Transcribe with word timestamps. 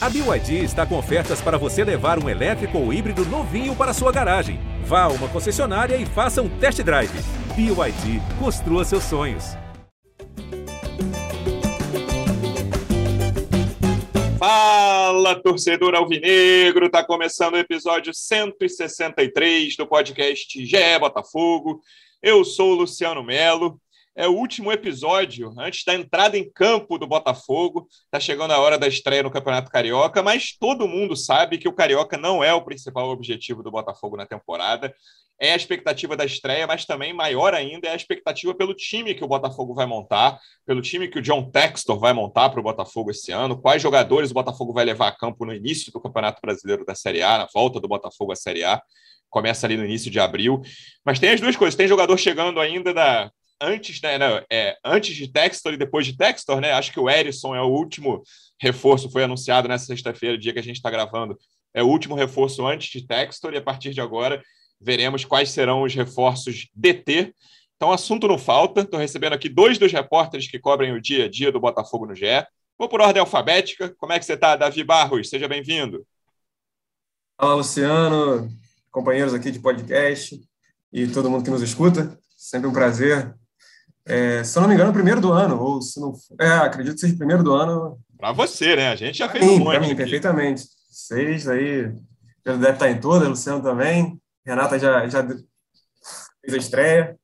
A 0.00 0.08
BYD 0.08 0.62
está 0.62 0.86
com 0.86 0.96
ofertas 0.96 1.40
para 1.40 1.58
você 1.58 1.82
levar 1.82 2.22
um 2.22 2.28
elétrico 2.28 2.78
ou 2.78 2.92
híbrido 2.92 3.24
novinho 3.24 3.74
para 3.74 3.92
sua 3.92 4.12
garagem. 4.12 4.60
Vá 4.84 5.02
a 5.02 5.08
uma 5.08 5.28
concessionária 5.28 5.96
e 5.96 6.06
faça 6.06 6.40
um 6.40 6.48
test 6.60 6.80
drive. 6.82 7.10
BYD, 7.56 8.20
construa 8.38 8.84
seus 8.84 9.02
sonhos. 9.02 9.56
Fala, 14.38 15.34
torcedor 15.42 15.96
alvinegro! 15.96 16.88
Tá 16.88 17.02
começando 17.02 17.54
o 17.54 17.58
episódio 17.58 18.14
163 18.14 19.76
do 19.76 19.84
podcast 19.84 20.64
GE 20.64 20.98
Botafogo. 21.00 21.80
Eu 22.22 22.44
sou 22.44 22.70
o 22.70 22.74
Luciano 22.76 23.24
Melo 23.24 23.80
é 24.18 24.26
o 24.26 24.32
último 24.32 24.72
episódio 24.72 25.54
antes 25.56 25.84
da 25.84 25.94
entrada 25.94 26.36
em 26.36 26.50
campo 26.50 26.98
do 26.98 27.06
Botafogo. 27.06 27.86
Está 28.06 28.18
chegando 28.18 28.50
a 28.50 28.58
hora 28.58 28.76
da 28.76 28.88
estreia 28.88 29.22
no 29.22 29.30
Campeonato 29.30 29.70
Carioca, 29.70 30.24
mas 30.24 30.56
todo 30.58 30.88
mundo 30.88 31.14
sabe 31.14 31.56
que 31.56 31.68
o 31.68 31.72
Carioca 31.72 32.18
não 32.18 32.42
é 32.42 32.52
o 32.52 32.64
principal 32.64 33.10
objetivo 33.10 33.62
do 33.62 33.70
Botafogo 33.70 34.16
na 34.16 34.26
temporada. 34.26 34.92
É 35.40 35.52
a 35.52 35.56
expectativa 35.56 36.16
da 36.16 36.24
estreia, 36.24 36.66
mas 36.66 36.84
também 36.84 37.12
maior 37.12 37.54
ainda 37.54 37.86
é 37.86 37.92
a 37.92 37.94
expectativa 37.94 38.52
pelo 38.52 38.74
time 38.74 39.14
que 39.14 39.22
o 39.22 39.28
Botafogo 39.28 39.72
vai 39.72 39.86
montar, 39.86 40.36
pelo 40.66 40.82
time 40.82 41.06
que 41.06 41.20
o 41.20 41.22
John 41.22 41.48
Textor 41.48 42.00
vai 42.00 42.12
montar 42.12 42.50
para 42.50 42.58
o 42.58 42.62
Botafogo 42.62 43.12
esse 43.12 43.30
ano, 43.30 43.56
quais 43.56 43.80
jogadores 43.80 44.32
o 44.32 44.34
Botafogo 44.34 44.72
vai 44.72 44.84
levar 44.84 45.06
a 45.06 45.16
campo 45.16 45.46
no 45.46 45.54
início 45.54 45.92
do 45.92 46.00
Campeonato 46.00 46.40
Brasileiro 46.42 46.84
da 46.84 46.96
Série 46.96 47.22
A, 47.22 47.38
na 47.38 47.46
volta 47.54 47.78
do 47.78 47.86
Botafogo 47.86 48.32
à 48.32 48.36
Série 48.36 48.64
A 48.64 48.82
começa 49.30 49.66
ali 49.66 49.76
no 49.76 49.84
início 49.84 50.10
de 50.10 50.18
abril. 50.18 50.62
Mas 51.04 51.18
tem 51.20 51.30
as 51.30 51.40
duas 51.40 51.54
coisas: 51.54 51.76
tem 51.76 51.86
jogador 51.86 52.16
chegando 52.16 52.58
ainda 52.58 52.94
da, 52.94 53.30
antes, 53.60 54.00
né, 54.00 54.18
não, 54.18 54.42
é, 54.50 54.76
antes 54.84 55.14
de 55.14 55.28
Textor 55.28 55.72
e 55.72 55.76
depois 55.76 56.06
de 56.06 56.16
Textor, 56.16 56.60
né? 56.60 56.72
Acho 56.72 56.92
que 56.92 57.00
o 57.00 57.08
Erisson 57.08 57.54
é 57.54 57.60
o 57.60 57.68
último 57.68 58.22
reforço, 58.60 59.10
foi 59.10 59.24
anunciado 59.24 59.68
nessa 59.68 59.86
sexta-feira, 59.86 60.38
dia 60.38 60.52
que 60.52 60.58
a 60.58 60.62
gente 60.62 60.76
está 60.76 60.90
gravando. 60.90 61.38
É 61.74 61.82
o 61.82 61.86
último 61.86 62.14
reforço 62.14 62.66
antes 62.66 62.88
de 62.90 63.06
Textor, 63.06 63.52
e 63.54 63.56
a 63.56 63.62
partir 63.62 63.92
de 63.92 64.00
agora 64.00 64.42
veremos 64.80 65.24
quais 65.24 65.50
serão 65.50 65.82
os 65.82 65.94
reforços 65.94 66.68
DT. 66.74 67.34
Então, 67.76 67.92
assunto 67.92 68.26
não 68.26 68.38
falta. 68.38 68.80
Estou 68.80 68.98
recebendo 68.98 69.34
aqui 69.34 69.48
dois 69.48 69.78
dos 69.78 69.92
repórteres 69.92 70.50
que 70.50 70.58
cobrem 70.58 70.92
o 70.92 71.00
dia 71.00 71.26
a 71.26 71.28
dia 71.28 71.52
do 71.52 71.60
Botafogo 71.60 72.06
no 72.06 72.14
GE. 72.14 72.44
Vou 72.76 72.88
por 72.88 73.00
ordem 73.00 73.20
alfabética. 73.20 73.94
Como 73.98 74.12
é 74.12 74.18
que 74.18 74.24
você 74.24 74.34
está, 74.34 74.56
Davi 74.56 74.82
Barros? 74.82 75.28
Seja 75.28 75.48
bem-vindo. 75.48 76.06
Fala, 77.36 77.54
Luciano, 77.54 78.48
companheiros 78.90 79.34
aqui 79.34 79.50
de 79.50 79.60
podcast 79.60 80.40
e 80.92 81.06
todo 81.06 81.30
mundo 81.30 81.44
que 81.44 81.50
nos 81.50 81.62
escuta. 81.62 82.18
Sempre 82.36 82.68
um 82.68 82.72
prazer 82.72 83.34
é, 84.08 84.42
se 84.42 84.56
eu 84.56 84.62
não 84.62 84.68
me 84.68 84.74
engano, 84.74 84.92
primeiro 84.92 85.20
do 85.20 85.32
ano, 85.32 85.60
ou 85.60 85.82
se 85.82 86.00
não. 86.00 86.14
É, 86.40 86.48
acredito 86.48 86.94
que 86.94 87.00
seja 87.00 87.16
primeiro 87.16 87.42
do 87.42 87.54
ano. 87.54 87.98
Para 88.16 88.32
você, 88.32 88.74
né? 88.74 88.88
A 88.88 88.96
gente 88.96 89.18
já 89.18 89.28
fez 89.28 89.44
Sim, 89.44 89.56
um 89.56 89.58
monte. 89.58 89.70
Para 89.70 89.80
mim, 89.80 89.86
aqui. 89.88 89.96
perfeitamente. 89.96 90.64
Seis 90.90 91.46
aí, 91.46 91.92
já 92.44 92.56
deve 92.56 92.72
estar 92.72 92.90
em 92.90 92.98
toda, 92.98 93.28
Luciano 93.28 93.62
também. 93.62 94.18
Renata 94.46 94.78
já, 94.78 95.06
já 95.06 95.22
fez 95.24 96.54
a 96.54 96.56
estreia. 96.56 97.16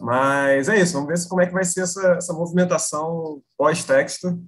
Mas 0.00 0.68
é 0.68 0.80
isso, 0.80 0.94
vamos 0.94 1.08
ver 1.08 1.28
como 1.28 1.40
é 1.40 1.46
que 1.46 1.52
vai 1.52 1.64
ser 1.64 1.82
essa, 1.82 2.14
essa 2.14 2.32
movimentação 2.32 3.40
pós-texto 3.56 4.40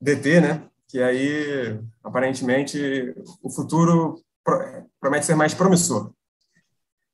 DT, 0.00 0.40
né? 0.40 0.62
Que 0.88 1.02
aí, 1.02 1.78
aparentemente, 2.04 3.14
o 3.42 3.50
futuro 3.50 4.22
promete 5.00 5.26
ser 5.26 5.34
mais 5.34 5.52
promissor. 5.52 6.12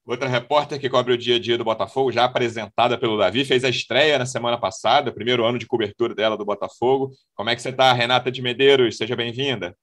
Outra 0.04 0.28
repórter 0.28 0.80
que 0.80 0.90
cobre 0.90 1.12
o 1.12 1.18
dia 1.18 1.36
a 1.36 1.38
dia 1.38 1.56
do 1.56 1.62
Botafogo, 1.62 2.10
já 2.10 2.24
apresentada 2.24 2.98
pelo 2.98 3.16
Davi, 3.16 3.44
fez 3.44 3.62
a 3.62 3.68
estreia 3.68 4.18
na 4.18 4.26
semana 4.26 4.58
passada, 4.58 5.12
primeiro 5.12 5.44
ano 5.44 5.58
de 5.58 5.66
cobertura 5.66 6.12
dela 6.12 6.36
do 6.36 6.44
Botafogo. 6.44 7.12
Como 7.36 7.48
é 7.48 7.54
que 7.54 7.62
você 7.62 7.68
está, 7.68 7.92
Renata 7.92 8.30
de 8.30 8.42
Medeiros? 8.42 8.96
Seja 8.96 9.14
bem-vinda. 9.14 9.76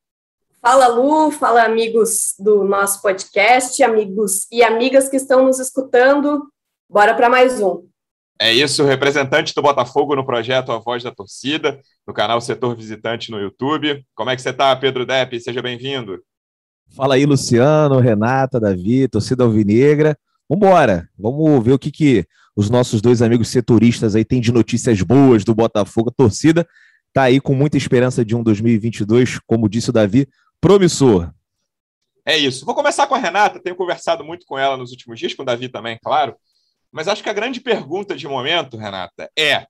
Fala, 0.62 0.88
Lu, 0.88 1.32
fala, 1.32 1.64
amigos 1.64 2.34
do 2.38 2.66
nosso 2.66 3.02
podcast, 3.02 3.82
amigos 3.82 4.46
e 4.52 4.62
amigas 4.62 5.08
que 5.08 5.16
estão 5.16 5.46
nos 5.46 5.58
escutando. 5.58 6.52
Bora 6.90 7.14
para 7.14 7.30
mais 7.30 7.62
um. 7.62 7.88
É 8.38 8.52
isso, 8.52 8.84
representante 8.84 9.54
do 9.56 9.62
Botafogo 9.62 10.18
no 10.18 10.26
projeto 10.26 10.74
A 10.74 10.80
Voz 10.80 11.02
da 11.02 11.12
Torcida, 11.12 11.80
no 12.06 12.14
canal 12.14 12.42
Setor 12.42 12.76
Visitante 12.76 13.32
no 13.32 13.40
YouTube. 13.40 14.06
Como 14.14 14.30
é 14.30 14.36
que 14.36 14.42
você 14.42 14.50
está, 14.50 14.76
Pedro 14.76 15.06
Depp? 15.06 15.40
Seja 15.40 15.62
bem-vindo. 15.62 16.22
Fala 16.96 17.16
aí, 17.16 17.26
Luciano, 17.26 18.00
Renata, 18.00 18.60
Davi, 18.60 19.08
torcida 19.08 19.44
alvinegra. 19.44 20.18
Vambora, 20.50 21.08
vamos 21.18 21.64
ver 21.64 21.74
o 21.74 21.80
que, 21.80 21.92
que 21.92 22.26
os 22.56 22.70
nossos 22.70 23.02
dois 23.02 23.22
amigos 23.22 23.50
setoristas 23.50 24.16
aí 24.16 24.26
têm 24.26 24.42
de 24.42 24.52
notícias 24.52 25.02
boas 25.02 25.44
do 25.44 25.54
Botafogo. 25.54 26.10
A 26.10 26.14
torcida 26.14 26.68
tá 27.14 27.24
aí 27.24 27.40
com 27.40 27.54
muita 27.54 27.78
esperança 27.78 28.26
de 28.26 28.36
um 28.36 28.44
2022, 28.44 29.40
como 29.46 29.70
disse 29.70 29.92
o 29.92 29.94
Davi, 29.94 30.28
promissor. 30.60 31.32
É 32.26 32.38
isso. 32.38 32.66
Vou 32.66 32.76
começar 32.76 33.08
com 33.08 33.16
a 33.16 33.20
Renata, 33.20 33.62
tenho 33.62 33.76
conversado 33.76 34.24
muito 34.24 34.46
com 34.46 34.58
ela 34.58 34.76
nos 34.76 34.92
últimos 34.92 35.20
dias, 35.20 35.34
com 35.34 35.44
o 35.44 35.46
Davi 35.46 35.70
também, 35.70 35.98
claro. 36.04 36.36
Mas 36.92 37.08
acho 37.08 37.24
que 37.24 37.30
a 37.30 37.34
grande 37.34 37.62
pergunta 37.62 38.16
de 38.16 38.28
momento, 38.28 38.78
Renata, 38.78 39.30
é 39.38 39.68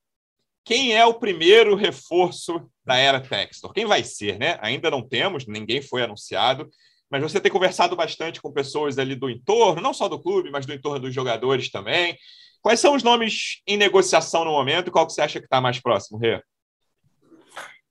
quem 0.63 0.95
é 0.95 1.05
o 1.05 1.13
primeiro 1.13 1.75
reforço 1.75 2.61
da 2.85 2.95
era 2.95 3.19
Textor? 3.19 3.73
Quem 3.73 3.85
vai 3.85 4.03
ser, 4.03 4.39
né? 4.39 4.57
Ainda 4.61 4.89
não 4.89 5.01
temos, 5.01 5.45
ninguém 5.45 5.81
foi 5.81 6.01
anunciado 6.01 6.69
mas 7.09 7.23
você 7.23 7.39
tem 7.39 7.51
conversado 7.51 7.95
bastante 7.95 8.41
com 8.41 8.51
pessoas 8.51 8.99
ali 8.99 9.15
do 9.15 9.29
entorno, 9.29 9.81
não 9.81 9.93
só 9.93 10.07
do 10.07 10.21
clube, 10.21 10.51
mas 10.51 10.65
do 10.65 10.73
entorno 10.73 10.99
dos 10.99 11.13
jogadores 11.13 11.71
também. 11.71 12.15
Quais 12.61 12.79
são 12.79 12.93
os 12.93 13.03
nomes 13.03 13.61
em 13.65 13.77
negociação 13.77 14.45
no 14.45 14.51
momento 14.51 14.91
qual 14.91 15.07
que 15.07 15.13
você 15.13 15.21
acha 15.21 15.39
que 15.39 15.45
está 15.45 15.59
mais 15.59 15.79
próximo, 15.79 16.19
Rê? 16.19 16.41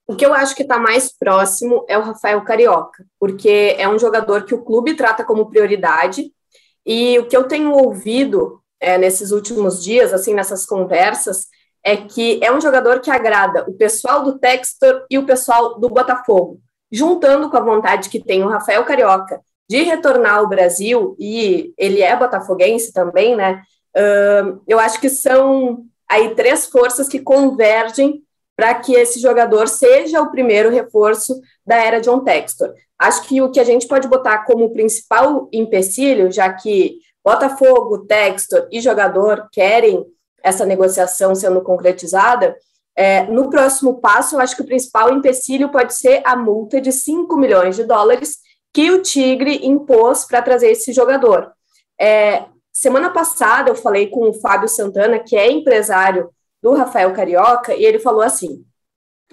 O 0.06 0.14
que 0.14 0.24
eu 0.24 0.32
acho 0.32 0.54
que 0.54 0.62
está 0.62 0.78
mais 0.78 1.14
próximo 1.14 1.84
é 1.88 1.98
o 1.98 2.02
Rafael 2.02 2.40
Carioca, 2.42 3.04
porque 3.18 3.74
é 3.76 3.88
um 3.88 3.98
jogador 3.98 4.44
que 4.44 4.54
o 4.54 4.64
clube 4.64 4.94
trata 4.94 5.24
como 5.24 5.50
prioridade. 5.50 6.32
E 6.86 7.18
o 7.18 7.26
que 7.26 7.36
eu 7.36 7.44
tenho 7.44 7.72
ouvido 7.72 8.62
é, 8.80 8.96
nesses 8.96 9.32
últimos 9.32 9.82
dias, 9.82 10.14
assim, 10.14 10.32
nessas 10.32 10.64
conversas, 10.64 11.48
é 11.84 11.96
que 11.96 12.42
é 12.42 12.50
um 12.50 12.60
jogador 12.60 13.00
que 13.00 13.10
agrada 13.10 13.64
o 13.68 13.74
pessoal 13.74 14.22
do 14.22 14.38
Textor 14.38 15.04
e 15.10 15.18
o 15.18 15.26
pessoal 15.26 15.78
do 15.78 15.90
Botafogo 15.90 16.60
juntando 16.90 17.50
com 17.50 17.56
a 17.56 17.62
vontade 17.62 18.08
que 18.08 18.22
tem 18.22 18.42
o 18.42 18.48
Rafael 18.48 18.84
Carioca 18.84 19.40
de 19.68 19.82
retornar 19.82 20.36
ao 20.38 20.48
Brasil, 20.48 21.14
e 21.18 21.74
ele 21.76 22.00
é 22.00 22.16
botafoguense 22.16 22.92
também, 22.92 23.36
né? 23.36 23.62
Uh, 23.94 24.62
eu 24.66 24.78
acho 24.78 24.98
que 24.98 25.10
são 25.10 25.84
aí 26.08 26.34
três 26.34 26.66
forças 26.66 27.06
que 27.06 27.18
convergem 27.18 28.22
para 28.56 28.74
que 28.74 28.94
esse 28.94 29.20
jogador 29.20 29.68
seja 29.68 30.22
o 30.22 30.30
primeiro 30.30 30.70
reforço 30.70 31.38
da 31.66 31.76
era 31.76 32.00
John 32.00 32.24
Textor. 32.24 32.72
Acho 32.98 33.22
que 33.22 33.40
o 33.42 33.50
que 33.50 33.60
a 33.60 33.64
gente 33.64 33.86
pode 33.86 34.08
botar 34.08 34.44
como 34.44 34.72
principal 34.72 35.48
empecilho, 35.52 36.32
já 36.32 36.52
que 36.52 36.98
Botafogo, 37.22 38.06
Textor 38.06 38.66
e 38.72 38.80
jogador 38.80 39.48
querem 39.52 40.04
essa 40.42 40.64
negociação 40.64 41.34
sendo 41.34 41.60
concretizada, 41.60 42.56
é, 42.98 43.22
no 43.26 43.48
próximo 43.48 44.00
passo, 44.00 44.34
eu 44.34 44.40
acho 44.40 44.56
que 44.56 44.62
o 44.62 44.66
principal 44.66 45.14
empecilho 45.14 45.70
pode 45.70 45.94
ser 45.94 46.20
a 46.24 46.34
multa 46.34 46.80
de 46.80 46.90
5 46.90 47.36
milhões 47.36 47.76
de 47.76 47.84
dólares 47.84 48.38
que 48.74 48.90
o 48.90 49.00
Tigre 49.00 49.64
impôs 49.64 50.24
para 50.24 50.42
trazer 50.42 50.72
esse 50.72 50.92
jogador. 50.92 51.52
É, 51.96 52.46
semana 52.72 53.10
passada, 53.10 53.70
eu 53.70 53.76
falei 53.76 54.08
com 54.08 54.28
o 54.28 54.34
Fábio 54.34 54.68
Santana, 54.68 55.20
que 55.20 55.36
é 55.36 55.48
empresário 55.48 56.28
do 56.60 56.74
Rafael 56.74 57.12
Carioca, 57.12 57.72
e 57.72 57.84
ele 57.84 58.00
falou 58.00 58.20
assim: 58.20 58.64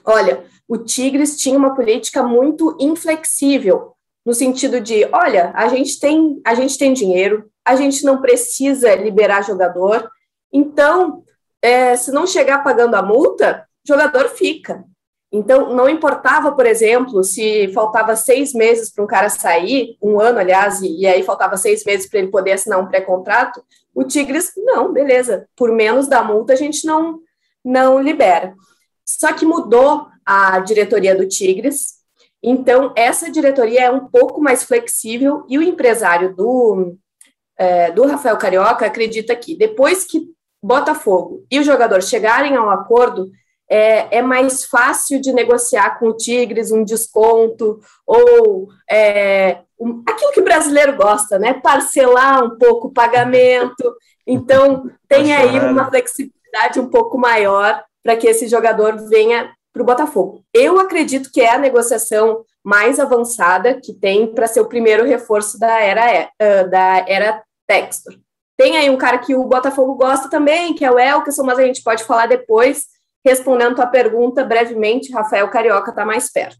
olha, 0.05 0.45
o 0.67 0.77
Tigres 0.77 1.35
tinha 1.35 1.57
uma 1.57 1.73
política 1.73 2.21
muito 2.21 2.77
inflexível, 2.79 3.93
no 4.23 4.35
sentido 4.35 4.79
de, 4.79 5.09
olha, 5.11 5.51
a 5.55 5.67
gente 5.69 5.99
tem, 5.99 6.39
a 6.45 6.53
gente 6.53 6.77
tem 6.77 6.93
dinheiro, 6.93 7.49
a 7.65 7.75
gente 7.75 8.05
não 8.05 8.21
precisa 8.21 8.93
liberar 8.93 9.43
jogador, 9.43 10.07
então 10.53 11.23
é, 11.65 11.95
se 11.95 12.11
não 12.11 12.27
chegar 12.27 12.63
pagando 12.63 12.95
a 12.95 13.01
multa, 13.01 13.67
o 13.83 13.87
jogador 13.87 14.29
fica. 14.29 14.85
Então, 15.31 15.73
não 15.75 15.89
importava, 15.89 16.51
por 16.51 16.65
exemplo, 16.65 17.23
se 17.23 17.69
faltava 17.73 18.15
seis 18.15 18.53
meses 18.53 18.91
para 18.91 19.03
um 19.03 19.07
cara 19.07 19.29
sair, 19.29 19.97
um 20.00 20.19
ano, 20.19 20.38
aliás, 20.38 20.81
e, 20.83 21.01
e 21.01 21.07
aí 21.07 21.23
faltava 21.23 21.57
seis 21.57 21.83
meses 21.83 22.07
para 22.07 22.19
ele 22.19 22.29
poder 22.29 22.51
assinar 22.51 22.79
um 22.79 22.88
pré-contrato, 22.88 23.63
o 23.95 24.03
Tigres, 24.03 24.51
não, 24.56 24.94
beleza, 24.94 25.47
por 25.56 25.71
menos 25.71 26.07
da 26.07 26.23
multa 26.23 26.53
a 26.53 26.56
gente 26.56 26.85
não, 26.85 27.19
não 27.63 28.00
libera. 28.00 28.53
Só 29.03 29.33
que 29.33 29.44
mudou 29.44 30.07
a 30.23 30.59
diretoria 30.59 31.15
do 31.15 31.27
Tigres, 31.27 31.95
então 32.44 32.94
essa 32.95 33.31
diretoria 33.31 33.85
é 33.85 33.91
um 33.91 34.06
pouco 34.06 34.39
mais 34.39 34.63
flexível 34.63 35.44
e 35.50 35.57
o 35.57 35.63
empresário 35.63 36.35
do, 36.35 36.95
é, 37.57 37.91
do 37.91 38.06
Rafael 38.06 38.38
Carioca 38.38 38.85
acredita 38.85 39.35
que 39.35 39.57
depois 39.57 40.06
que 40.06 40.34
Botafogo 40.65 41.45
e 41.51 41.59
o 41.59 41.63
jogador 41.63 42.01
chegarem 42.01 42.56
a 42.56 42.63
um 42.63 42.69
acordo, 42.69 43.29
é, 43.69 44.17
é, 44.17 44.21
mais 44.21 44.65
fácil 44.65 45.21
de 45.21 45.31
negociar 45.31 46.00
com 46.00 46.07
o 46.07 46.17
Tigres 46.17 46.71
um 46.71 46.83
desconto 46.83 47.79
ou 48.06 48.67
é, 48.89 49.59
um, 49.79 50.03
aquilo 50.07 50.31
que 50.31 50.41
o 50.41 50.44
brasileiro 50.44 50.95
gosta, 50.95 51.38
né? 51.38 51.53
Parcelar 51.53 52.44
um 52.44 52.57
pouco 52.57 52.88
o 52.88 52.94
pagamento. 52.94 53.95
Então, 54.25 54.89
tem 55.07 55.35
aí 55.35 55.59
uma 55.59 55.89
flexibilidade 55.89 56.79
um 56.79 56.89
pouco 56.89 57.18
maior 57.18 57.83
para 58.03 58.15
que 58.15 58.27
esse 58.27 58.47
jogador 58.47 59.07
venha 59.07 59.51
para 59.71 59.81
o 59.83 59.85
Botafogo. 59.85 60.44
Eu 60.53 60.79
acredito 60.79 61.31
que 61.31 61.41
é 61.41 61.53
a 61.53 61.59
negociação 61.59 62.44
mais 62.63 63.00
avançada 63.00 63.79
que 63.79 63.94
tem 63.94 64.33
para 64.33 64.47
ser 64.47 64.61
o 64.61 64.69
primeiro 64.69 65.06
reforço 65.06 65.59
da 65.59 65.79
era, 65.79 66.29
uh, 66.41 66.69
da 66.69 67.06
era 67.07 67.44
Textor. 67.68 68.15
Tem 68.57 68.78
aí 68.78 68.90
um 68.90 68.98
cara 68.98 69.18
que 69.18 69.36
o 69.36 69.44
Botafogo 69.46 69.96
gosta 69.96 70.30
também, 70.30 70.74
que 70.74 70.86
é 70.86 70.92
o 70.92 71.00
Elkerson, 71.00 71.44
mas 71.44 71.60
a 71.60 71.66
gente 71.66 71.84
pode 71.84 72.04
falar 72.04 72.28
depois. 72.28 72.86
Respondendo 73.25 73.81
a 73.81 73.88
pergunta 73.88 74.44
brevemente, 74.44 75.12
Rafael 75.12 75.50
Carioca 75.50 75.90
está 75.90 76.06
mais 76.06 76.31
perto. 76.31 76.60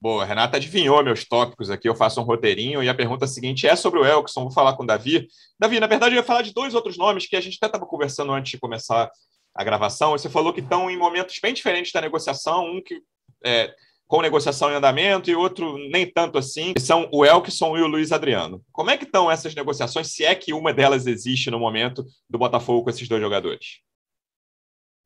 Boa, 0.00 0.24
Renata 0.24 0.56
adivinhou 0.56 1.02
meus 1.04 1.24
tópicos 1.24 1.70
aqui, 1.70 1.88
eu 1.88 1.94
faço 1.94 2.20
um 2.20 2.24
roteirinho 2.24 2.82
e 2.82 2.88
a 2.88 2.94
pergunta 2.94 3.26
seguinte 3.26 3.68
é 3.68 3.76
sobre 3.76 4.00
o 4.00 4.04
Elkson, 4.04 4.42
vou 4.42 4.50
falar 4.50 4.74
com 4.74 4.82
o 4.82 4.86
Davi. 4.86 5.28
Davi, 5.58 5.78
na 5.78 5.86
verdade 5.86 6.14
eu 6.14 6.16
ia 6.16 6.24
falar 6.24 6.42
de 6.42 6.52
dois 6.52 6.74
outros 6.74 6.98
nomes 6.98 7.26
que 7.26 7.36
a 7.36 7.40
gente 7.40 7.56
até 7.56 7.66
estava 7.66 7.86
conversando 7.86 8.32
antes 8.32 8.50
de 8.50 8.58
começar 8.58 9.08
a 9.54 9.62
gravação. 9.64 10.10
Você 10.10 10.28
falou 10.28 10.52
que 10.52 10.60
estão 10.60 10.90
em 10.90 10.98
momentos 10.98 11.38
bem 11.40 11.54
diferentes 11.54 11.92
da 11.92 12.00
negociação, 12.00 12.64
um 12.64 12.82
que 12.82 13.00
é, 13.44 13.72
com 14.12 14.20
negociação 14.20 14.70
em 14.70 14.74
andamento 14.74 15.30
e 15.30 15.34
outro 15.34 15.78
nem 15.88 16.06
tanto 16.06 16.36
assim, 16.36 16.74
são 16.78 17.08
o 17.10 17.24
Elkson 17.24 17.78
e 17.78 17.80
o 17.80 17.86
Luiz 17.86 18.12
Adriano. 18.12 18.62
Como 18.70 18.90
é 18.90 18.98
que 18.98 19.04
estão 19.04 19.30
essas 19.30 19.54
negociações, 19.54 20.12
se 20.12 20.22
é 20.22 20.34
que 20.34 20.52
uma 20.52 20.70
delas 20.70 21.06
existe 21.06 21.50
no 21.50 21.58
momento 21.58 22.04
do 22.28 22.36
Botafogo 22.36 22.84
com 22.84 22.90
esses 22.90 23.08
dois 23.08 23.22
jogadores? 23.22 23.80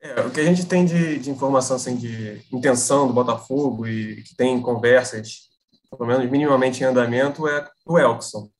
É, 0.03 0.23
o 0.23 0.31
que 0.33 0.41
a 0.41 0.45
gente 0.45 0.67
tem 0.67 0.85
de, 0.85 1.21
de, 1.21 1.31
informação 1.31 1.77
assim, 1.77 1.95
de 1.95 2.43
intenção 2.53 3.07
do 3.07 3.13
Botafogo 3.13 3.87
e 3.87 4.25
que 4.25 4.35
tem 4.35 4.61
conversas, 4.61 5.51
pelo 5.89 6.05
menos 6.05 6.29
minimamente 6.29 6.83
em 6.83 6.87
andamento, 6.87 7.47
é 7.47 7.65
o 7.87 8.01
Elkson. 8.01 8.51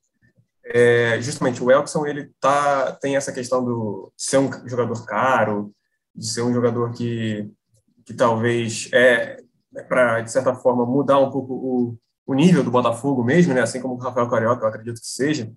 É, 0.63 1.19
justamente, 1.19 1.61
o 1.61 1.69
Elkson 1.69 2.07
ele 2.07 2.31
tá, 2.39 2.93
tem 2.93 3.17
essa 3.17 3.33
questão 3.33 3.65
do, 3.65 4.13
ser 4.15 4.37
um 4.37 4.49
jogador 4.65 5.05
caro, 5.05 5.73
de 6.15 6.25
ser 6.25 6.41
um 6.43 6.53
jogador 6.53 6.93
que, 6.93 7.51
que 8.05 8.13
talvez 8.13 8.89
é 8.93 9.45
para, 9.83 10.21
de 10.21 10.31
certa 10.31 10.53
forma, 10.53 10.85
mudar 10.85 11.19
um 11.19 11.29
pouco 11.29 11.53
o, 11.53 11.97
o 12.25 12.33
nível 12.33 12.63
do 12.63 12.71
Botafogo 12.71 13.23
mesmo, 13.23 13.53
né? 13.53 13.61
assim 13.61 13.81
como 13.81 13.95
o 13.95 13.97
Rafael 13.97 14.29
Carioca, 14.29 14.63
eu 14.63 14.69
acredito 14.69 14.99
que 14.99 15.07
seja, 15.07 15.51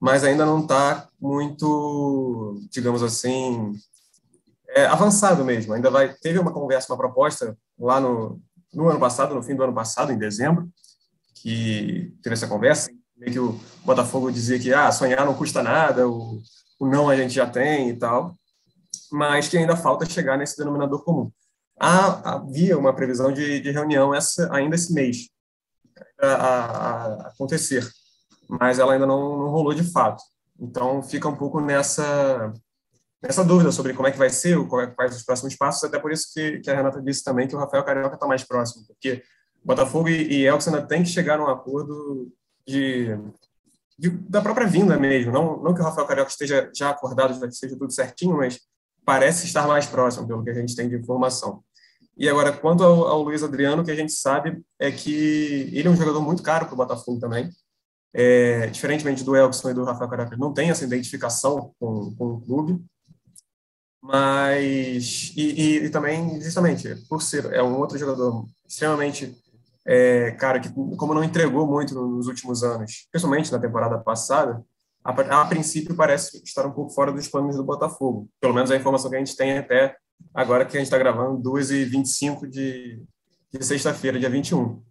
mas 0.00 0.24
ainda 0.24 0.44
não 0.44 0.60
está 0.60 1.08
muito, 1.20 2.60
digamos 2.70 3.02
assim, 3.02 3.72
é, 4.70 4.86
avançado 4.86 5.44
mesmo. 5.44 5.72
Ainda 5.74 5.90
vai 5.90 6.12
teve 6.14 6.38
uma 6.38 6.52
conversa, 6.52 6.92
uma 6.92 6.98
proposta 6.98 7.56
lá 7.78 8.00
no, 8.00 8.40
no 8.72 8.88
ano 8.88 8.98
passado, 8.98 9.34
no 9.34 9.42
fim 9.42 9.54
do 9.54 9.62
ano 9.62 9.74
passado, 9.74 10.12
em 10.12 10.18
dezembro, 10.18 10.68
que 11.36 12.14
teve 12.22 12.34
essa 12.34 12.46
conversa, 12.46 12.90
meio 13.16 13.32
que 13.32 13.38
o 13.38 13.60
Botafogo 13.84 14.30
dizia 14.30 14.58
que 14.58 14.72
ah, 14.72 14.90
sonhar 14.90 15.24
não 15.24 15.34
custa 15.34 15.62
nada, 15.62 16.08
o, 16.08 16.40
o 16.80 16.86
não 16.86 17.08
a 17.08 17.16
gente 17.16 17.34
já 17.34 17.46
tem 17.46 17.90
e 17.90 17.96
tal, 17.96 18.34
mas 19.10 19.48
que 19.48 19.58
ainda 19.58 19.76
falta 19.76 20.06
chegar 20.06 20.36
nesse 20.36 20.56
denominador 20.56 21.04
comum. 21.04 21.30
Há, 21.84 22.34
havia 22.34 22.78
uma 22.78 22.94
previsão 22.94 23.32
de, 23.32 23.58
de 23.58 23.72
reunião 23.72 24.14
essa, 24.14 24.48
ainda 24.54 24.76
esse 24.76 24.94
mês 24.94 25.28
a, 26.20 26.28
a, 26.28 27.06
a 27.06 27.28
acontecer, 27.30 27.84
mas 28.48 28.78
ela 28.78 28.92
ainda 28.92 29.04
não, 29.04 29.36
não 29.36 29.48
rolou 29.48 29.74
de 29.74 29.82
fato. 29.82 30.22
Então 30.60 31.02
fica 31.02 31.28
um 31.28 31.34
pouco 31.34 31.60
nessa 31.60 32.52
essa 33.20 33.44
dúvida 33.44 33.72
sobre 33.72 33.94
como 33.94 34.06
é 34.06 34.12
que 34.12 34.18
vai 34.18 34.30
ser, 34.30 34.56
é, 34.58 34.86
quais 34.86 35.16
os 35.16 35.24
próximos 35.24 35.56
passos, 35.56 35.82
até 35.82 35.98
por 35.98 36.12
isso 36.12 36.26
que, 36.32 36.60
que 36.60 36.70
a 36.70 36.74
Renata 36.74 37.02
disse 37.02 37.24
também 37.24 37.48
que 37.48 37.54
o 37.54 37.58
Rafael 37.58 37.84
Carioca 37.84 38.14
está 38.14 38.28
mais 38.28 38.44
próximo, 38.44 38.84
porque 38.86 39.22
Botafogo 39.64 40.08
e, 40.08 40.22
e 40.22 40.46
Elks 40.46 40.68
ainda 40.68 40.82
tem 40.82 41.02
que 41.02 41.08
chegar 41.08 41.40
a 41.40 41.44
um 41.44 41.48
acordo 41.48 42.32
de, 42.64 43.16
de, 43.98 44.10
da 44.10 44.40
própria 44.40 44.68
vinda 44.68 44.96
mesmo, 44.98 45.32
não, 45.32 45.60
não 45.60 45.74
que 45.74 45.80
o 45.80 45.84
Rafael 45.84 46.06
Carioca 46.06 46.30
esteja 46.30 46.70
já 46.74 46.90
acordado, 46.90 47.38
já 47.38 47.46
esteja 47.46 47.76
tudo 47.76 47.92
certinho, 47.92 48.36
mas 48.36 48.60
parece 49.04 49.46
estar 49.46 49.66
mais 49.66 49.86
próximo, 49.86 50.26
pelo 50.26 50.44
que 50.44 50.50
a 50.50 50.54
gente 50.54 50.74
tem 50.74 50.88
de 50.88 50.96
informação. 50.96 51.62
E 52.22 52.28
agora, 52.28 52.52
quanto 52.52 52.84
ao, 52.84 53.08
ao 53.08 53.22
Luiz 53.24 53.42
Adriano, 53.42 53.82
o 53.82 53.84
que 53.84 53.90
a 53.90 53.96
gente 53.96 54.12
sabe 54.12 54.62
é 54.78 54.92
que 54.92 55.68
ele 55.72 55.88
é 55.88 55.90
um 55.90 55.96
jogador 55.96 56.20
muito 56.20 56.40
caro 56.40 56.66
para 56.66 56.74
o 56.74 56.76
Botafogo 56.76 57.18
também, 57.18 57.50
é, 58.14 58.68
diferentemente 58.68 59.24
do 59.24 59.34
Elkson 59.34 59.70
e 59.70 59.74
do 59.74 59.82
Rafael 59.82 60.08
Carioca, 60.08 60.36
não 60.36 60.54
tem 60.54 60.70
essa 60.70 60.84
identificação 60.84 61.74
com, 61.80 62.14
com 62.14 62.26
o 62.26 62.40
clube, 62.40 62.80
mas, 64.00 65.32
e, 65.36 65.42
e, 65.42 65.76
e, 65.84 65.90
também, 65.90 66.40
justamente, 66.40 66.94
por 67.08 67.20
ser 67.20 67.52
é 67.52 67.60
um 67.60 67.76
outro 67.80 67.98
jogador 67.98 68.46
extremamente, 68.68 69.36
é, 69.84 70.30
cara, 70.30 70.60
que 70.60 70.68
como 70.96 71.14
não 71.14 71.24
entregou 71.24 71.66
muito 71.66 71.92
nos 71.92 72.28
últimos 72.28 72.62
anos, 72.62 73.08
principalmente 73.10 73.50
na 73.50 73.58
temporada 73.58 73.98
passada, 73.98 74.64
a, 75.02 75.10
a, 75.10 75.44
princípio 75.46 75.96
parece 75.96 76.40
estar 76.44 76.64
um 76.66 76.72
pouco 76.72 76.94
fora 76.94 77.10
dos 77.10 77.26
planos 77.26 77.56
do 77.56 77.64
Botafogo. 77.64 78.28
Pelo 78.40 78.54
menos 78.54 78.70
a 78.70 78.76
informação 78.76 79.10
que 79.10 79.16
a 79.16 79.18
gente 79.18 79.36
tem 79.36 79.58
até 79.58 79.96
agora 80.34 80.64
que 80.64 80.76
a 80.76 80.80
gente 80.80 80.86
está 80.86 80.98
gravando, 80.98 81.50
2h25 81.50 82.48
de, 82.48 83.02
de 83.52 83.64
sexta-feira, 83.64 84.18
dia 84.18 84.30
21. 84.30 84.82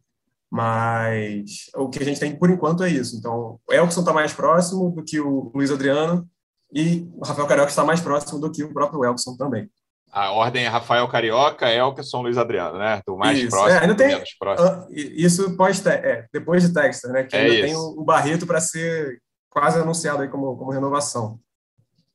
Mas 0.50 1.70
o 1.76 1.90
que 1.90 2.00
a 2.00 2.06
gente 2.06 2.20
tem 2.20 2.36
por 2.36 2.50
enquanto 2.50 2.84
é 2.84 2.90
isso. 2.90 3.18
Então, 3.18 3.60
o 3.68 3.74
Elkson 3.74 4.02
está 4.02 4.12
mais 4.12 4.34
próximo 4.34 4.92
do 4.92 5.04
que 5.04 5.20
o 5.20 5.52
Luiz 5.56 5.72
Adriano, 5.72 6.30
e 6.74 7.10
o 7.14 7.26
Rafael 7.26 7.48
Carioca 7.48 7.70
está 7.70 7.84
mais 7.84 8.00
próximo 8.00 8.40
do 8.40 8.52
que 8.52 8.64
o 8.64 8.74
próprio 8.74 9.04
Elkson 9.04 9.36
também. 9.36 9.70
A 10.12 10.32
ordem 10.32 10.66
é 10.66 10.68
Rafael 10.68 11.08
Carioca, 11.08 11.70
Elkson, 11.70 12.22
Luiz 12.22 12.38
Adriano, 12.38 12.78
né? 12.78 13.02
Do 13.06 13.18
mais 13.18 13.38
isso. 13.38 13.50
próximo, 13.50 13.78
é, 13.78 13.82
ainda 13.82 13.96
tem, 13.96 14.08
menos 14.08 14.34
próximo. 14.38 14.88
Isso 14.92 15.56
pode 15.56 15.88
é, 15.88 16.28
depois 16.34 16.64
de 16.64 16.74
Texas, 16.74 17.12
né? 17.12 17.24
Que 17.24 17.36
é 17.36 17.40
ainda 17.40 17.54
isso. 17.54 17.64
tem 17.64 17.76
o, 17.76 18.02
o 18.02 18.04
Barreto 18.04 18.46
para 18.46 18.60
ser 18.60 19.22
quase 19.50 19.80
anunciado 19.80 20.22
aí 20.22 20.28
como, 20.28 20.58
como 20.58 20.72
renovação. 20.72 21.40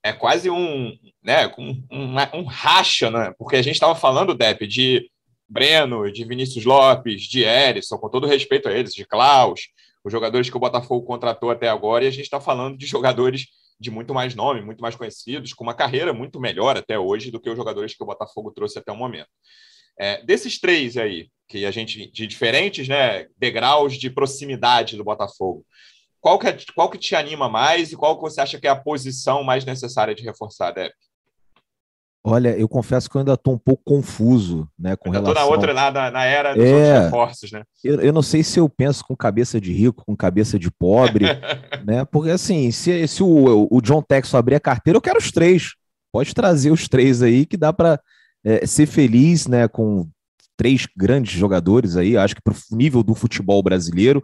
É 0.02 0.12
quase 0.12 0.50
um, 0.50 0.92
né, 1.26 1.52
um, 1.58 1.82
um, 1.90 2.14
um 2.34 2.44
racha, 2.44 3.10
né? 3.10 3.34
Porque 3.36 3.56
a 3.56 3.62
gente 3.62 3.74
estava 3.74 3.96
falando, 3.96 4.32
Depp, 4.32 4.64
de 4.64 5.10
Breno, 5.48 6.10
de 6.10 6.24
Vinícius 6.24 6.64
Lopes, 6.64 7.22
de 7.22 7.42
Erisson, 7.42 7.98
com 7.98 8.08
todo 8.08 8.28
respeito 8.28 8.68
a 8.68 8.72
eles, 8.72 8.94
de 8.94 9.04
Klaus, 9.04 9.62
os 10.04 10.12
jogadores 10.12 10.48
que 10.48 10.56
o 10.56 10.60
Botafogo 10.60 11.04
contratou 11.04 11.50
até 11.50 11.68
agora, 11.68 12.04
e 12.04 12.06
a 12.06 12.12
gente 12.12 12.22
está 12.22 12.40
falando 12.40 12.78
de 12.78 12.86
jogadores 12.86 13.48
de 13.78 13.90
muito 13.90 14.14
mais 14.14 14.36
nome, 14.36 14.62
muito 14.62 14.80
mais 14.80 14.94
conhecidos, 14.94 15.52
com 15.52 15.64
uma 15.64 15.74
carreira 15.74 16.12
muito 16.12 16.38
melhor 16.38 16.76
até 16.76 16.96
hoje 16.96 17.32
do 17.32 17.40
que 17.40 17.50
os 17.50 17.56
jogadores 17.56 17.92
que 17.92 18.02
o 18.04 18.06
Botafogo 18.06 18.52
trouxe 18.52 18.78
até 18.78 18.92
o 18.92 18.96
momento. 18.96 19.28
É, 19.98 20.22
desses 20.24 20.60
três 20.60 20.96
aí, 20.96 21.28
que 21.48 21.66
a 21.66 21.72
gente, 21.72 22.08
de 22.12 22.24
diferentes 22.28 22.86
né, 22.86 23.26
degraus 23.36 23.98
de 23.98 24.10
proximidade 24.10 24.96
do 24.96 25.02
Botafogo, 25.02 25.66
qual 26.20 26.38
que, 26.38 26.46
é, 26.46 26.56
qual 26.72 26.88
que 26.88 26.98
te 26.98 27.16
anima 27.16 27.48
mais 27.48 27.90
e 27.90 27.96
qual 27.96 28.14
que 28.16 28.22
você 28.22 28.40
acha 28.40 28.60
que 28.60 28.66
é 28.68 28.70
a 28.70 28.76
posição 28.76 29.42
mais 29.42 29.64
necessária 29.64 30.14
de 30.14 30.22
reforçar, 30.22 30.70
Deb? 30.70 30.92
Olha, 32.28 32.58
eu 32.58 32.68
confesso 32.68 33.08
que 33.08 33.16
eu 33.16 33.20
ainda 33.20 33.34
estou 33.34 33.54
um 33.54 33.58
pouco 33.58 33.84
confuso, 33.84 34.68
né, 34.76 34.96
com 34.96 35.10
relação... 35.10 35.32
Estou 35.32 35.46
na 35.46 35.54
outra, 35.54 35.72
na, 35.72 36.10
na 36.10 36.24
era 36.24 36.54
dos 36.54 36.64
é, 36.64 37.04
reforços, 37.04 37.52
né? 37.52 37.62
Eu, 37.84 38.00
eu, 38.00 38.12
não 38.12 38.20
sei 38.20 38.42
se 38.42 38.58
eu 38.58 38.68
penso 38.68 39.04
com 39.04 39.14
cabeça 39.14 39.60
de 39.60 39.72
rico, 39.72 40.04
com 40.04 40.16
cabeça 40.16 40.58
de 40.58 40.68
pobre, 40.68 41.24
né? 41.86 42.04
Porque 42.04 42.30
assim, 42.30 42.72
se, 42.72 43.06
se 43.06 43.22
o, 43.22 43.68
o 43.70 43.80
John 43.80 44.02
Texo 44.02 44.36
abrir 44.36 44.56
a 44.56 44.60
carteira, 44.60 44.96
eu 44.96 45.00
quero 45.00 45.18
os 45.18 45.30
três. 45.30 45.74
Pode 46.12 46.34
trazer 46.34 46.72
os 46.72 46.88
três 46.88 47.22
aí 47.22 47.46
que 47.46 47.56
dá 47.56 47.72
para 47.72 48.00
é, 48.44 48.66
ser 48.66 48.86
feliz, 48.86 49.46
né, 49.46 49.68
com 49.68 50.08
três 50.56 50.84
grandes 50.96 51.32
jogadores 51.32 51.96
aí. 51.96 52.16
Acho 52.16 52.34
que 52.34 52.42
para 52.42 52.54
o 52.54 52.76
nível 52.76 53.04
do 53.04 53.14
futebol 53.14 53.62
brasileiro, 53.62 54.20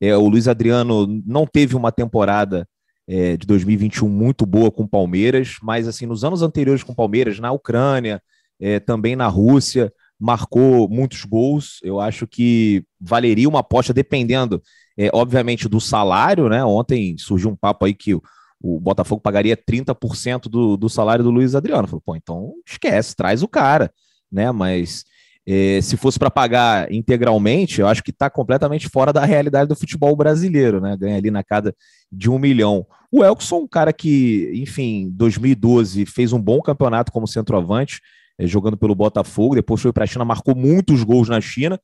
é, 0.00 0.16
o 0.16 0.28
Luiz 0.28 0.48
Adriano 0.48 1.06
não 1.24 1.46
teve 1.46 1.76
uma 1.76 1.92
temporada 1.92 2.66
é, 3.08 3.36
de 3.36 3.46
2021 3.46 4.08
muito 4.08 4.44
boa 4.44 4.70
com 4.70 4.82
o 4.82 4.88
Palmeiras, 4.88 5.56
mas 5.62 5.86
assim, 5.86 6.06
nos 6.06 6.24
anos 6.24 6.42
anteriores 6.42 6.82
com 6.82 6.92
o 6.92 6.96
Palmeiras, 6.96 7.38
na 7.38 7.52
Ucrânia, 7.52 8.20
é, 8.60 8.80
também 8.80 9.14
na 9.14 9.28
Rússia, 9.28 9.92
marcou 10.18 10.88
muitos 10.88 11.24
gols. 11.24 11.78
Eu 11.82 12.00
acho 12.00 12.26
que 12.26 12.84
valeria 13.00 13.48
uma 13.48 13.60
aposta, 13.60 13.92
dependendo, 13.92 14.62
é, 14.96 15.10
obviamente, 15.12 15.68
do 15.68 15.80
salário, 15.80 16.48
né? 16.48 16.64
Ontem 16.64 17.16
surgiu 17.18 17.50
um 17.50 17.56
papo 17.56 17.84
aí 17.84 17.94
que 17.94 18.14
o, 18.14 18.22
o 18.60 18.80
Botafogo 18.80 19.20
pagaria 19.20 19.56
30% 19.56 20.48
do, 20.48 20.76
do 20.76 20.88
salário 20.88 21.22
do 21.22 21.30
Luiz 21.30 21.54
Adriano. 21.54 21.86
Falei, 21.86 22.02
pô, 22.04 22.16
então 22.16 22.54
esquece, 22.66 23.14
traz 23.14 23.42
o 23.42 23.48
cara, 23.48 23.92
né? 24.32 24.50
Mas 24.50 25.04
é, 25.48 25.80
se 25.80 25.96
fosse 25.96 26.18
para 26.18 26.30
pagar 26.30 26.92
integralmente, 26.92 27.80
eu 27.80 27.86
acho 27.86 28.02
que 28.02 28.10
está 28.10 28.28
completamente 28.28 28.88
fora 28.88 29.12
da 29.12 29.24
realidade 29.24 29.68
do 29.68 29.76
futebol 29.76 30.14
brasileiro, 30.16 30.80
né? 30.80 30.96
Ganha 30.96 31.16
ali 31.16 31.30
na 31.30 31.44
cada 31.44 31.72
de 32.10 32.28
um 32.28 32.36
milhão. 32.36 32.84
O 33.12 33.22
Elkson, 33.22 33.58
um 33.58 33.68
cara 33.68 33.92
que, 33.92 34.50
enfim, 34.54 35.08
2012 35.12 36.04
fez 36.04 36.32
um 36.32 36.42
bom 36.42 36.60
campeonato 36.60 37.12
como 37.12 37.28
centroavante, 37.28 38.00
é, 38.36 38.46
jogando 38.46 38.76
pelo 38.76 38.94
Botafogo, 38.94 39.54
depois 39.54 39.80
foi 39.80 39.92
para 39.92 40.02
a 40.02 40.06
China, 40.06 40.24
marcou 40.24 40.56
muitos 40.56 41.04
gols 41.04 41.28
na 41.28 41.40
China, 41.40 41.80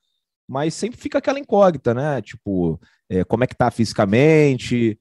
mas 0.48 0.74
sempre 0.74 0.98
fica 0.98 1.18
aquela 1.18 1.38
incógnita, 1.38 1.94
né? 1.94 2.20
Tipo, 2.20 2.80
é, 3.08 3.22
como 3.22 3.44
é 3.44 3.46
que 3.46 3.56
tá 3.56 3.70
fisicamente? 3.70 4.98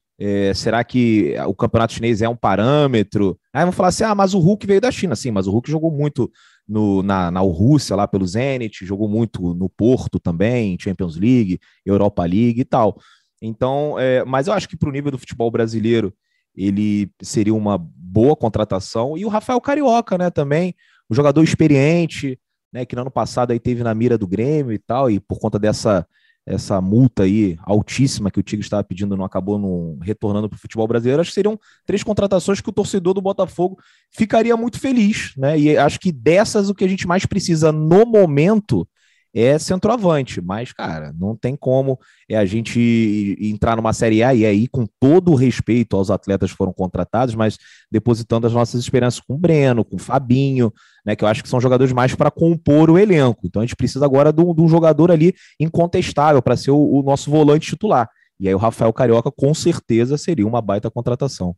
Será 0.53 0.83
que 0.83 1.33
o 1.47 1.55
campeonato 1.55 1.93
chinês 1.93 2.21
é 2.21 2.29
um 2.29 2.35
parâmetro? 2.35 3.39
Aí 3.51 3.63
vão 3.63 3.71
falar 3.71 3.87
assim: 3.87 4.03
ah, 4.03 4.13
mas 4.13 4.35
o 4.35 4.39
Hulk 4.39 4.67
veio 4.67 4.79
da 4.79 4.91
China. 4.91 5.15
Sim, 5.15 5.31
mas 5.31 5.47
o 5.47 5.51
Hulk 5.51 5.71
jogou 5.71 5.89
muito 5.89 6.31
no, 6.71 7.03
na, 7.03 7.29
na 7.29 7.41
Rússia, 7.41 7.97
lá 7.97 8.07
pelo 8.07 8.25
Zenit, 8.25 8.85
jogou 8.85 9.09
muito 9.09 9.53
no 9.53 9.67
Porto 9.67 10.17
também, 10.17 10.77
Champions 10.79 11.17
League, 11.17 11.59
Europa 11.85 12.23
League 12.23 12.61
e 12.61 12.65
tal. 12.65 12.97
Então, 13.41 13.99
é, 13.99 14.23
mas 14.23 14.47
eu 14.47 14.53
acho 14.53 14.69
que 14.69 14.77
para 14.77 14.87
o 14.87 14.91
nível 14.91 15.11
do 15.11 15.17
futebol 15.17 15.51
brasileiro, 15.51 16.13
ele 16.55 17.11
seria 17.21 17.53
uma 17.53 17.77
boa 17.77 18.37
contratação. 18.37 19.17
E 19.17 19.25
o 19.25 19.29
Rafael 19.29 19.59
Carioca, 19.59 20.17
né, 20.17 20.29
também, 20.29 20.73
um 21.09 21.15
jogador 21.15 21.43
experiente, 21.43 22.39
né, 22.71 22.85
que 22.85 22.95
no 22.95 23.01
ano 23.01 23.11
passado 23.11 23.51
aí 23.51 23.59
teve 23.59 23.83
na 23.83 23.93
mira 23.93 24.17
do 24.17 24.27
Grêmio 24.27 24.71
e 24.71 24.79
tal, 24.79 25.11
e 25.11 25.19
por 25.19 25.39
conta 25.39 25.59
dessa 25.59 26.07
essa 26.45 26.81
multa 26.81 27.23
aí 27.23 27.57
altíssima 27.63 28.31
que 28.31 28.39
o 28.39 28.43
Tigre 28.43 28.63
estava 28.63 28.83
pedindo 28.83 29.15
não 29.15 29.25
acabou 29.25 29.59
não 29.59 29.97
retornando 30.01 30.49
para 30.49 30.55
o 30.57 30.59
futebol 30.59 30.87
brasileiro, 30.87 31.21
acho 31.21 31.29
que 31.29 31.35
seriam 31.35 31.59
três 31.85 32.03
contratações 32.03 32.59
que 32.61 32.69
o 32.69 32.73
torcedor 32.73 33.13
do 33.13 33.21
Botafogo 33.21 33.77
ficaria 34.09 34.57
muito 34.57 34.79
feliz, 34.79 35.33
né? 35.37 35.57
E 35.59 35.77
acho 35.77 35.99
que 35.99 36.11
dessas 36.11 36.69
o 36.69 36.75
que 36.75 36.83
a 36.83 36.87
gente 36.87 37.07
mais 37.07 37.25
precisa 37.25 37.71
no 37.71 38.05
momento 38.05 38.87
é 39.33 39.57
centroavante, 39.57 40.41
mas, 40.41 40.73
cara, 40.73 41.13
não 41.17 41.35
tem 41.35 41.55
como 41.55 41.97
é 42.29 42.37
a 42.37 42.45
gente 42.45 43.37
entrar 43.39 43.75
numa 43.75 43.93
Série 43.93 44.23
A 44.23 44.33
e 44.33 44.45
aí, 44.45 44.67
com 44.67 44.85
todo 44.99 45.31
o 45.31 45.35
respeito 45.35 45.95
aos 45.95 46.11
atletas 46.11 46.51
que 46.51 46.57
foram 46.57 46.73
contratados, 46.73 47.33
mas 47.33 47.57
depositando 47.89 48.45
as 48.45 48.53
nossas 48.53 48.81
esperanças 48.81 49.19
com 49.19 49.35
o 49.35 49.37
Breno, 49.37 49.85
com 49.85 49.95
o 49.95 49.99
Fabinho, 49.99 50.71
né, 51.05 51.15
que 51.15 51.23
eu 51.23 51.27
acho 51.27 51.43
que 51.43 51.49
são 51.49 51.61
jogadores 51.61 51.93
mais 51.93 52.13
para 52.13 52.29
compor 52.29 52.89
o 52.89 52.97
elenco. 52.97 53.41
Então 53.45 53.61
a 53.61 53.65
gente 53.65 53.75
precisa 53.75 54.05
agora 54.05 54.33
de 54.33 54.41
um, 54.41 54.67
jogador 54.67 55.11
ali 55.11 55.33
incontestável 55.59 56.41
para 56.41 56.57
ser 56.57 56.71
o, 56.71 56.99
o 56.99 57.01
nosso 57.01 57.31
volante 57.31 57.69
titular. 57.69 58.09
E 58.39 58.47
aí 58.47 58.55
o 58.55 58.57
Rafael 58.57 58.91
Carioca 58.91 59.31
com 59.31 59.53
certeza 59.53 60.17
seria 60.17 60.47
uma 60.47 60.61
baita 60.61 60.89
contratação. 60.89 61.55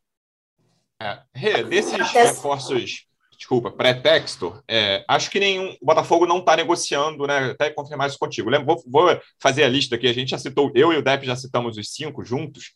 É, 1.33 1.63
desses 1.63 1.99
reforços 2.11 3.05
desculpa, 3.43 3.69
pretexto, 3.69 4.63
é, 4.69 5.03
acho 5.05 5.29
que 5.29 5.37
nenhum. 5.37 5.75
O 5.81 5.85
Botafogo 5.85 6.25
não 6.25 6.39
está 6.39 6.55
negociando, 6.55 7.27
né? 7.27 7.51
Até 7.51 7.69
confirmar 7.69 8.07
isso 8.07 8.17
contigo. 8.17 8.49
Vou, 8.65 8.81
vou, 8.87 9.19
fazer 9.37 9.65
a 9.65 9.69
lista 9.69 9.95
aqui. 9.95 10.07
A 10.07 10.13
gente 10.13 10.29
já 10.29 10.37
citou, 10.37 10.71
eu 10.73 10.93
e 10.93 10.97
o 10.97 11.01
Depp 11.01 11.25
já 11.25 11.35
citamos 11.35 11.77
os 11.77 11.93
cinco 11.93 12.23
juntos, 12.23 12.71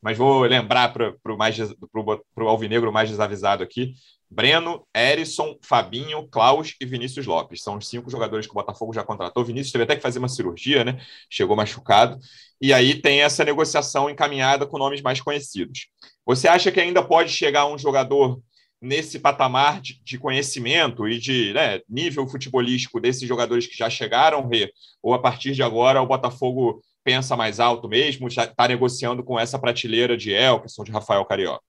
mas 0.00 0.16
vou 0.16 0.42
lembrar 0.42 0.92
para 0.92 1.12
o 1.24 2.48
Alvinegro 2.48 2.92
mais 2.92 3.10
desavisado 3.10 3.64
aqui. 3.64 3.94
Breno, 4.30 4.86
Erisson, 4.96 5.58
Fabinho, 5.60 6.26
Klaus 6.28 6.74
e 6.80 6.86
Vinícius 6.86 7.26
Lopes. 7.26 7.62
São 7.62 7.76
os 7.76 7.88
cinco 7.88 8.08
jogadores 8.08 8.46
que 8.46 8.52
o 8.52 8.54
Botafogo 8.54 8.94
já 8.94 9.02
contratou. 9.02 9.42
O 9.42 9.46
Vinícius 9.46 9.72
teve 9.72 9.84
até 9.84 9.96
que 9.96 10.02
fazer 10.02 10.20
uma 10.20 10.28
cirurgia, 10.28 10.84
né? 10.84 11.00
Chegou 11.28 11.56
machucado. 11.56 12.18
E 12.60 12.72
aí 12.72 12.94
tem 12.94 13.22
essa 13.22 13.44
negociação 13.44 14.08
encaminhada 14.08 14.66
com 14.66 14.78
nomes 14.78 15.02
mais 15.02 15.20
conhecidos. 15.20 15.88
Você 16.24 16.46
acha 16.46 16.70
que 16.70 16.80
ainda 16.80 17.02
pode 17.02 17.30
chegar 17.30 17.66
um 17.66 17.76
jogador 17.76 18.40
nesse 18.82 19.20
patamar 19.20 19.80
de, 19.80 20.02
de 20.02 20.18
conhecimento 20.18 21.08
e 21.08 21.18
de 21.18 21.52
né, 21.54 21.80
nível 21.88 22.26
futebolístico 22.26 23.00
desses 23.00 23.28
jogadores 23.28 23.66
que 23.66 23.76
já 23.76 23.88
chegaram, 23.88 24.48
Rê? 24.48 24.72
Ou 25.00 25.14
a 25.14 25.20
partir 25.20 25.52
de 25.52 25.62
agora 25.62 26.02
o 26.02 26.06
Botafogo 26.06 26.82
pensa 27.04 27.36
mais 27.36 27.60
alto 27.60 27.88
mesmo, 27.88 28.28
já 28.28 28.44
está 28.44 28.66
negociando 28.66 29.22
com 29.22 29.38
essa 29.38 29.58
prateleira 29.58 30.16
de 30.16 30.32
Elkerson, 30.32 30.82
de 30.82 30.90
Rafael 30.90 31.24
Carioca? 31.24 31.62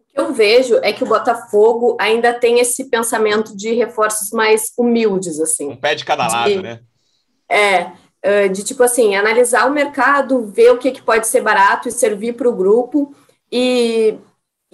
O 0.00 0.14
que 0.14 0.20
eu 0.20 0.32
vejo 0.32 0.76
é 0.82 0.94
que 0.94 1.04
o 1.04 1.06
Botafogo 1.06 1.96
ainda 2.00 2.32
tem 2.32 2.58
esse 2.58 2.88
pensamento 2.88 3.54
de 3.54 3.74
reforços 3.74 4.30
mais 4.30 4.72
humildes, 4.78 5.38
assim. 5.38 5.70
Um 5.72 5.76
pé 5.76 5.94
de 5.94 6.06
cada 6.06 6.26
lado, 6.26 6.50
de, 6.50 6.62
né? 6.62 6.80
É, 7.48 8.48
de 8.48 8.64
tipo 8.64 8.82
assim, 8.82 9.14
analisar 9.14 9.68
o 9.68 9.72
mercado, 9.72 10.46
ver 10.46 10.70
o 10.70 10.78
que, 10.78 10.90
que 10.90 11.02
pode 11.02 11.26
ser 11.26 11.42
barato 11.42 11.88
e 11.88 11.92
servir 11.92 12.32
para 12.34 12.48
o 12.48 12.56
grupo 12.56 13.14
e 13.52 14.18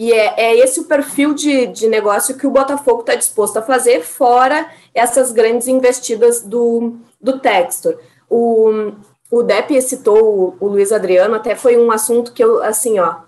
e 0.02 0.12
é, 0.12 0.34
é 0.36 0.58
esse 0.58 0.80
o 0.80 0.84
perfil 0.84 1.32
de, 1.32 1.68
de 1.68 1.86
negócio 1.86 2.36
que 2.36 2.44
o 2.44 2.50
Botafogo 2.50 3.02
está 3.02 3.14
disposto 3.14 3.58
a 3.58 3.62
fazer, 3.62 4.02
fora 4.02 4.68
essas 4.92 5.30
grandes 5.30 5.68
investidas 5.68 6.42
do, 6.42 6.96
do 7.20 7.38
Textor. 7.38 7.96
O, 8.28 8.90
o 9.30 9.44
Depp 9.44 9.80
citou 9.80 10.56
o, 10.60 10.66
o 10.66 10.66
Luiz 10.66 10.90
Adriano, 10.90 11.36
até 11.36 11.54
foi 11.54 11.76
um 11.76 11.92
assunto 11.92 12.32
que 12.32 12.42
eu, 12.42 12.60
assim, 12.64 12.98
ó, 12.98 13.18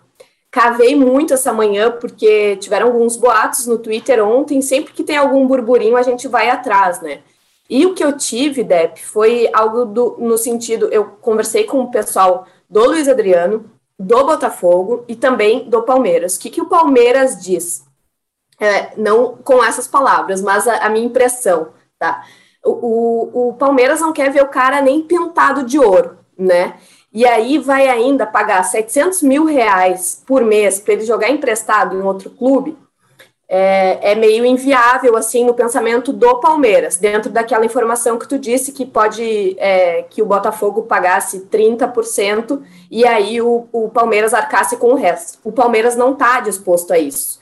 cavei 0.51 0.97
muito 0.97 1.33
essa 1.33 1.53
manhã, 1.53 1.93
porque 1.93 2.57
tiveram 2.57 2.89
alguns 2.89 3.17
boatos 3.17 3.69
no 3.69 3.79
Twitter 3.79 4.21
ontem, 4.27 4.61
sempre 4.61 4.93
que 4.93 5.05
tem 5.05 5.17
algum 5.17 5.47
burburinho 5.47 5.97
a 5.97 6.03
gente 6.03 6.27
vai 6.27 6.51
atrás, 6.51 7.01
né? 7.01 7.21
E 7.71 7.87
o 7.87 7.95
que 7.95 8.03
eu 8.03 8.17
tive, 8.17 8.65
Depp, 8.65 9.01
foi 9.01 9.49
algo 9.53 9.85
do, 9.85 10.17
no 10.19 10.37
sentido, 10.37 10.89
eu 10.91 11.05
conversei 11.21 11.63
com 11.63 11.83
o 11.83 11.91
pessoal 11.93 12.49
do 12.69 12.85
Luiz 12.85 13.09
Adriano, 13.09 13.71
do 13.99 14.25
Botafogo 14.25 15.05
e 15.09 15.15
também 15.15 15.69
do 15.69 15.83
Palmeiras. 15.83 16.37
O 16.37 16.41
que, 16.41 16.51
que 16.51 16.61
o 16.61 16.69
Palmeiras 16.69 17.41
diz? 17.43 17.85
É, 18.59 18.93
não 18.97 19.37
com 19.37 19.63
essas 19.63 19.89
palavras, 19.89 20.41
mas 20.41 20.67
a, 20.69 20.79
a 20.79 20.89
minha 20.89 21.07
impressão, 21.07 21.69
tá? 21.99 22.25
O, 22.65 22.71
o, 22.71 23.49
o, 23.49 23.55
Palmeiras 23.55 24.01
não 24.01 24.13
quer 24.13 24.31
ver 24.31 24.43
o 24.43 24.49
cara 24.49 24.81
nem 24.81 25.03
pintado 25.03 25.65
de 25.65 25.79
ouro, 25.79 26.19
né? 26.39 26.79
E 27.13 27.27
aí 27.27 27.59
vai 27.59 27.89
ainda 27.89 28.27
pagar 28.27 28.63
700 28.63 29.23
mil 29.23 29.45
reais 29.45 30.23
por 30.27 30.43
mês 30.45 30.81
para 30.81 30.95
ele 30.95 31.05
jogar 31.05 31.31
emprestado 31.31 31.97
em 31.97 32.03
outro 32.03 32.31
clube 32.31 32.77
é, 33.49 34.13
é, 34.13 34.15
meio 34.15 34.45
inviável 34.45 35.17
assim 35.17 35.45
no 35.45 35.55
pensamento 35.55 36.13
do 36.13 36.41
Palmeiras, 36.41 36.97
dentro 36.97 37.31
daquela 37.31 37.65
informação 37.65 38.19
que 38.19 38.29
tu 38.29 38.39
disse 38.39 38.73
que 38.73 38.87
pode 38.87 39.55
é, 39.59 40.03
que 40.09 40.23
o 40.23 40.27
Botafogo 40.27 40.83
pagasse 40.83 41.41
30% 41.41 42.63
e 42.91 43.07
aí 43.07 43.43
o, 43.43 43.69
o, 43.71 43.91
Palmeiras 43.91 44.33
arcasse 44.33 44.77
com 44.77 44.93
o 44.93 44.97
resto. 44.97 45.39
O 45.45 45.53
Palmeiras 45.53 45.95
não 45.95 46.13
está 46.13 46.41
disposto 46.41 46.93
a 46.93 46.99
isso. 46.99 47.41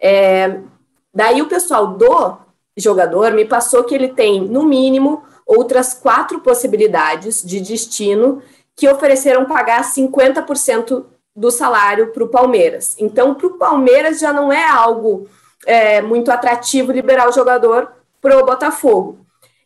É, 0.00 0.58
daí 1.14 1.40
o 1.40 1.48
pessoal 1.48 1.86
do 1.86 2.36
jogador 2.76 3.32
me 3.32 3.44
passou 3.44 3.84
que 3.84 3.94
ele 3.94 4.08
tem, 4.08 4.40
no 4.40 4.64
mínimo, 4.64 5.22
outras 5.46 5.94
quatro 5.94 6.40
possibilidades 6.40 7.42
de 7.44 7.60
destino 7.60 8.42
que 8.74 8.88
ofereceram 8.88 9.44
pagar 9.44 9.84
50% 9.84 11.04
do 11.36 11.50
salário 11.50 12.08
para 12.12 12.24
o 12.24 12.28
Palmeiras. 12.28 12.96
Então, 12.98 13.34
para 13.34 13.46
o 13.46 13.58
Palmeiras 13.58 14.18
já 14.18 14.32
não 14.32 14.52
é 14.52 14.64
algo 14.64 15.28
é, 15.66 16.00
muito 16.02 16.30
atrativo 16.30 16.92
liberar 16.92 17.28
o 17.28 17.32
jogador 17.32 17.92
para 18.20 18.38
o 18.38 18.44
Botafogo. 18.44 19.18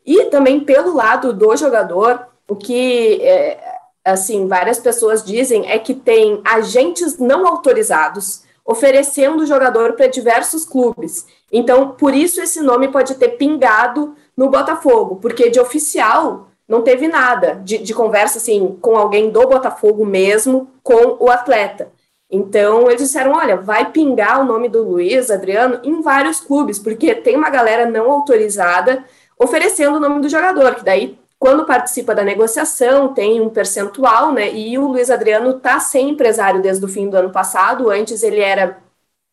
E 0.04 0.24
também 0.26 0.60
pelo 0.60 0.94
lado 0.94 1.32
do 1.32 1.56
jogador, 1.56 2.26
o 2.48 2.56
que 2.56 3.20
é, 3.22 3.58
assim 4.04 4.46
várias 4.46 4.78
pessoas 4.78 5.24
dizem 5.24 5.70
é 5.70 5.78
que 5.78 5.94
tem 5.94 6.40
agentes 6.44 7.18
não 7.18 7.46
autorizados 7.46 8.42
oferecendo 8.64 9.42
o 9.42 9.46
jogador 9.46 9.94
para 9.94 10.08
diversos 10.08 10.64
clubes. 10.64 11.26
Então, 11.50 11.92
por 11.92 12.14
isso 12.14 12.40
esse 12.40 12.60
nome 12.60 12.88
pode 12.88 13.14
ter 13.14 13.30
pingado 13.30 14.14
no 14.36 14.50
Botafogo, 14.50 15.16
porque 15.16 15.48
de 15.48 15.58
oficial 15.58 16.48
não 16.68 16.82
teve 16.82 17.08
nada 17.08 17.60
de, 17.64 17.78
de 17.78 17.94
conversa 17.94 18.36
assim 18.36 18.76
com 18.80 18.96
alguém 18.96 19.30
do 19.30 19.40
Botafogo 19.46 20.04
mesmo 20.04 20.68
com 20.82 21.16
o 21.18 21.30
atleta. 21.30 21.90
Então, 22.30 22.88
eles 22.88 23.02
disseram: 23.02 23.32
olha, 23.32 23.56
vai 23.56 23.90
pingar 23.90 24.40
o 24.40 24.44
nome 24.44 24.68
do 24.68 24.82
Luiz 24.82 25.30
Adriano 25.30 25.80
em 25.82 26.02
vários 26.02 26.40
clubes, 26.40 26.78
porque 26.78 27.14
tem 27.14 27.36
uma 27.36 27.50
galera 27.50 27.86
não 27.86 28.10
autorizada 28.10 29.04
oferecendo 29.38 29.96
o 29.96 30.00
nome 30.00 30.20
do 30.20 30.28
jogador, 30.28 30.74
que 30.74 30.84
daí, 30.84 31.18
quando 31.38 31.64
participa 31.64 32.14
da 32.14 32.24
negociação, 32.24 33.14
tem 33.14 33.40
um 33.40 33.48
percentual, 33.48 34.32
né? 34.32 34.52
E 34.52 34.76
o 34.78 34.88
Luiz 34.88 35.10
Adriano 35.10 35.56
está 35.56 35.78
sem 35.80 36.10
empresário 36.10 36.60
desde 36.60 36.84
o 36.84 36.88
fim 36.88 37.08
do 37.08 37.16
ano 37.16 37.30
passado. 37.30 37.90
Antes 37.90 38.22
ele 38.22 38.40
era 38.40 38.78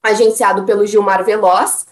agenciado 0.04 0.64
pelo 0.64 0.86
Gilmar 0.86 1.24
Veloz. 1.26 1.88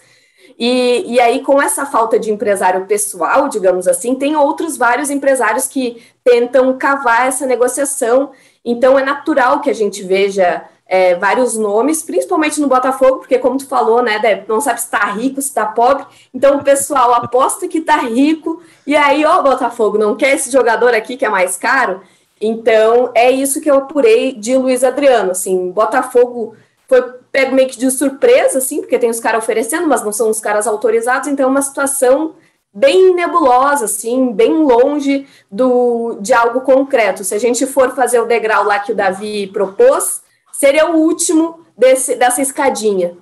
E, 0.58 1.04
e 1.14 1.20
aí, 1.20 1.42
com 1.42 1.60
essa 1.60 1.84
falta 1.84 2.18
de 2.18 2.30
empresário 2.30 2.86
pessoal, 2.86 3.48
digamos 3.48 3.88
assim, 3.88 4.14
tem 4.14 4.36
outros 4.36 4.76
vários 4.76 5.10
empresários 5.10 5.66
que 5.66 6.00
tentam 6.22 6.76
cavar 6.78 7.26
essa 7.26 7.44
negociação. 7.44 8.30
Então, 8.64 8.96
é 8.98 9.04
natural 9.04 9.60
que 9.60 9.68
a 9.68 9.74
gente 9.74 10.04
veja 10.04 10.64
é, 10.94 11.16
vários 11.16 11.56
nomes, 11.56 12.04
principalmente 12.04 12.60
no 12.60 12.68
Botafogo, 12.68 13.18
porque 13.18 13.36
como 13.36 13.58
tu 13.58 13.66
falou, 13.66 14.00
né, 14.00 14.20
Deb, 14.20 14.44
não 14.46 14.60
sabe 14.60 14.78
se 14.78 14.86
está 14.86 15.04
rico, 15.06 15.42
se 15.42 15.48
está 15.48 15.66
pobre, 15.66 16.06
então 16.32 16.56
o 16.56 16.62
pessoal 16.62 17.12
aposta 17.14 17.66
que 17.66 17.78
está 17.78 17.96
rico, 17.96 18.62
e 18.86 18.94
aí, 18.94 19.24
ó, 19.24 19.42
Botafogo, 19.42 19.98
não 19.98 20.14
quer 20.14 20.36
esse 20.36 20.52
jogador 20.52 20.94
aqui 20.94 21.16
que 21.16 21.24
é 21.24 21.28
mais 21.28 21.56
caro? 21.56 22.00
Então, 22.40 23.10
é 23.12 23.28
isso 23.28 23.60
que 23.60 23.68
eu 23.68 23.76
apurei 23.76 24.34
de 24.34 24.56
Luiz 24.56 24.84
Adriano, 24.84 25.32
assim, 25.32 25.72
Botafogo 25.72 26.54
foi 26.86 27.02
pego 27.32 27.56
meio 27.56 27.68
que 27.68 27.78
de 27.78 27.90
surpresa, 27.90 28.58
assim, 28.58 28.80
porque 28.80 28.98
tem 28.98 29.10
os 29.10 29.18
caras 29.18 29.42
oferecendo, 29.42 29.88
mas 29.88 30.04
não 30.04 30.12
são 30.12 30.30
os 30.30 30.38
caras 30.38 30.68
autorizados, 30.68 31.26
então 31.26 31.46
é 31.46 31.48
uma 31.48 31.62
situação 31.62 32.34
bem 32.72 33.12
nebulosa, 33.16 33.86
assim, 33.86 34.32
bem 34.32 34.52
longe 34.62 35.26
do, 35.50 36.18
de 36.20 36.32
algo 36.32 36.60
concreto. 36.60 37.24
Se 37.24 37.34
a 37.34 37.38
gente 37.38 37.66
for 37.66 37.96
fazer 37.96 38.20
o 38.20 38.26
degrau 38.26 38.64
lá 38.64 38.78
que 38.78 38.92
o 38.92 38.94
Davi 38.94 39.48
propôs, 39.48 40.22
seria 40.54 40.90
o 40.90 40.96
último 40.96 41.66
desse, 41.76 42.16
dessa 42.16 42.40
escadinha. 42.40 43.16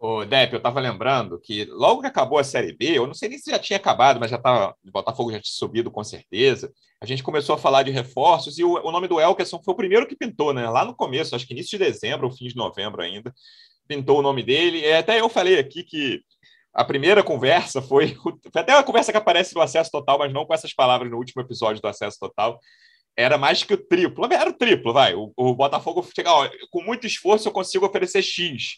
Ô, 0.00 0.24
Depp, 0.24 0.52
eu 0.52 0.58
estava 0.58 0.78
lembrando 0.78 1.40
que 1.40 1.64
logo 1.64 2.02
que 2.02 2.06
acabou 2.06 2.38
a 2.38 2.44
Série 2.44 2.72
B, 2.72 2.96
eu 2.96 3.06
não 3.06 3.14
sei 3.14 3.28
nem 3.28 3.38
se 3.38 3.50
já 3.50 3.58
tinha 3.58 3.78
acabado, 3.78 4.20
mas 4.20 4.30
já 4.30 4.36
estava, 4.36 4.76
o 4.86 4.90
Botafogo 4.92 5.32
já 5.32 5.40
tinha 5.40 5.52
subido 5.52 5.90
com 5.90 6.04
certeza. 6.04 6.72
A 7.00 7.06
gente 7.06 7.22
começou 7.22 7.56
a 7.56 7.58
falar 7.58 7.82
de 7.82 7.90
reforços 7.90 8.58
e 8.58 8.64
o, 8.64 8.74
o 8.74 8.92
nome 8.92 9.08
do 9.08 9.20
Elkerson 9.20 9.60
foi 9.60 9.74
o 9.74 9.76
primeiro 9.76 10.06
que 10.06 10.14
pintou, 10.14 10.54
né? 10.54 10.70
Lá 10.70 10.84
no 10.84 10.94
começo, 10.94 11.34
acho 11.34 11.44
que 11.44 11.52
início 11.52 11.76
de 11.76 11.84
dezembro 11.84 12.28
ou 12.28 12.32
fim 12.32 12.46
de 12.46 12.54
novembro 12.54 13.02
ainda, 13.02 13.34
pintou 13.88 14.20
o 14.20 14.22
nome 14.22 14.44
dele. 14.44 14.78
E 14.78 14.92
até 14.92 15.20
eu 15.20 15.28
falei 15.28 15.58
aqui 15.58 15.82
que 15.82 16.22
a 16.72 16.84
primeira 16.84 17.24
conversa 17.24 17.82
foi, 17.82 18.14
foi 18.52 18.62
até 18.62 18.74
uma 18.74 18.84
conversa 18.84 19.10
que 19.10 19.18
aparece 19.18 19.52
no 19.52 19.60
Acesso 19.60 19.90
Total, 19.90 20.16
mas 20.16 20.32
não 20.32 20.46
com 20.46 20.54
essas 20.54 20.72
palavras 20.72 21.10
no 21.10 21.16
último 21.16 21.42
episódio 21.42 21.82
do 21.82 21.88
Acesso 21.88 22.18
Total, 22.20 22.56
era 23.18 23.36
mais 23.36 23.64
que 23.64 23.74
o 23.74 23.76
triplo. 23.76 24.32
Era 24.32 24.48
o 24.48 24.52
triplo, 24.52 24.92
vai. 24.92 25.12
O, 25.12 25.32
o 25.36 25.52
Botafogo 25.52 26.06
chega, 26.14 26.32
ó, 26.32 26.48
com 26.70 26.84
muito 26.84 27.04
esforço 27.04 27.48
eu 27.48 27.52
consigo 27.52 27.84
oferecer 27.84 28.22
X. 28.22 28.76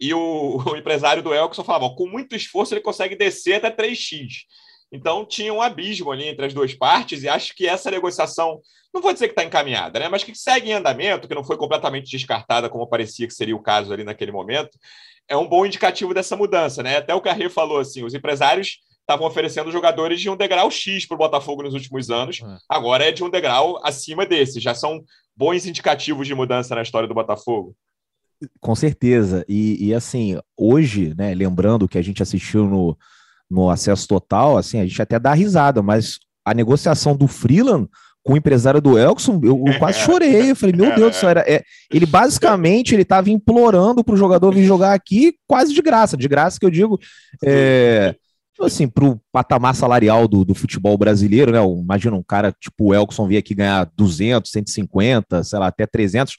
E 0.00 0.14
o, 0.14 0.62
o 0.66 0.76
empresário 0.76 1.22
do 1.22 1.34
Elkson 1.34 1.62
falava, 1.62 1.84
ó, 1.84 1.94
com 1.94 2.08
muito 2.08 2.34
esforço 2.34 2.72
ele 2.72 2.80
consegue 2.80 3.14
descer 3.14 3.62
até 3.62 3.70
3X. 3.70 4.44
Então 4.90 5.26
tinha 5.26 5.52
um 5.52 5.60
abismo 5.60 6.10
ali 6.10 6.26
entre 6.26 6.46
as 6.46 6.54
duas 6.54 6.72
partes 6.72 7.22
e 7.22 7.28
acho 7.28 7.54
que 7.54 7.66
essa 7.66 7.90
negociação, 7.90 8.60
não 8.94 9.02
vou 9.02 9.12
dizer 9.12 9.26
que 9.26 9.32
está 9.32 9.44
encaminhada, 9.44 9.98
né? 9.98 10.08
mas 10.08 10.24
que 10.24 10.34
segue 10.34 10.70
em 10.70 10.74
andamento, 10.74 11.28
que 11.28 11.34
não 11.34 11.44
foi 11.44 11.58
completamente 11.58 12.10
descartada 12.10 12.70
como 12.70 12.88
parecia 12.88 13.26
que 13.26 13.34
seria 13.34 13.56
o 13.56 13.62
caso 13.62 13.92
ali 13.92 14.04
naquele 14.04 14.32
momento, 14.32 14.78
é 15.28 15.36
um 15.36 15.46
bom 15.46 15.66
indicativo 15.66 16.14
dessa 16.14 16.36
mudança. 16.36 16.82
Né? 16.82 16.96
Até 16.96 17.14
o 17.14 17.20
Carreiro 17.20 17.52
falou 17.52 17.78
assim, 17.78 18.04
os 18.04 18.14
empresários 18.14 18.78
estavam 19.06 19.26
oferecendo 19.26 19.70
jogadores 19.70 20.20
de 20.20 20.28
um 20.28 20.36
degrau 20.36 20.68
X 20.68 21.06
para 21.06 21.14
o 21.14 21.18
Botafogo 21.18 21.62
nos 21.62 21.74
últimos 21.74 22.10
anos, 22.10 22.40
é. 22.42 22.56
agora 22.68 23.04
é 23.04 23.12
de 23.12 23.22
um 23.22 23.30
degrau 23.30 23.80
acima 23.84 24.26
desse. 24.26 24.58
Já 24.58 24.74
são 24.74 25.04
bons 25.36 25.64
indicativos 25.64 26.26
de 26.26 26.34
mudança 26.34 26.74
na 26.74 26.82
história 26.82 27.08
do 27.08 27.14
Botafogo. 27.14 27.74
Com 28.60 28.74
certeza. 28.74 29.44
E, 29.48 29.86
e 29.86 29.94
assim, 29.94 30.38
hoje, 30.56 31.14
né, 31.16 31.32
lembrando 31.34 31.88
que 31.88 31.96
a 31.96 32.02
gente 32.02 32.20
assistiu 32.20 32.66
no, 32.66 32.98
no 33.48 33.70
acesso 33.70 34.08
total, 34.08 34.58
assim, 34.58 34.80
a 34.80 34.86
gente 34.86 35.00
até 35.00 35.20
dá 35.20 35.32
risada, 35.32 35.80
mas 35.82 36.18
a 36.44 36.52
negociação 36.52 37.16
do 37.16 37.28
Freeland 37.28 37.88
com 38.24 38.32
o 38.32 38.36
empresário 38.36 38.80
do 38.80 38.98
Elkson, 38.98 39.40
eu, 39.44 39.62
eu 39.64 39.78
quase 39.78 40.00
chorei. 40.04 40.50
Eu 40.50 40.56
falei, 40.56 40.74
meu 40.74 40.92
Deus 40.96 41.12
do 41.12 41.16
céu, 41.16 41.30
era, 41.30 41.44
é, 41.46 41.62
ele 41.92 42.04
basicamente 42.04 42.92
ele 42.92 43.02
estava 43.02 43.30
implorando 43.30 44.02
para 44.02 44.14
o 44.14 44.16
jogador 44.16 44.52
vir 44.52 44.64
jogar 44.64 44.94
aqui 44.94 45.36
quase 45.46 45.72
de 45.72 45.80
graça, 45.80 46.16
de 46.16 46.26
graça 46.26 46.58
que 46.58 46.66
eu 46.66 46.70
digo. 46.70 46.98
É, 47.44 48.16
assim, 48.64 48.88
pro 48.88 49.20
patamar 49.32 49.74
salarial 49.74 50.26
do, 50.26 50.44
do 50.44 50.54
futebol 50.54 50.96
brasileiro, 50.96 51.52
né? 51.52 51.58
Imagina 51.62 52.16
um 52.16 52.22
cara 52.22 52.52
tipo 52.52 52.86
o 52.86 52.94
Elkson 52.94 53.26
vir 53.26 53.36
aqui 53.36 53.54
ganhar 53.54 53.90
200, 53.96 54.50
150, 54.50 55.44
sei 55.44 55.58
lá, 55.58 55.66
até 55.66 55.86
300. 55.86 56.36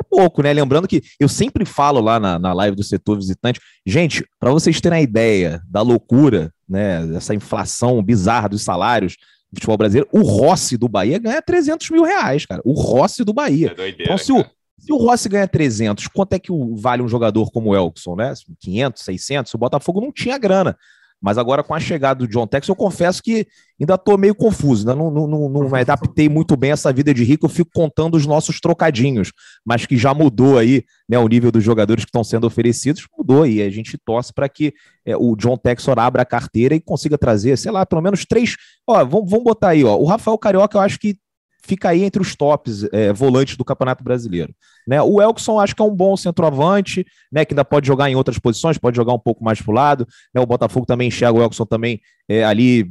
É 0.00 0.02
pouco, 0.02 0.42
né? 0.42 0.52
Lembrando 0.52 0.86
que 0.86 1.02
eu 1.18 1.28
sempre 1.28 1.64
falo 1.64 2.00
lá 2.00 2.20
na, 2.20 2.38
na 2.38 2.52
live 2.52 2.76
do 2.76 2.84
setor 2.84 3.16
visitante, 3.16 3.60
gente, 3.84 4.24
para 4.38 4.50
vocês 4.50 4.80
terem 4.80 4.98
a 4.98 5.02
ideia 5.02 5.60
da 5.68 5.82
loucura, 5.82 6.52
né? 6.68 7.04
Dessa 7.06 7.34
inflação 7.34 8.02
bizarra 8.02 8.48
dos 8.48 8.62
salários 8.62 9.16
do 9.50 9.56
futebol 9.56 9.76
brasileiro, 9.76 10.08
o 10.12 10.20
Rossi 10.20 10.76
do 10.76 10.88
Bahia 10.88 11.18
ganha 11.18 11.42
300 11.42 11.90
mil 11.90 12.04
reais, 12.04 12.46
cara. 12.46 12.62
O 12.64 12.72
Rossi 12.72 13.24
do 13.24 13.32
Bahia. 13.32 13.72
É 13.72 13.74
doideira, 13.74 14.04
então, 14.04 14.18
se 14.18 14.32
o, 14.32 14.44
se 14.78 14.92
o 14.92 14.96
Rossi 14.96 15.28
ganha 15.28 15.48
300, 15.48 16.06
quanto 16.08 16.34
é 16.34 16.38
que 16.38 16.52
vale 16.76 17.02
um 17.02 17.08
jogador 17.08 17.50
como 17.50 17.70
o 17.70 17.76
Elkson, 17.76 18.14
né? 18.14 18.32
500, 18.60 19.02
600? 19.02 19.54
O 19.54 19.58
Botafogo 19.58 20.00
não 20.00 20.12
tinha 20.12 20.38
grana. 20.38 20.76
Mas 21.20 21.36
agora, 21.36 21.64
com 21.64 21.74
a 21.74 21.80
chegada 21.80 22.20
do 22.20 22.28
John 22.28 22.46
Tex, 22.46 22.68
eu 22.68 22.76
confesso 22.76 23.22
que 23.22 23.46
ainda 23.80 23.94
estou 23.94 24.16
meio 24.16 24.34
confuso, 24.34 24.82
ainda 24.82 24.94
não, 24.94 25.10
não, 25.10 25.26
não, 25.26 25.48
não 25.48 25.68
me 25.68 25.80
adaptei 25.80 26.28
muito 26.28 26.56
bem 26.56 26.70
a 26.70 26.74
essa 26.74 26.92
vida 26.92 27.12
de 27.12 27.24
rico, 27.24 27.46
eu 27.46 27.50
fico 27.50 27.70
contando 27.74 28.16
os 28.16 28.24
nossos 28.24 28.60
trocadinhos, 28.60 29.32
mas 29.64 29.84
que 29.84 29.96
já 29.96 30.14
mudou 30.14 30.58
aí 30.58 30.84
né, 31.08 31.18
o 31.18 31.26
nível 31.26 31.50
dos 31.50 31.64
jogadores 31.64 32.04
que 32.04 32.08
estão 32.08 32.22
sendo 32.22 32.46
oferecidos, 32.46 33.06
mudou 33.16 33.42
aí. 33.42 33.60
A 33.62 33.70
gente 33.70 33.98
torce 33.98 34.32
para 34.32 34.48
que 34.48 34.72
é, 35.04 35.16
o 35.16 35.34
John 35.34 35.56
Texor 35.56 35.98
abra 35.98 36.22
a 36.22 36.26
carteira 36.26 36.74
e 36.74 36.80
consiga 36.80 37.18
trazer, 37.18 37.56
sei 37.58 37.72
lá, 37.72 37.84
pelo 37.84 38.02
menos 38.02 38.24
três. 38.24 38.56
Ó, 38.86 39.04
vamos, 39.04 39.28
vamos 39.28 39.44
botar 39.44 39.70
aí, 39.70 39.84
ó. 39.84 39.96
O 39.96 40.04
Rafael 40.04 40.38
Carioca, 40.38 40.78
eu 40.78 40.82
acho 40.82 40.98
que 41.00 41.16
fica 41.62 41.90
aí 41.90 42.04
entre 42.04 42.20
os 42.22 42.34
tops 42.34 42.84
é, 42.92 43.12
volantes 43.12 43.56
do 43.56 43.64
Campeonato 43.64 44.02
Brasileiro. 44.02 44.54
Né? 44.86 45.00
O 45.02 45.20
Elkson 45.20 45.58
acho 45.60 45.74
que 45.74 45.82
é 45.82 45.84
um 45.84 45.94
bom 45.94 46.16
centroavante, 46.16 47.04
né, 47.30 47.44
que 47.44 47.52
ainda 47.52 47.64
pode 47.64 47.86
jogar 47.86 48.10
em 48.10 48.14
outras 48.14 48.38
posições, 48.38 48.78
pode 48.78 48.96
jogar 48.96 49.12
um 49.12 49.18
pouco 49.18 49.44
mais 49.44 49.60
para 49.60 49.70
o 49.70 49.74
lado. 49.74 50.06
Né? 50.34 50.40
O 50.40 50.46
Botafogo 50.46 50.86
também 50.86 51.08
enxerga 51.08 51.38
o 51.38 51.42
Elkson 51.42 51.66
também 51.66 52.00
é, 52.28 52.44
ali 52.44 52.90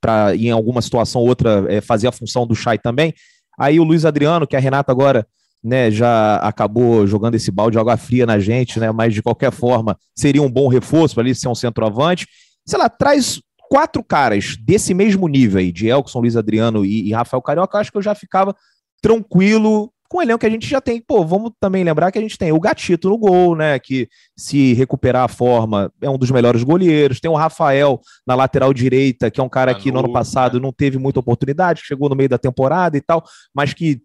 para, 0.00 0.34
em 0.34 0.50
alguma 0.50 0.80
situação 0.80 1.20
ou 1.20 1.28
outra, 1.28 1.66
é, 1.68 1.80
fazer 1.80 2.08
a 2.08 2.12
função 2.12 2.46
do 2.46 2.54
Chay 2.54 2.78
também. 2.78 3.12
Aí 3.58 3.78
o 3.78 3.84
Luiz 3.84 4.04
Adriano, 4.04 4.46
que 4.46 4.56
a 4.56 4.60
Renata 4.60 4.90
agora 4.90 5.26
né, 5.62 5.90
já 5.90 6.36
acabou 6.36 7.06
jogando 7.06 7.34
esse 7.34 7.50
balde 7.50 7.74
de 7.74 7.78
água 7.78 7.96
fria 7.96 8.24
na 8.24 8.38
gente, 8.38 8.80
né, 8.80 8.90
mas 8.90 9.12
de 9.12 9.22
qualquer 9.22 9.52
forma 9.52 9.98
seria 10.16 10.42
um 10.42 10.50
bom 10.50 10.68
reforço 10.68 11.14
para 11.14 11.22
ali 11.22 11.34
ser 11.34 11.48
um 11.48 11.54
centroavante. 11.54 12.26
Sei 12.66 12.78
lá, 12.78 12.88
traz 12.88 13.40
quatro 13.70 14.02
caras 14.02 14.56
desse 14.56 14.92
mesmo 14.92 15.28
nível 15.28 15.60
aí, 15.60 15.70
de 15.70 15.88
Elkson, 15.88 16.20
Luiz 16.20 16.36
Adriano 16.36 16.84
e, 16.84 17.08
e 17.08 17.12
Rafael 17.12 17.40
Carioca, 17.40 17.78
acho 17.78 17.92
que 17.92 17.98
eu 17.98 18.02
já 18.02 18.16
ficava 18.16 18.54
tranquilo 19.00 19.92
com 20.08 20.18
o 20.18 20.22
elenco 20.22 20.40
que 20.40 20.46
a 20.46 20.50
gente 20.50 20.68
já 20.68 20.80
tem. 20.80 21.00
Pô, 21.00 21.24
vamos 21.24 21.52
também 21.60 21.84
lembrar 21.84 22.10
que 22.10 22.18
a 22.18 22.20
gente 22.20 22.36
tem 22.36 22.50
o 22.50 22.58
Gatito 22.58 23.08
no 23.08 23.16
gol, 23.16 23.54
né? 23.54 23.78
Que 23.78 24.08
se 24.36 24.72
recuperar 24.74 25.22
a 25.22 25.28
forma 25.28 25.92
é 26.02 26.10
um 26.10 26.18
dos 26.18 26.32
melhores 26.32 26.64
goleiros. 26.64 27.20
Tem 27.20 27.30
o 27.30 27.36
Rafael 27.36 28.00
na 28.26 28.34
lateral 28.34 28.74
direita, 28.74 29.30
que 29.30 29.40
é 29.40 29.42
um 29.42 29.48
cara 29.48 29.72
que 29.72 29.92
no 29.92 30.00
ano 30.00 30.12
passado 30.12 30.58
não 30.58 30.72
teve 30.72 30.98
muita 30.98 31.20
oportunidade, 31.20 31.82
chegou 31.84 32.08
no 32.08 32.16
meio 32.16 32.28
da 32.28 32.38
temporada 32.38 32.96
e 32.96 33.00
tal, 33.00 33.22
mas 33.54 33.72
que 33.72 34.02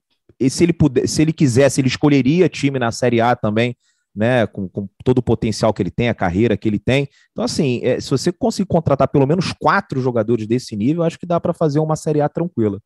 se 0.47 0.63
ele 0.63 0.73
puder, 0.73 1.07
se 1.07 1.23
ele 1.23 1.33
quisesse, 1.33 1.81
ele 1.81 1.87
escolheria 1.87 2.47
time 2.47 2.77
na 2.77 2.91
Série 2.91 3.19
A 3.19 3.35
também 3.35 3.75
né, 4.15 4.47
com, 4.47 4.67
com, 4.69 4.88
todo 5.04 5.19
o 5.19 5.23
potencial 5.23 5.73
que 5.73 5.82
ele 5.82 5.91
tem, 5.91 6.10
a 6.10 6.15
carreira 6.15 6.56
que 6.56 6.67
ele 6.67 6.80
tem. 6.80 7.08
Então, 7.32 7.43
assim, 7.43 7.82
é, 7.84 7.99
se 7.99 8.10
você 8.10 8.32
conseguir 8.32 8.67
contratar 8.67 9.08
pelo 9.08 9.28
menos 9.28 9.54
quatro 9.60 9.99
jogadores 10.01 10.47
desse 10.47 10.75
nível, 10.75 11.04
acho 11.04 11.19
que 11.19 11.25
dá 11.25 11.39
para 11.39 11.54
fazer 11.54 11.80
uma 11.80 11.95
Série 11.95 12.21
A 12.21 12.30
tranquila. 12.30 12.80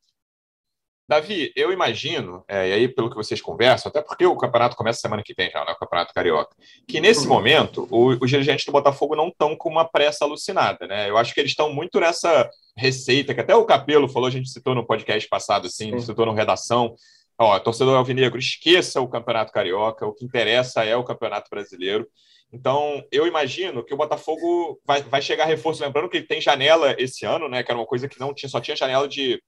Davi, 1.10 1.52
eu 1.56 1.74
imagino, 1.74 2.44
é, 2.48 2.70
e 2.70 2.72
aí 2.72 2.88
pelo 2.88 3.10
que 3.10 3.15
vocês 3.15 3.42
conversam, 3.42 3.89
até 3.89 4.00
porque 4.00 4.24
o 4.28 4.38
campeonato 4.38 4.76
começa 4.76 5.00
semana 5.00 5.24
que 5.26 5.34
vem 5.36 5.50
já, 5.50 5.65
né, 5.65 5.72
o 5.72 5.76
Campeonato 5.76 6.13
Carioca, 6.13 6.56
que 6.88 7.02
nesse 7.02 7.22
uhum. 7.22 7.34
momento 7.34 7.88
o, 7.89 8.10
os 8.10 8.30
dirigentes 8.30 8.63
do 8.63 8.72
Botafogo 8.72 9.15
não 9.15 9.30
estão 9.30 9.56
com 9.56 9.70
uma 9.70 9.89
pressa 9.89 10.24
alucinada, 10.24 10.86
né? 10.86 11.10
Eu 11.10 11.18
acho 11.18 11.34
que 11.34 11.39
eles 11.39 11.50
estão 11.50 11.74
muito 11.74 12.00
nessa 12.00 12.48
receita, 12.78 13.34
que 13.34 13.42
até 13.42 13.56
o 13.56 13.65
Capelo 13.65 14.08
falou, 14.08 14.28
a 14.28 14.32
gente 14.32 14.50
citou 14.50 14.76
no 14.76 14.86
podcast 14.86 15.28
passado, 15.28 15.65
assim, 15.65 15.89
Sim. 15.94 16.00
citou 16.00 16.28
no 16.28 16.34
Redação, 16.34 16.94
Ó, 17.41 17.58
torcedor 17.58 17.95
alvinegro, 17.95 18.38
esqueça 18.38 18.99
o 18.99 19.08
Campeonato 19.08 19.54
Carioca, 19.54 20.06
o 20.06 20.13
que 20.13 20.25
interessa 20.25 20.84
é 20.84 20.93
o 20.95 21.06
Campeonato 21.06 21.49
Brasileiro. 21.49 22.06
Então, 22.52 23.02
eu 23.12 23.25
imagino 23.25 23.82
que 23.84 23.93
o 23.93 23.97
Botafogo 23.97 24.78
vai, 24.86 25.02
vai 25.04 25.21
chegar 25.21 25.45
reforço, 25.45 25.82
lembrando 25.82 26.10
que 26.10 26.17
ele 26.17 26.28
tem 26.28 26.41
janela 26.41 26.95
esse 26.97 27.25
ano, 27.25 27.47
né? 27.47 27.63
Que 27.63 27.71
era 27.71 27.80
uma 27.80 27.86
coisa 27.86 28.10
que 28.10 28.19
não 28.19 28.34
tinha, 28.34 28.49
só 28.49 28.60
tinha 28.60 28.75
janela 28.75 29.08
de 29.08 29.41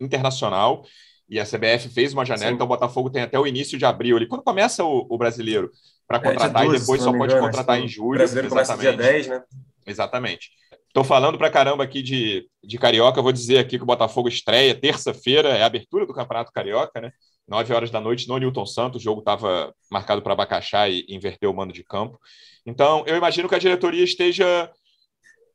internacional. 0.00 0.84
E 1.28 1.38
a 1.38 1.44
CBF 1.44 1.88
fez 1.88 2.12
uma 2.14 2.24
janela, 2.24 2.50
Sim. 2.50 2.54
então 2.54 2.64
o 2.64 2.68
Botafogo 2.68 3.10
tem 3.10 3.22
até 3.22 3.38
o 3.38 3.46
início 3.46 3.76
de 3.76 3.84
abril. 3.84 4.18
E 4.18 4.26
quando 4.26 4.42
começa 4.42 4.84
o, 4.84 5.06
o 5.10 5.18
brasileiro 5.18 5.70
para 6.06 6.18
é, 6.18 6.20
contratar 6.20 6.62
é, 6.62 6.66
12, 6.66 6.76
e 6.76 6.80
depois 6.80 7.02
só 7.02 7.12
pode 7.12 7.32
engano, 7.32 7.46
contratar 7.46 7.78
em 7.78 7.88
julho. 7.88 8.14
O 8.14 8.18
brasileiro 8.18 8.48
exatamente. 8.48 8.78
começa 8.78 8.96
dia 8.96 9.12
10, 9.12 9.26
né? 9.26 9.42
Exatamente. 9.86 10.50
Estou 10.86 11.02
falando 11.02 11.36
para 11.36 11.50
caramba 11.50 11.82
aqui 11.82 12.02
de, 12.02 12.48
de 12.62 12.78
Carioca. 12.78 13.20
Vou 13.20 13.32
dizer 13.32 13.58
aqui 13.58 13.78
que 13.78 13.82
o 13.82 13.86
Botafogo 13.86 14.28
estreia 14.28 14.74
terça-feira, 14.74 15.48
é 15.48 15.62
a 15.62 15.66
abertura 15.66 16.06
do 16.06 16.14
Campeonato 16.14 16.52
Carioca, 16.52 17.00
né? 17.00 17.10
9 17.46 17.72
horas 17.74 17.90
da 17.90 18.00
noite 18.00 18.28
no 18.28 18.38
Newton 18.38 18.66
Santos. 18.66 19.00
O 19.00 19.04
jogo 19.04 19.20
estava 19.20 19.74
marcado 19.90 20.22
para 20.22 20.32
Abacaxá 20.32 20.88
e 20.88 21.04
inverteu 21.08 21.50
o 21.50 21.54
mando 21.54 21.72
de 21.72 21.84
campo. 21.84 22.18
Então, 22.66 23.04
eu 23.06 23.16
imagino 23.16 23.48
que 23.48 23.54
a 23.54 23.58
diretoria 23.58 24.02
esteja 24.02 24.70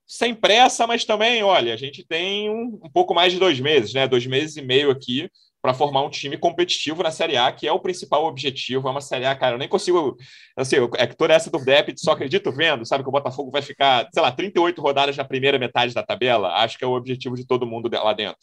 sem 0.05 0.33
pressa, 0.33 0.87
mas 0.87 1.05
também, 1.05 1.43
olha, 1.43 1.73
a 1.73 1.77
gente 1.77 2.03
tem 2.03 2.49
um, 2.49 2.79
um 2.83 2.89
pouco 2.91 3.13
mais 3.13 3.31
de 3.31 3.39
dois 3.39 3.59
meses, 3.59 3.93
né? 3.93 4.07
Dois 4.07 4.25
meses 4.25 4.57
e 4.57 4.61
meio 4.61 4.89
aqui 4.89 5.29
para 5.61 5.73
formar 5.73 6.03
um 6.03 6.09
time 6.09 6.37
competitivo 6.37 7.03
na 7.03 7.11
Série 7.11 7.37
A, 7.37 7.51
que 7.51 7.67
é 7.67 7.71
o 7.71 7.79
principal 7.79 8.25
objetivo. 8.25 8.87
É 8.87 8.91
uma 8.91 9.01
Série 9.01 9.25
A, 9.25 9.35
cara, 9.35 9.55
eu 9.55 9.59
nem 9.59 9.67
consigo. 9.67 10.17
Assim, 10.55 10.77
é 10.97 11.07
que 11.07 11.15
toda 11.15 11.33
essa 11.33 11.51
do 11.51 11.63
débito, 11.63 11.99
só 11.99 12.11
acredito 12.11 12.51
vendo, 12.51 12.85
sabe, 12.85 13.03
que 13.03 13.09
o 13.09 13.11
Botafogo 13.11 13.51
vai 13.51 13.61
ficar, 13.61 14.07
sei 14.13 14.21
lá, 14.23 14.31
38 14.31 14.81
rodadas 14.81 15.17
na 15.17 15.25
primeira 15.25 15.59
metade 15.59 15.93
da 15.93 16.03
tabela. 16.03 16.55
Acho 16.55 16.77
que 16.77 16.83
é 16.83 16.87
o 16.87 16.95
objetivo 16.95 17.35
de 17.35 17.45
todo 17.45 17.67
mundo 17.67 17.89
lá 17.91 18.13
dentro. 18.13 18.39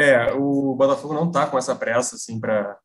É, 0.00 0.32
o 0.32 0.74
Botafogo 0.74 1.12
não 1.12 1.26
está 1.26 1.46
com 1.46 1.58
essa 1.58 1.76
pressa 1.76 2.16
assim 2.16 2.40
para 2.40 2.78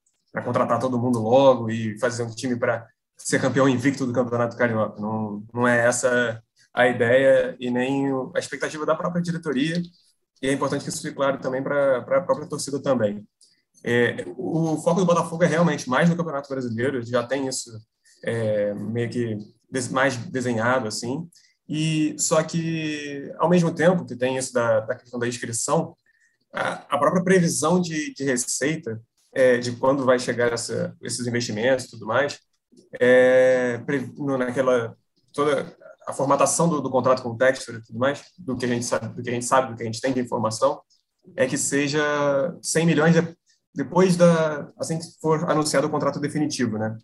contratar 0.44 0.80
todo 0.80 1.00
mundo 1.00 1.20
logo 1.20 1.70
e 1.70 1.98
fazer 1.98 2.24
um 2.24 2.30
time 2.30 2.58
para 2.58 2.86
ser 3.16 3.40
campeão 3.40 3.70
invicto 3.70 4.06
do 4.06 4.12
Campeonato 4.12 4.58
Carioca. 4.58 5.00
Não, 5.00 5.42
não 5.54 5.66
é 5.66 5.86
essa 5.86 6.44
a 6.74 6.88
ideia 6.88 7.56
e 7.58 7.72
nem 7.72 8.08
a 8.36 8.38
expectativa 8.38 8.86
da 8.86 8.96
própria 8.96 9.22
diretoria. 9.22 9.82
E 10.42 10.50
é 10.50 10.52
importante 10.52 10.84
que 10.84 10.90
isso 10.90 11.02
fique 11.02 11.16
claro 11.16 11.38
também 11.40 11.64
para 11.64 12.00
a 12.00 12.22
própria 12.22 12.48
torcida 12.48 12.82
também. 12.82 13.26
É, 13.82 14.26
o 14.36 14.76
foco 14.82 15.00
do 15.00 15.06
Botafogo 15.06 15.42
é 15.46 15.48
realmente 15.48 15.90
mais 15.90 16.10
no 16.10 16.18
Campeonato 16.18 16.50
Brasileiro, 16.50 17.02
já 17.02 17.24
tem 17.24 17.48
isso 17.48 17.72
é, 18.26 18.74
meio 18.74 19.10
que 19.10 19.38
mais 19.90 20.18
desenhado 20.18 20.86
assim. 20.86 21.30
E 21.70 22.14
só 22.20 22.44
que 22.44 23.34
ao 23.38 23.48
mesmo 23.48 23.74
tempo 23.74 24.06
que 24.06 24.18
tem 24.18 24.36
isso 24.36 24.52
da, 24.52 24.82
da 24.82 24.96
questão 24.96 25.18
da 25.18 25.30
inscrição, 25.30 25.96
a, 26.56 26.98
própria 26.98 27.24
previsão 27.24 27.82
de, 27.82 28.14
de 28.14 28.24
receita, 28.24 29.02
é, 29.34 29.58
de 29.58 29.74
quando 29.74 30.06
vai 30.06 30.18
chegar 30.18 30.54
essa, 30.54 30.96
esses 31.02 31.28
investimentos 31.28 31.86
e 31.86 31.90
tudo 31.90 32.06
mais, 32.06 32.40
é, 33.00 33.80
naquela 34.38 34.96
toda 35.34 35.76
a 36.08 36.14
formatação 36.14 36.70
do, 36.70 36.82
do 36.82 36.90
contrato 36.90 37.22
com 37.22 37.30
o 37.30 37.38
Textor 37.38 37.76
e 37.76 37.82
tudo 37.82 38.00
mais, 38.00 38.24
do 38.38 38.56
que 38.56 38.66
a 38.66 38.68
gente 38.68 38.86
sabe, 38.86 39.14
do 39.14 39.22
que 39.22 39.30
a 39.30 39.34
gente 39.34 39.46
sabe, 39.46 39.72
do 39.72 39.76
que 39.76 39.84
a 39.84 39.86
gente 39.86 40.00
tem 40.00 40.14
de 40.14 40.22
informação, 40.22 40.82
é 41.36 41.46
que 41.46 41.58
seja 41.58 42.02
100 42.62 42.86
milhões 42.86 43.14
de, 43.14 43.36
depois 43.74 44.16
da 44.16 44.72
assim 44.80 44.98
que 44.98 45.06
for 45.20 45.50
anunciado 45.50 45.88
o 45.88 45.90
contrato 45.90 46.20
definitivo, 46.20 46.78
né? 46.78 46.96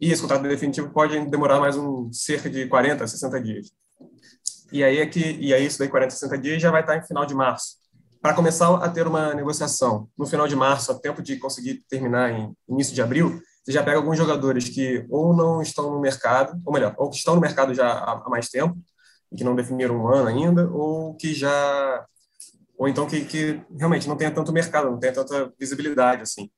E 0.00 0.12
esse 0.12 0.22
contrato 0.22 0.42
definitivo 0.42 0.90
pode 0.90 1.18
demorar 1.26 1.58
mais 1.58 1.76
um 1.76 2.12
cerca 2.12 2.48
de 2.48 2.66
40, 2.66 3.06
60 3.06 3.42
dias. 3.42 3.72
E 4.72 4.84
aí 4.84 4.98
é 4.98 5.06
que 5.06 5.18
e 5.18 5.52
aí 5.52 5.66
isso 5.66 5.78
daí 5.78 5.88
40, 5.88 6.14
60 6.14 6.38
dias 6.38 6.62
já 6.62 6.70
vai 6.70 6.82
estar 6.82 6.96
em 6.96 7.02
final 7.04 7.26
de 7.26 7.34
março 7.34 7.79
para 8.20 8.34
começar 8.34 8.74
a 8.74 8.88
ter 8.88 9.06
uma 9.06 9.34
negociação 9.34 10.08
no 10.16 10.26
final 10.26 10.46
de 10.46 10.54
março, 10.54 10.92
a 10.92 10.98
tempo 10.98 11.22
de 11.22 11.36
conseguir 11.36 11.84
terminar 11.88 12.30
em 12.30 12.54
início 12.68 12.94
de 12.94 13.00
abril, 13.00 13.40
você 13.64 13.72
já 13.72 13.82
pega 13.82 13.96
alguns 13.96 14.16
jogadores 14.16 14.68
que 14.68 15.06
ou 15.08 15.34
não 15.34 15.62
estão 15.62 15.90
no 15.90 16.00
mercado, 16.00 16.60
ou 16.64 16.72
melhor, 16.72 16.94
ou 16.98 17.10
que 17.10 17.16
estão 17.16 17.34
no 17.34 17.40
mercado 17.40 17.74
já 17.74 17.90
há 17.90 18.28
mais 18.28 18.48
tempo, 18.48 18.76
e 19.32 19.36
que 19.36 19.44
não 19.44 19.54
definiram 19.54 19.96
um 19.96 20.08
ano 20.08 20.28
ainda, 20.28 20.68
ou 20.70 21.14
que 21.14 21.32
já 21.32 22.06
ou 22.76 22.88
então 22.88 23.06
que, 23.06 23.24
que 23.26 23.60
realmente 23.76 24.08
não 24.08 24.16
tenha 24.16 24.30
tanto 24.30 24.52
mercado, 24.52 24.90
não 24.90 24.98
tenha 24.98 25.12
tanta 25.12 25.52
visibilidade 25.58 26.22
assim. 26.22 26.50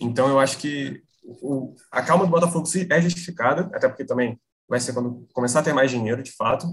Então 0.00 0.28
eu 0.28 0.40
acho 0.40 0.58
que 0.58 1.00
o, 1.24 1.74
a 1.90 2.02
calma 2.02 2.24
do 2.24 2.30
Botafogo 2.30 2.66
é 2.90 3.00
justificada, 3.00 3.70
até 3.72 3.88
porque 3.88 4.04
também 4.04 4.40
vai 4.68 4.80
ser 4.80 4.92
quando 4.92 5.26
começar 5.32 5.60
a 5.60 5.62
ter 5.62 5.72
mais 5.72 5.90
dinheiro, 5.90 6.22
de 6.22 6.32
fato, 6.32 6.66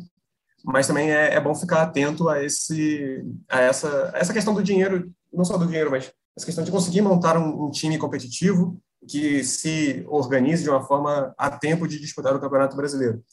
mas 0.63 0.87
também 0.87 1.11
é, 1.11 1.33
é 1.33 1.39
bom 1.39 1.55
ficar 1.55 1.83
atento 1.83 2.27
a 2.29 2.43
esse 2.43 3.23
a 3.47 3.61
essa 3.61 4.11
a 4.13 4.17
essa 4.17 4.33
questão 4.33 4.53
do 4.53 4.63
dinheiro, 4.63 5.11
não 5.31 5.45
só 5.45 5.57
do 5.57 5.65
dinheiro, 5.65 5.91
mas 5.91 6.11
essa 6.37 6.45
questão 6.45 6.63
de 6.63 6.71
conseguir 6.71 7.01
montar 7.01 7.37
um, 7.37 7.65
um 7.65 7.71
time 7.71 7.97
competitivo 7.97 8.79
que 9.07 9.43
se 9.43 10.05
organize 10.07 10.63
de 10.63 10.69
uma 10.69 10.83
forma 10.83 11.33
a 11.37 11.49
tempo 11.49 11.87
de 11.87 11.99
disputar 11.99 12.35
o 12.35 12.39
Campeonato 12.39 12.75
Brasileiro. 12.75 13.23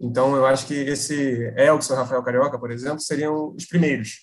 Então, 0.00 0.34
eu 0.34 0.46
acho 0.46 0.66
que 0.66 0.74
esse 0.74 1.52
Elkson 1.56 1.94
Rafael 1.94 2.22
Carioca, 2.22 2.58
por 2.58 2.70
exemplo, 2.70 3.00
seriam 3.00 3.54
os 3.54 3.66
primeiros. 3.66 4.22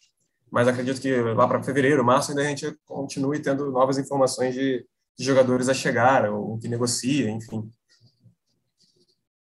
Mas 0.52 0.68
acredito 0.68 1.00
que 1.00 1.14
lá 1.34 1.48
para 1.48 1.62
fevereiro, 1.62 2.04
março, 2.04 2.32
ainda 2.32 2.42
a 2.42 2.46
gente 2.46 2.76
continue 2.86 3.40
tendo 3.42 3.72
novas 3.72 3.98
informações 3.98 4.56
de, 4.56 4.84
de 5.18 5.26
jogadores 5.26 5.70
a 5.70 5.74
chegar, 5.74 6.30
ou 6.32 6.58
que 6.58 6.68
negocia, 6.68 7.30
enfim. 7.30 7.70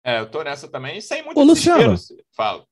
É, 0.03 0.19
eu 0.19 0.29
tô 0.29 0.43
nessa 0.43 0.67
também, 0.67 1.01
sem 1.01 1.23
muito 1.23 1.39
Ô, 1.39 1.43
Luciano, 1.43 1.95
Fala. 2.35 2.63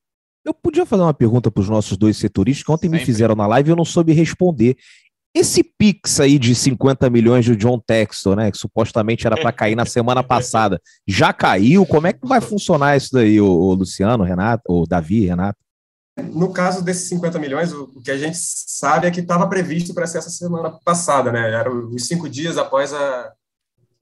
Eu 0.46 0.54
podia 0.54 0.86
fazer 0.86 1.02
uma 1.02 1.12
pergunta 1.12 1.50
para 1.50 1.60
os 1.60 1.68
nossos 1.68 1.96
dois 1.96 2.16
setoristas, 2.16 2.64
que 2.64 2.70
ontem 2.70 2.86
Sempre. 2.86 3.00
me 3.00 3.04
fizeram 3.04 3.34
na 3.34 3.48
live 3.48 3.68
e 3.68 3.72
eu 3.72 3.76
não 3.76 3.84
soube 3.84 4.12
responder. 4.12 4.76
Esse 5.34 5.64
Pix 5.64 6.20
aí 6.20 6.38
de 6.38 6.54
50 6.54 7.10
milhões 7.10 7.44
do 7.46 7.56
John 7.56 7.80
Textor, 7.84 8.36
né? 8.36 8.52
Que 8.52 8.56
supostamente 8.56 9.26
era 9.26 9.36
para 9.36 9.50
cair 9.50 9.74
na 9.74 9.84
semana 9.84 10.22
passada, 10.22 10.80
já 11.04 11.32
caiu? 11.32 11.84
Como 11.84 12.06
é 12.06 12.12
que 12.12 12.24
vai 12.24 12.40
funcionar 12.40 12.96
isso 12.96 13.12
daí, 13.12 13.40
o, 13.40 13.46
o 13.46 13.74
Luciano, 13.74 14.22
Renato, 14.22 14.62
ou 14.66 14.86
Davi, 14.86 15.26
Renato? 15.26 15.58
No 16.16 16.52
caso 16.52 16.82
desses 16.82 17.08
50 17.08 17.40
milhões, 17.40 17.72
o, 17.72 17.90
o 17.96 18.00
que 18.00 18.12
a 18.12 18.16
gente 18.16 18.38
sabe 18.38 19.08
é 19.08 19.10
que 19.10 19.20
estava 19.20 19.48
previsto 19.48 19.92
para 19.92 20.06
ser 20.06 20.18
essa 20.18 20.30
semana 20.30 20.78
passada, 20.84 21.32
né? 21.32 21.52
Era 21.52 21.74
os 21.74 22.06
cinco 22.06 22.28
dias 22.28 22.56
após 22.56 22.94
a. 22.94 23.32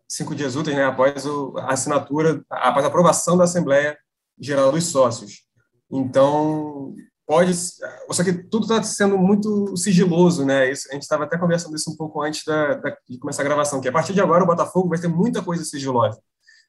Cinco 0.07 0.35
dias 0.35 0.57
úteis, 0.57 0.76
né? 0.76 0.85
Após 0.85 1.24
o, 1.24 1.57
a 1.57 1.72
assinatura, 1.72 2.44
após 2.50 2.85
a 2.85 2.88
aprovação 2.88 3.35
da 3.35 3.44
Assembleia 3.44 3.96
Geral 4.38 4.70
dos 4.70 4.85
Sócios. 4.85 5.44
Então, 5.90 6.94
pode. 7.27 7.55
Só 7.55 8.25
que 8.25 8.33
tudo 8.33 8.62
está 8.64 8.83
sendo 8.83 9.18
muito 9.18 9.77
sigiloso, 9.77 10.44
né? 10.44 10.70
Isso, 10.70 10.88
a 10.90 10.94
gente 10.94 11.03
estava 11.03 11.25
até 11.25 11.38
conversando 11.38 11.77
isso 11.77 11.90
um 11.90 11.97
pouco 11.97 12.23
antes 12.23 12.44
da, 12.44 12.75
da, 12.75 12.97
de 13.09 13.18
começar 13.18 13.42
a 13.42 13.44
gravação, 13.44 13.81
que 13.81 13.88
a 13.88 13.92
partir 13.92 14.12
de 14.12 14.20
agora 14.20 14.44
o 14.44 14.47
Botafogo 14.47 14.88
vai 14.88 14.99
ter 14.99 15.09
muita 15.09 15.42
coisa 15.42 15.64
sigilosa. 15.64 16.20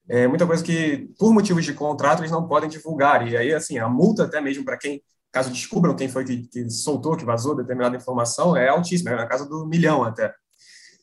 É, 0.08 0.28
muita 0.28 0.46
coisa 0.46 0.64
que, 0.64 1.10
por 1.18 1.34
motivos 1.34 1.66
de 1.66 1.74
contrato, 1.74 2.20
eles 2.20 2.32
não 2.32 2.48
podem 2.48 2.70
divulgar. 2.70 3.28
E 3.28 3.36
aí, 3.36 3.54
assim, 3.54 3.80
a 3.80 3.90
multa, 3.90 4.26
até 4.26 4.40
mesmo 4.40 4.64
para 4.64 4.78
quem, 4.78 5.02
caso 5.32 5.50
descubram 5.50 5.96
quem 5.96 6.08
foi 6.08 6.24
que, 6.24 6.48
que, 6.48 6.70
soltou, 6.70 7.18
que 7.18 7.26
vazou 7.26 7.56
determinada 7.56 7.98
informação, 7.98 8.56
é 8.56 8.70
altíssima, 8.70 9.12
é 9.12 9.16
na 9.16 9.26
casa 9.26 9.48
do 9.48 9.66
milhão 9.66 10.04
até. 10.04 10.34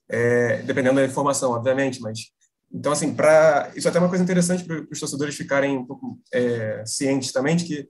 É, 0.09 0.63
dependendo 0.63 0.97
da 0.97 1.05
informação, 1.05 1.53
obviamente, 1.53 2.01
mas. 2.01 2.31
Então, 2.75 2.93
assim, 2.93 3.13
para 3.13 3.71
isso 3.75 3.87
é 3.87 3.91
até 3.91 3.99
uma 3.99 4.09
coisa 4.09 4.25
interessante 4.25 4.65
para 4.65 4.87
os 4.91 4.99
torcedores 4.99 5.35
ficarem 5.35 5.77
um 5.77 5.85
pouco 5.85 6.19
é, 6.33 6.83
cientes 6.87 7.31
também 7.31 7.57
de 7.57 7.65
que 7.65 7.89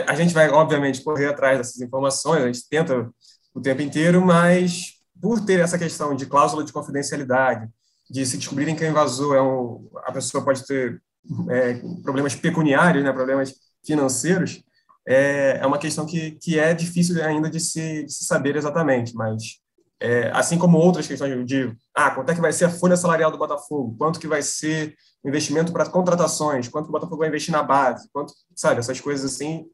a, 0.00 0.14
gente 0.14 0.32
vai, 0.32 0.48
obviamente, 0.48 1.02
correr 1.02 1.26
atrás 1.26 1.58
dessas 1.58 1.80
informações, 1.80 2.42
a 2.42 2.46
gente 2.46 2.68
tenta 2.68 3.10
o 3.54 3.60
tempo 3.60 3.82
inteiro, 3.82 4.24
mas 4.24 4.94
por 5.20 5.44
ter 5.44 5.60
essa 5.60 5.78
questão 5.78 6.16
de 6.16 6.26
cláusula 6.26 6.64
de 6.64 6.72
confidencialidade, 6.72 7.68
de 8.10 8.24
se 8.24 8.38
descobrirem 8.38 8.74
quem 8.74 8.90
vazou, 8.90 9.34
é 9.34 9.42
um, 9.42 9.88
a 10.04 10.12
pessoa 10.12 10.44
pode 10.44 10.66
ter 10.66 11.00
é, 11.50 11.74
problemas 12.02 12.34
pecuniários, 12.34 13.04
né, 13.04 13.12
problemas 13.12 13.54
financeiros, 13.84 14.62
é, 15.06 15.58
é 15.60 15.66
uma 15.66 15.78
questão 15.78 16.06
que, 16.06 16.32
que 16.32 16.58
é 16.58 16.72
difícil 16.72 17.22
ainda 17.22 17.50
de 17.50 17.60
se, 17.60 18.04
de 18.04 18.12
se 18.12 18.24
saber 18.24 18.56
exatamente, 18.56 19.14
mas 19.14 19.60
é, 20.00 20.30
assim 20.34 20.58
como 20.58 20.78
outras 20.78 21.06
questões 21.06 21.46
de 21.46 21.72
ah, 21.94 22.10
quanto 22.10 22.30
é 22.30 22.34
que 22.34 22.40
vai 22.40 22.52
ser 22.52 22.64
a 22.64 22.70
folha 22.70 22.96
salarial 22.96 23.30
do 23.30 23.38
Botafogo, 23.38 23.94
quanto 23.96 24.18
que 24.18 24.26
vai 24.26 24.42
ser 24.42 24.96
o 25.22 25.28
investimento 25.28 25.72
para 25.72 25.88
contratações, 25.88 26.68
quanto 26.68 26.88
o 26.88 26.92
Botafogo 26.92 27.18
vai 27.18 27.28
investir 27.28 27.52
na 27.52 27.62
base, 27.62 28.08
quanto, 28.12 28.32
sabe, 28.56 28.80
essas 28.80 29.00
coisas 29.00 29.32
assim, 29.32 29.64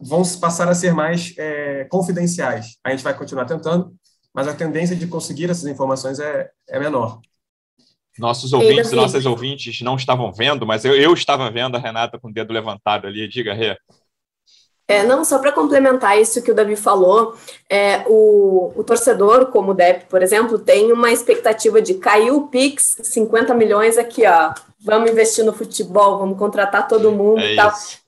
vão 0.00 0.22
passar 0.40 0.68
a 0.68 0.74
ser 0.74 0.94
mais 0.94 1.34
é, 1.36 1.84
confidenciais. 1.84 2.78
A 2.84 2.90
gente 2.90 3.04
vai 3.04 3.14
continuar 3.14 3.44
tentando, 3.44 3.92
mas 4.34 4.48
a 4.48 4.54
tendência 4.54 4.96
de 4.96 5.06
conseguir 5.06 5.50
essas 5.50 5.66
informações 5.66 6.18
é, 6.18 6.50
é 6.68 6.78
menor. 6.78 7.20
Nossos 8.18 8.52
ouvintes 8.52 8.92
nossas 8.92 9.24
ouvintes 9.24 9.80
não 9.80 9.96
estavam 9.96 10.32
vendo, 10.32 10.66
mas 10.66 10.84
eu, 10.84 10.94
eu 10.94 11.14
estava 11.14 11.50
vendo 11.50 11.76
a 11.76 11.80
Renata 11.80 12.18
com 12.18 12.28
o 12.28 12.32
dedo 12.32 12.52
levantado 12.52 13.06
ali. 13.06 13.28
Diga, 13.28 13.54
Rê. 13.54 13.76
É, 14.88 15.04
não, 15.04 15.24
só 15.24 15.38
para 15.38 15.52
complementar 15.52 16.18
isso 16.18 16.42
que 16.42 16.50
o 16.50 16.54
Davi 16.54 16.74
falou, 16.74 17.36
é, 17.68 18.04
o, 18.08 18.72
o, 18.74 18.82
torcedor, 18.82 19.46
como 19.46 19.70
o 19.70 19.74
Depp, 19.74 20.06
por 20.06 20.20
exemplo, 20.20 20.58
tem 20.58 20.90
uma 20.92 21.12
expectativa 21.12 21.80
de 21.80 21.94
cair 21.94 22.32
o 22.32 22.48
Pix, 22.48 22.98
50 23.00 23.54
milhões 23.54 23.96
aqui, 23.96 24.26
ó. 24.26 24.52
Vamos 24.80 25.08
investir 25.08 25.44
no 25.44 25.52
futebol, 25.52 26.18
vamos 26.18 26.36
contratar 26.36 26.88
todo 26.88 27.12
mundo 27.12 27.40
é 27.40 27.52
e 27.52 27.56
tal. 27.56 27.70
Isso 27.70 28.00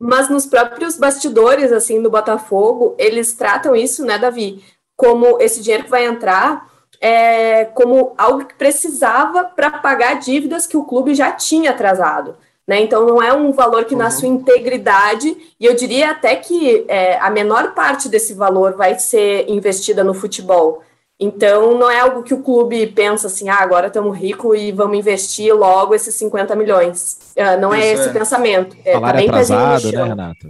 mas 0.00 0.30
nos 0.30 0.46
próprios 0.46 0.96
bastidores, 0.96 1.70
assim, 1.70 2.02
do 2.02 2.08
Botafogo, 2.10 2.94
eles 2.98 3.34
tratam 3.34 3.76
isso, 3.76 4.04
né, 4.04 4.18
Davi, 4.18 4.64
como 4.96 5.38
esse 5.40 5.60
dinheiro 5.62 5.84
que 5.84 5.90
vai 5.90 6.06
entrar 6.06 6.70
é, 7.00 7.66
como 7.66 8.14
algo 8.16 8.44
que 8.44 8.54
precisava 8.54 9.44
para 9.44 9.70
pagar 9.70 10.14
dívidas 10.18 10.66
que 10.66 10.76
o 10.76 10.84
clube 10.84 11.14
já 11.14 11.32
tinha 11.32 11.70
atrasado. 11.70 12.36
Né? 12.66 12.80
Então, 12.82 13.04
não 13.06 13.22
é 13.22 13.32
um 13.32 13.52
valor 13.52 13.84
que, 13.84 13.94
uhum. 13.94 14.00
na 14.00 14.10
sua 14.10 14.28
integridade, 14.28 15.36
e 15.58 15.64
eu 15.66 15.74
diria 15.74 16.10
até 16.10 16.36
que 16.36 16.84
é, 16.88 17.18
a 17.18 17.30
menor 17.30 17.74
parte 17.74 18.08
desse 18.08 18.34
valor 18.34 18.74
vai 18.76 18.98
ser 18.98 19.48
investida 19.48 20.04
no 20.04 20.14
futebol. 20.14 20.82
Então, 21.22 21.76
não 21.78 21.90
é 21.90 22.00
algo 22.00 22.22
que 22.22 22.32
o 22.32 22.42
clube 22.42 22.86
pensa 22.86 23.26
assim, 23.26 23.50
ah, 23.50 23.58
agora 23.58 23.88
estamos 23.88 24.16
ricos 24.16 24.58
e 24.58 24.72
vamos 24.72 24.98
investir 24.98 25.54
logo 25.54 25.94
esses 25.94 26.14
50 26.14 26.56
milhões. 26.56 27.34
Uh, 27.36 27.60
não 27.60 27.74
é 27.74 27.78
Isso 27.80 27.86
é 27.86 27.92
esse 27.92 28.08
é. 28.08 28.12
pensamento. 28.12 28.76
É, 28.82 28.98
tá 28.98 29.12
bem 29.12 29.28
atrasado, 29.28 29.92
né, 29.92 30.04
Renata? 30.04 30.48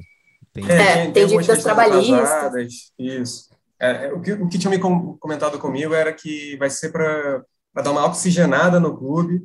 Tem, 0.52 0.64
é, 0.70 0.94
tem, 0.94 1.12
tem, 1.12 1.26
dívidas 1.26 1.62
trabalhistas. 1.64 2.92
Isso. 2.96 3.50
É, 3.80 4.06
é, 4.06 4.12
o, 4.12 4.20
que, 4.20 4.33
o 4.33 4.48
que 4.48 4.59
tinha 4.61 4.70
me 4.70 4.78
comentado 5.18 5.59
comigo 5.59 5.92
era 5.92 6.12
que 6.12 6.56
vai 6.56 6.70
ser 6.70 6.92
para 6.92 7.42
dar 7.83 7.90
uma 7.90 8.06
oxigenada 8.06 8.78
no 8.78 8.96
clube, 8.96 9.42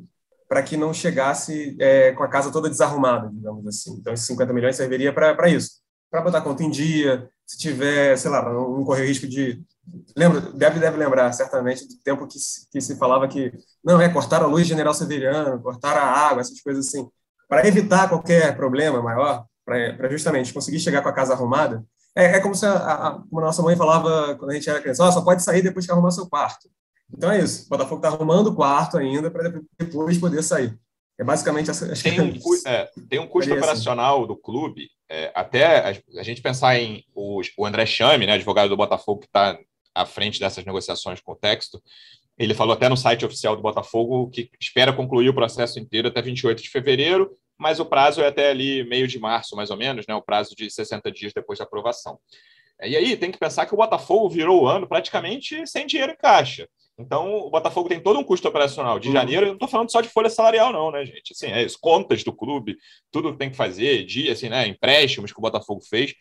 para 0.48 0.62
que 0.62 0.76
não 0.76 0.94
chegasse 0.94 1.76
é, 1.80 2.12
com 2.12 2.22
a 2.22 2.28
casa 2.28 2.52
toda 2.52 2.70
desarrumada, 2.70 3.28
digamos 3.32 3.66
assim. 3.66 3.94
Então, 3.94 4.12
esses 4.12 4.26
50 4.26 4.52
milhões 4.52 4.76
serviria 4.76 5.12
para 5.12 5.48
isso. 5.48 5.80
Para 6.08 6.22
botar 6.22 6.40
conta 6.40 6.62
em 6.62 6.70
dia, 6.70 7.28
se 7.44 7.58
tiver, 7.58 8.16
sei 8.16 8.30
lá, 8.30 8.48
não 8.48 8.84
correr 8.84 9.06
risco 9.06 9.26
de 9.26 9.60
lembra, 10.16 10.40
deve, 10.40 10.80
deve 10.80 10.96
lembrar 10.96 11.32
certamente 11.32 11.86
do 11.86 11.96
tempo 12.02 12.26
que 12.26 12.38
se, 12.38 12.68
que 12.70 12.80
se 12.80 12.96
falava 12.96 13.28
que 13.28 13.52
não 13.84 14.00
é 14.00 14.08
cortar 14.08 14.42
a 14.42 14.46
luz 14.46 14.66
General 14.66 14.94
Severiano, 14.94 15.62
cortar 15.62 15.96
a 15.96 16.04
água, 16.04 16.40
essas 16.40 16.60
coisas 16.60 16.86
assim, 16.86 17.08
para 17.48 17.66
evitar 17.66 18.08
qualquer 18.08 18.56
problema 18.56 19.02
maior, 19.02 19.44
para 19.64 20.08
justamente 20.10 20.52
conseguir 20.52 20.80
chegar 20.80 21.02
com 21.02 21.08
a 21.08 21.12
casa 21.12 21.34
arrumada. 21.34 21.84
É, 22.16 22.36
é 22.36 22.40
como 22.40 22.54
se 22.54 22.64
a, 22.64 22.72
a, 22.72 23.10
como 23.12 23.40
a 23.40 23.44
nossa 23.46 23.62
mãe 23.62 23.76
falava 23.76 24.34
quando 24.36 24.50
a 24.50 24.54
gente 24.54 24.68
era 24.68 24.80
criança, 24.80 25.04
oh, 25.04 25.12
só 25.12 25.22
pode 25.22 25.42
sair 25.42 25.62
depois 25.62 25.86
que 25.86 25.92
arrumar 25.92 26.10
seu 26.10 26.26
quarto. 26.28 26.68
Então 27.14 27.30
é 27.30 27.38
isso, 27.38 27.66
o 27.66 27.68
Botafogo 27.68 27.96
está 27.96 28.08
arrumando 28.08 28.48
o 28.48 28.54
quarto 28.54 28.98
ainda 28.98 29.30
para 29.30 29.52
depois 29.78 30.18
poder 30.18 30.42
sair. 30.42 30.76
É 31.18 31.24
basicamente 31.24 31.70
essa. 31.70 31.94
Tem 32.02 32.20
um, 32.20 32.34
é, 32.66 32.90
tem 33.08 33.18
um 33.18 33.26
custo 33.26 33.52
operacional 33.52 34.18
assim. 34.18 34.26
do 34.26 34.36
clube. 34.36 34.88
É, 35.08 35.32
até 35.34 35.78
a, 35.78 36.20
a, 36.20 36.22
gente 36.22 36.42
pensar 36.42 36.76
em 36.78 37.04
o, 37.14 37.40
o 37.56 37.64
André 37.66 37.86
Chame, 37.86 38.26
né, 38.26 38.32
advogado 38.32 38.68
do 38.68 38.76
Botafogo, 38.76 39.20
que 39.20 39.26
está 39.26 39.56
à 39.96 40.06
frente 40.06 40.38
dessas 40.38 40.64
negociações 40.64 41.20
com 41.20 41.32
o 41.32 41.36
texto, 41.36 41.82
ele 42.38 42.54
falou 42.54 42.74
até 42.74 42.88
no 42.88 42.96
site 42.96 43.24
oficial 43.24 43.56
do 43.56 43.62
Botafogo 43.62 44.28
que 44.30 44.50
espera 44.60 44.92
concluir 44.92 45.28
o 45.30 45.34
processo 45.34 45.78
inteiro 45.80 46.08
até 46.08 46.20
28 46.20 46.62
de 46.62 46.68
fevereiro, 46.68 47.36
mas 47.58 47.80
o 47.80 47.86
prazo 47.86 48.20
é 48.20 48.26
até 48.26 48.50
ali 48.50 48.84
meio 48.84 49.08
de 49.08 49.18
março, 49.18 49.56
mais 49.56 49.70
ou 49.70 49.76
menos, 49.76 50.06
né? 50.06 50.14
o 50.14 50.22
prazo 50.22 50.54
de 50.54 50.70
60 50.70 51.10
dias 51.10 51.32
depois 51.34 51.58
da 51.58 51.64
aprovação. 51.64 52.18
E 52.82 52.94
aí 52.94 53.16
tem 53.16 53.30
que 53.30 53.38
pensar 53.38 53.64
que 53.64 53.72
o 53.72 53.76
Botafogo 53.76 54.28
virou 54.28 54.62
o 54.62 54.66
ano 54.66 54.86
praticamente 54.86 55.66
sem 55.66 55.86
dinheiro 55.86 56.12
em 56.12 56.16
caixa. 56.16 56.68
Então, 56.98 57.34
o 57.34 57.50
Botafogo 57.50 57.88
tem 57.88 58.00
todo 58.00 58.18
um 58.18 58.24
custo 58.24 58.48
operacional. 58.48 58.98
De 58.98 59.08
uhum. 59.08 59.14
janeiro, 59.14 59.44
eu 59.44 59.48
não 59.48 59.54
estou 59.54 59.68
falando 59.68 59.90
só 59.90 60.00
de 60.00 60.08
folha 60.08 60.30
salarial, 60.30 60.72
não, 60.72 60.90
né, 60.90 61.04
gente? 61.04 61.32
Assim, 61.32 61.46
é 61.46 61.62
isso, 61.62 61.78
contas 61.80 62.24
do 62.24 62.32
clube, 62.32 62.76
tudo 63.10 63.32
que 63.32 63.38
tem 63.38 63.50
que 63.50 63.56
fazer, 63.56 64.04
dia, 64.04 64.32
assim, 64.32 64.48
né, 64.48 64.66
empréstimos 64.66 65.32
que 65.32 65.38
o 65.38 65.42
Botafogo 65.42 65.82
fez. 65.82 66.14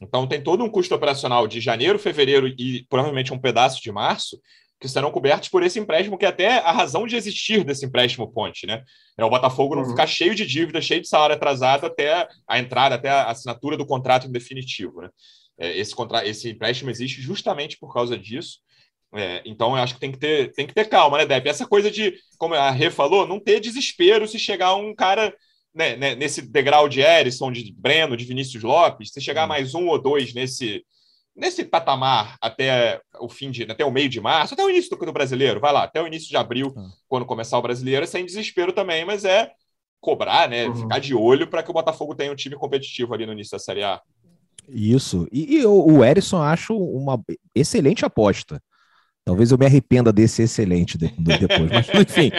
Então, 0.00 0.26
tem 0.26 0.42
todo 0.42 0.62
um 0.62 0.70
custo 0.70 0.94
operacional 0.94 1.46
de 1.46 1.60
janeiro, 1.60 1.98
fevereiro 1.98 2.46
e 2.46 2.86
provavelmente 2.88 3.32
um 3.32 3.38
pedaço 3.38 3.82
de 3.82 3.90
março 3.90 4.40
que 4.80 4.88
serão 4.88 5.10
cobertos 5.10 5.48
por 5.48 5.62
esse 5.62 5.78
empréstimo, 5.78 6.16
que 6.16 6.24
é 6.24 6.28
até 6.28 6.58
a 6.58 6.70
razão 6.70 7.06
de 7.06 7.16
existir 7.16 7.64
desse 7.64 7.84
empréstimo 7.84 8.32
ponte, 8.32 8.66
né? 8.66 8.84
É 9.16 9.24
o 9.24 9.30
Botafogo 9.30 9.74
não 9.74 9.82
uhum. 9.82 9.90
ficar 9.90 10.06
cheio 10.06 10.34
de 10.34 10.46
dívida, 10.46 10.80
cheio 10.80 11.00
de 11.00 11.08
salário 11.08 11.34
atrasado 11.34 11.86
até 11.86 12.28
a 12.46 12.58
entrada, 12.58 12.94
até 12.94 13.08
a 13.08 13.24
assinatura 13.24 13.76
do 13.76 13.86
contrato 13.86 14.28
em 14.28 14.30
definitivo, 14.30 15.02
né? 15.02 15.08
É, 15.58 15.76
esse, 15.76 15.94
contra... 15.94 16.24
esse 16.26 16.50
empréstimo 16.50 16.90
existe 16.90 17.20
justamente 17.20 17.76
por 17.76 17.92
causa 17.92 18.16
disso. 18.16 18.58
É, 19.12 19.42
então, 19.44 19.76
eu 19.76 19.82
acho 19.82 19.94
que 19.94 20.00
tem 20.00 20.12
que 20.12 20.18
ter, 20.18 20.52
tem 20.52 20.66
que 20.66 20.74
ter 20.74 20.84
calma, 20.84 21.18
né, 21.18 21.26
Deb? 21.26 21.48
Essa 21.48 21.66
coisa 21.66 21.90
de, 21.90 22.14
como 22.38 22.54
a 22.54 22.70
Rê 22.70 22.90
falou, 22.90 23.26
não 23.26 23.40
ter 23.40 23.58
desespero 23.58 24.28
se 24.28 24.38
chegar 24.38 24.76
um 24.76 24.94
cara 24.94 25.34
né, 25.78 25.96
né, 25.96 26.14
nesse 26.16 26.42
degrau 26.42 26.88
de 26.88 27.00
Erisson, 27.00 27.52
de 27.52 27.72
Breno, 27.72 28.16
de 28.16 28.24
Vinícius 28.24 28.64
Lopes, 28.64 29.12
se 29.12 29.20
chegar 29.20 29.46
mais 29.46 29.76
um 29.76 29.86
ou 29.86 29.96
dois 29.96 30.34
nesse, 30.34 30.84
nesse 31.36 31.64
patamar 31.64 32.36
até 32.42 33.00
o 33.20 33.28
fim 33.28 33.48
de 33.52 33.62
até 33.62 33.84
o 33.84 33.92
meio 33.92 34.08
de 34.08 34.20
março, 34.20 34.54
até 34.54 34.64
o 34.64 34.68
início 34.68 34.90
do, 34.90 35.06
do 35.06 35.12
brasileiro, 35.12 35.60
vai 35.60 35.72
lá, 35.72 35.84
até 35.84 36.02
o 36.02 36.06
início 36.08 36.28
de 36.28 36.36
abril, 36.36 36.72
uhum. 36.76 36.90
quando 37.06 37.24
começar 37.24 37.56
o 37.56 37.62
brasileiro, 37.62 38.02
é 38.02 38.06
sem 38.08 38.26
desespero 38.26 38.72
também, 38.72 39.04
mas 39.04 39.24
é 39.24 39.52
cobrar, 40.00 40.48
né? 40.48 40.66
Uhum. 40.66 40.74
Ficar 40.74 40.98
de 40.98 41.14
olho 41.14 41.46
para 41.46 41.62
que 41.62 41.70
o 41.70 41.74
Botafogo 41.74 42.14
tenha 42.14 42.32
um 42.32 42.36
time 42.36 42.56
competitivo 42.56 43.14
ali 43.14 43.24
no 43.24 43.32
início 43.32 43.52
da 43.52 43.58
Série 43.60 43.84
A. 43.84 44.00
Isso. 44.68 45.28
E, 45.30 45.58
e 45.58 45.64
o, 45.66 45.98
o 45.98 46.04
Erisson 46.04 46.42
acho 46.42 46.76
uma 46.76 47.22
excelente 47.54 48.04
aposta. 48.04 48.60
Talvez 49.28 49.50
eu 49.50 49.58
me 49.58 49.66
arrependa 49.66 50.10
desse 50.10 50.40
excelente 50.40 50.96
depois, 50.96 51.70
mas 51.70 51.86
enfim. 52.00 52.30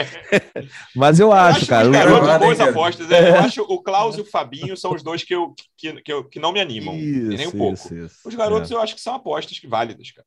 mas 0.95 1.19
eu 1.19 1.31
acho, 1.31 1.59
eu 1.59 1.61
acho 1.61 1.67
cara. 1.67 1.87
Os 1.87 1.95
garotos 1.95 2.39
boas 2.39 2.59
apostas. 2.59 3.11
É. 3.11 3.29
Eu 3.29 3.35
acho 3.35 3.61
o 3.61 3.79
Klaus 3.83 4.17
e 4.17 4.21
o 4.21 4.25
Fabinho 4.25 4.75
são 4.75 4.95
os 4.95 5.03
dois 5.03 5.23
que, 5.23 5.35
eu, 5.35 5.53
que, 5.77 6.01
que, 6.01 6.11
eu, 6.11 6.23
que 6.23 6.39
não 6.39 6.51
me 6.51 6.59
animam, 6.59 6.95
isso, 6.95 7.27
nem 7.27 7.47
um 7.47 7.51
pouco. 7.51 7.73
Isso, 7.75 7.93
isso. 7.93 8.15
Os 8.25 8.33
garotos 8.33 8.71
é. 8.71 8.73
eu 8.73 8.81
acho 8.81 8.95
que 8.95 9.01
são 9.01 9.13
apostas 9.13 9.59
que 9.59 9.67
válidas, 9.67 10.09
cara. 10.09 10.25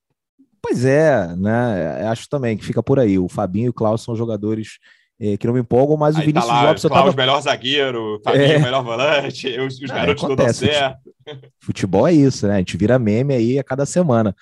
Pois 0.63 0.85
é, 0.85 1.35
né? 1.35 2.07
Acho 2.07 2.29
também 2.29 2.57
que 2.57 2.65
fica 2.65 2.81
por 2.81 3.01
aí. 3.01 3.19
O 3.19 3.29
Fabinho 3.29 3.67
e 3.67 3.71
o 3.71 3.75
Klaus 3.75 4.03
são 4.03 4.15
jogadores 4.15 4.79
é, 5.21 5.37
que 5.37 5.49
não 5.49 5.55
me 5.55 5.61
empolgam, 5.61 5.97
mas 5.97 6.15
aí 6.15 6.23
o 6.23 6.27
Vinícius 6.27 6.49
tá 6.49 6.63
lá, 6.63 6.69
Lopes... 6.69 6.83
Klaus, 6.85 7.05
tava... 7.07 7.17
melhor 7.17 7.41
zagueiro, 7.41 8.21
Fabinho, 8.23 8.45
é. 8.45 8.59
melhor 8.61 8.85
volante, 8.85 9.49
os, 9.59 9.81
os 9.81 9.91
garotos 9.91 10.23
não 10.23 10.37
dão 10.37 10.53
certo. 10.53 11.13
Futebol 11.59 12.07
é 12.07 12.13
isso, 12.13 12.47
né? 12.47 12.55
A 12.55 12.59
gente 12.59 12.77
vira 12.77 13.01
meme 13.01 13.35
aí 13.35 13.59
a 13.59 13.65
cada 13.65 13.85
semana. 13.85 14.33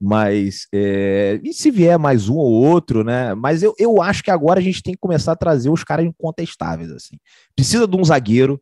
Mas 0.00 0.66
é, 0.72 1.38
e 1.44 1.52
se 1.52 1.70
vier 1.70 1.98
mais 1.98 2.28
um 2.28 2.36
ou 2.36 2.50
outro, 2.50 3.04
né? 3.04 3.34
Mas 3.34 3.62
eu, 3.62 3.74
eu 3.78 4.00
acho 4.00 4.22
que 4.22 4.30
agora 4.30 4.58
a 4.58 4.62
gente 4.62 4.82
tem 4.82 4.94
que 4.94 5.00
começar 5.00 5.32
a 5.32 5.36
trazer 5.36 5.68
os 5.68 5.84
caras 5.84 6.06
incontestáveis, 6.06 6.90
assim. 6.90 7.16
Precisa 7.54 7.86
de 7.86 7.96
um 7.96 8.04
zagueiro, 8.04 8.60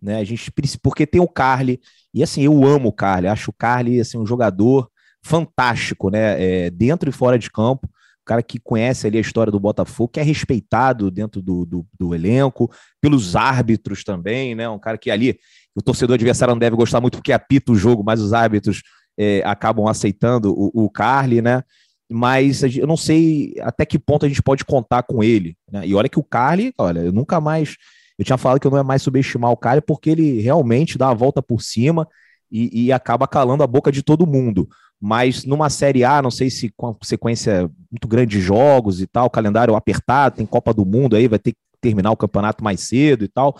né? 0.00 0.20
A 0.20 0.24
gente 0.24 0.52
porque 0.80 1.04
tem 1.04 1.20
o 1.20 1.26
Carly, 1.26 1.80
e 2.14 2.22
assim, 2.22 2.42
eu 2.42 2.64
amo 2.64 2.90
o 2.90 2.92
Carly, 2.92 3.26
acho 3.26 3.50
o 3.50 3.54
Carly 3.54 4.00
assim, 4.00 4.18
um 4.18 4.26
jogador 4.26 4.88
fantástico, 5.20 6.10
né? 6.10 6.66
É, 6.66 6.70
dentro 6.70 7.08
e 7.08 7.12
fora 7.12 7.36
de 7.36 7.50
campo, 7.50 7.88
cara 8.28 8.42
que 8.42 8.60
conhece 8.60 9.06
ali 9.06 9.16
a 9.16 9.22
história 9.22 9.50
do 9.50 9.58
Botafogo, 9.58 10.12
que 10.12 10.20
é 10.20 10.22
respeitado 10.22 11.10
dentro 11.10 11.40
do, 11.40 11.64
do, 11.64 11.86
do 11.98 12.14
elenco, 12.14 12.70
pelos 13.00 13.34
árbitros 13.34 14.04
também, 14.04 14.54
né? 14.54 14.68
Um 14.68 14.78
cara 14.78 14.98
que 14.98 15.10
ali 15.10 15.38
o 15.74 15.82
torcedor 15.82 16.14
adversário 16.14 16.52
não 16.52 16.58
deve 16.58 16.76
gostar 16.76 17.00
muito 17.00 17.16
porque 17.16 17.32
apita 17.32 17.72
o 17.72 17.76
jogo, 17.76 18.04
mas 18.04 18.20
os 18.20 18.34
árbitros 18.34 18.82
é, 19.18 19.42
acabam 19.44 19.88
aceitando 19.88 20.54
o, 20.56 20.84
o 20.84 20.88
Carly, 20.88 21.42
né? 21.42 21.64
Mas 22.10 22.62
eu 22.62 22.86
não 22.86 22.96
sei 22.96 23.54
até 23.60 23.84
que 23.84 23.98
ponto 23.98 24.24
a 24.24 24.28
gente 24.28 24.42
pode 24.42 24.64
contar 24.64 25.02
com 25.02 25.22
ele. 25.22 25.56
Né? 25.70 25.88
E 25.88 25.94
olha 25.94 26.08
que 26.08 26.18
o 26.18 26.24
Carly, 26.24 26.72
olha, 26.78 27.00
eu 27.00 27.12
nunca 27.12 27.40
mais. 27.40 27.76
Eu 28.18 28.24
tinha 28.24 28.38
falado 28.38 28.58
que 28.58 28.66
eu 28.66 28.70
não 28.70 28.78
ia 28.78 28.84
mais 28.84 29.02
subestimar 29.02 29.50
o 29.50 29.56
Carly 29.56 29.82
porque 29.82 30.10
ele 30.10 30.40
realmente 30.40 30.96
dá 30.96 31.10
a 31.10 31.14
volta 31.14 31.42
por 31.42 31.60
cima 31.60 32.08
e, 32.50 32.86
e 32.86 32.92
acaba 32.92 33.28
calando 33.28 33.62
a 33.62 33.66
boca 33.66 33.92
de 33.92 34.02
todo 34.02 34.26
mundo. 34.26 34.68
Mas 35.00 35.44
numa 35.44 35.68
Série 35.68 36.02
A, 36.02 36.22
não 36.22 36.30
sei 36.30 36.50
se 36.50 36.72
com 36.76 36.88
a 36.88 36.96
sequência 37.02 37.70
muito 37.90 38.08
grande 38.08 38.38
de 38.38 38.40
jogos 38.40 39.00
e 39.00 39.06
tal, 39.06 39.30
calendário 39.30 39.76
apertado, 39.76 40.36
tem 40.36 40.46
Copa 40.46 40.72
do 40.72 40.84
Mundo 40.84 41.14
aí, 41.14 41.28
vai 41.28 41.38
ter 41.38 41.52
que 41.52 41.58
terminar 41.80 42.10
o 42.10 42.16
campeonato 42.16 42.64
mais 42.64 42.80
cedo 42.80 43.24
e 43.24 43.28
tal. 43.28 43.56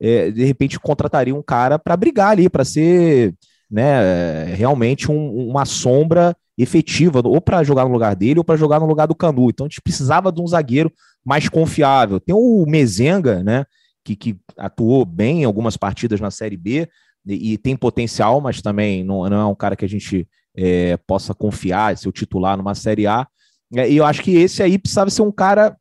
É, 0.00 0.30
de 0.30 0.44
repente 0.44 0.80
contrataria 0.80 1.34
um 1.34 1.42
cara 1.42 1.78
para 1.78 1.96
brigar 1.96 2.30
ali, 2.30 2.48
para 2.48 2.64
ser 2.64 3.34
né, 3.70 4.44
realmente 4.54 5.10
um, 5.10 5.48
uma 5.48 5.64
sombra 5.64 6.36
efetiva, 6.58 7.22
ou 7.24 7.40
para 7.40 7.62
jogar 7.62 7.84
no 7.84 7.92
lugar 7.92 8.14
dele 8.14 8.40
ou 8.40 8.44
para 8.44 8.56
jogar 8.56 8.80
no 8.80 8.86
lugar 8.86 9.06
do 9.06 9.14
Canu. 9.14 9.48
Então 9.48 9.66
a 9.66 9.68
gente 9.68 9.80
precisava 9.80 10.30
de 10.32 10.40
um 10.40 10.46
zagueiro 10.46 10.92
mais 11.24 11.48
confiável. 11.48 12.20
Tem 12.20 12.34
o 12.34 12.64
Mezenga, 12.66 13.42
né, 13.42 13.64
que, 14.04 14.16
que 14.16 14.36
atuou 14.56 15.04
bem 15.04 15.42
em 15.42 15.44
algumas 15.44 15.76
partidas 15.76 16.20
na 16.20 16.30
Série 16.30 16.56
B 16.56 16.88
e, 17.26 17.52
e 17.52 17.58
tem 17.58 17.76
potencial, 17.76 18.40
mas 18.40 18.60
também 18.60 19.04
não, 19.04 19.28
não, 19.28 19.40
é 19.40 19.46
um 19.46 19.54
cara 19.54 19.76
que 19.76 19.84
a 19.84 19.88
gente 19.88 20.28
é, 20.56 20.96
possa 21.06 21.34
confiar, 21.34 21.96
ser 21.96 22.08
o 22.08 22.12
titular 22.12 22.56
numa 22.56 22.74
Série 22.74 23.06
A. 23.06 23.26
É, 23.74 23.88
e 23.88 23.96
eu 23.96 24.04
acho 24.04 24.22
que 24.22 24.32
esse 24.32 24.62
aí 24.62 24.78
precisava 24.78 25.10
ser 25.10 25.22
um 25.22 25.32
cara 25.32 25.76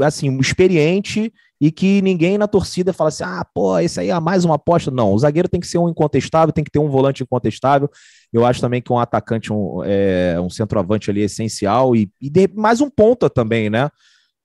assim, 0.00 0.38
experiente 0.38 1.32
e 1.64 1.72
que 1.72 2.02
ninguém 2.02 2.36
na 2.36 2.46
torcida 2.46 2.92
fala 2.92 3.08
assim: 3.08 3.24
ah, 3.24 3.42
pô, 3.54 3.78
esse 3.78 3.98
aí 3.98 4.10
é 4.10 4.20
mais 4.20 4.44
uma 4.44 4.56
aposta. 4.56 4.90
Não, 4.90 5.14
o 5.14 5.18
zagueiro 5.18 5.48
tem 5.48 5.58
que 5.58 5.66
ser 5.66 5.78
um 5.78 5.88
incontestável, 5.88 6.52
tem 6.52 6.62
que 6.62 6.70
ter 6.70 6.78
um 6.78 6.90
volante 6.90 7.22
incontestável. 7.22 7.90
Eu 8.30 8.44
acho 8.44 8.60
também 8.60 8.82
que 8.82 8.92
um 8.92 8.98
atacante, 8.98 9.50
um, 9.50 9.80
é, 9.82 10.38
um 10.38 10.50
centroavante 10.50 11.10
ali 11.10 11.22
é 11.22 11.24
essencial 11.24 11.96
e, 11.96 12.10
e 12.20 12.28
de, 12.28 12.50
mais 12.54 12.82
um 12.82 12.90
ponta 12.90 13.30
também, 13.30 13.70
né? 13.70 13.88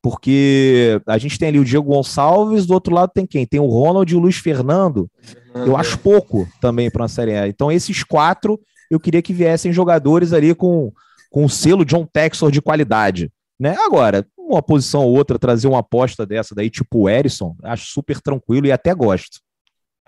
Porque 0.01 1.01
a 1.05 1.17
gente 1.17 1.37
tem 1.37 1.49
ali 1.49 1.59
o 1.59 1.65
Diego 1.65 1.93
Gonçalves, 1.93 2.65
do 2.65 2.73
outro 2.73 2.95
lado 2.95 3.11
tem 3.13 3.25
quem? 3.25 3.45
Tem 3.45 3.59
o 3.59 3.67
Ronald 3.67 4.09
e 4.09 4.15
o 4.15 4.19
Luiz 4.19 4.37
Fernando. 4.37 5.11
Eu 5.53 5.75
acho 5.75 5.99
pouco 5.99 6.47
também 6.61 6.89
para 6.89 7.01
uma 7.01 7.09
Série 7.09 7.35
A. 7.35 7.49
Então, 7.49 7.69
esses 7.69 8.01
quatro, 8.01 8.57
eu 8.89 8.97
queria 8.97 9.21
que 9.21 9.33
viessem 9.33 9.73
jogadores 9.73 10.31
ali 10.31 10.55
com, 10.55 10.89
com 11.29 11.43
o 11.43 11.49
selo 11.49 11.83
John 11.83 12.05
Texor 12.05 12.49
de 12.49 12.61
qualidade. 12.61 13.29
Né? 13.59 13.75
Agora, 13.77 14.25
uma 14.53 14.61
posição 14.61 15.03
ou 15.03 15.15
outra, 15.15 15.39
trazer 15.39 15.67
uma 15.67 15.79
aposta 15.79 16.25
dessa 16.25 16.55
daí, 16.55 16.69
tipo 16.69 16.99
o 16.99 17.09
Erisson, 17.09 17.55
acho 17.63 17.87
super 17.87 18.19
tranquilo 18.19 18.67
e 18.67 18.71
até 18.71 18.93
gosto. 18.93 19.39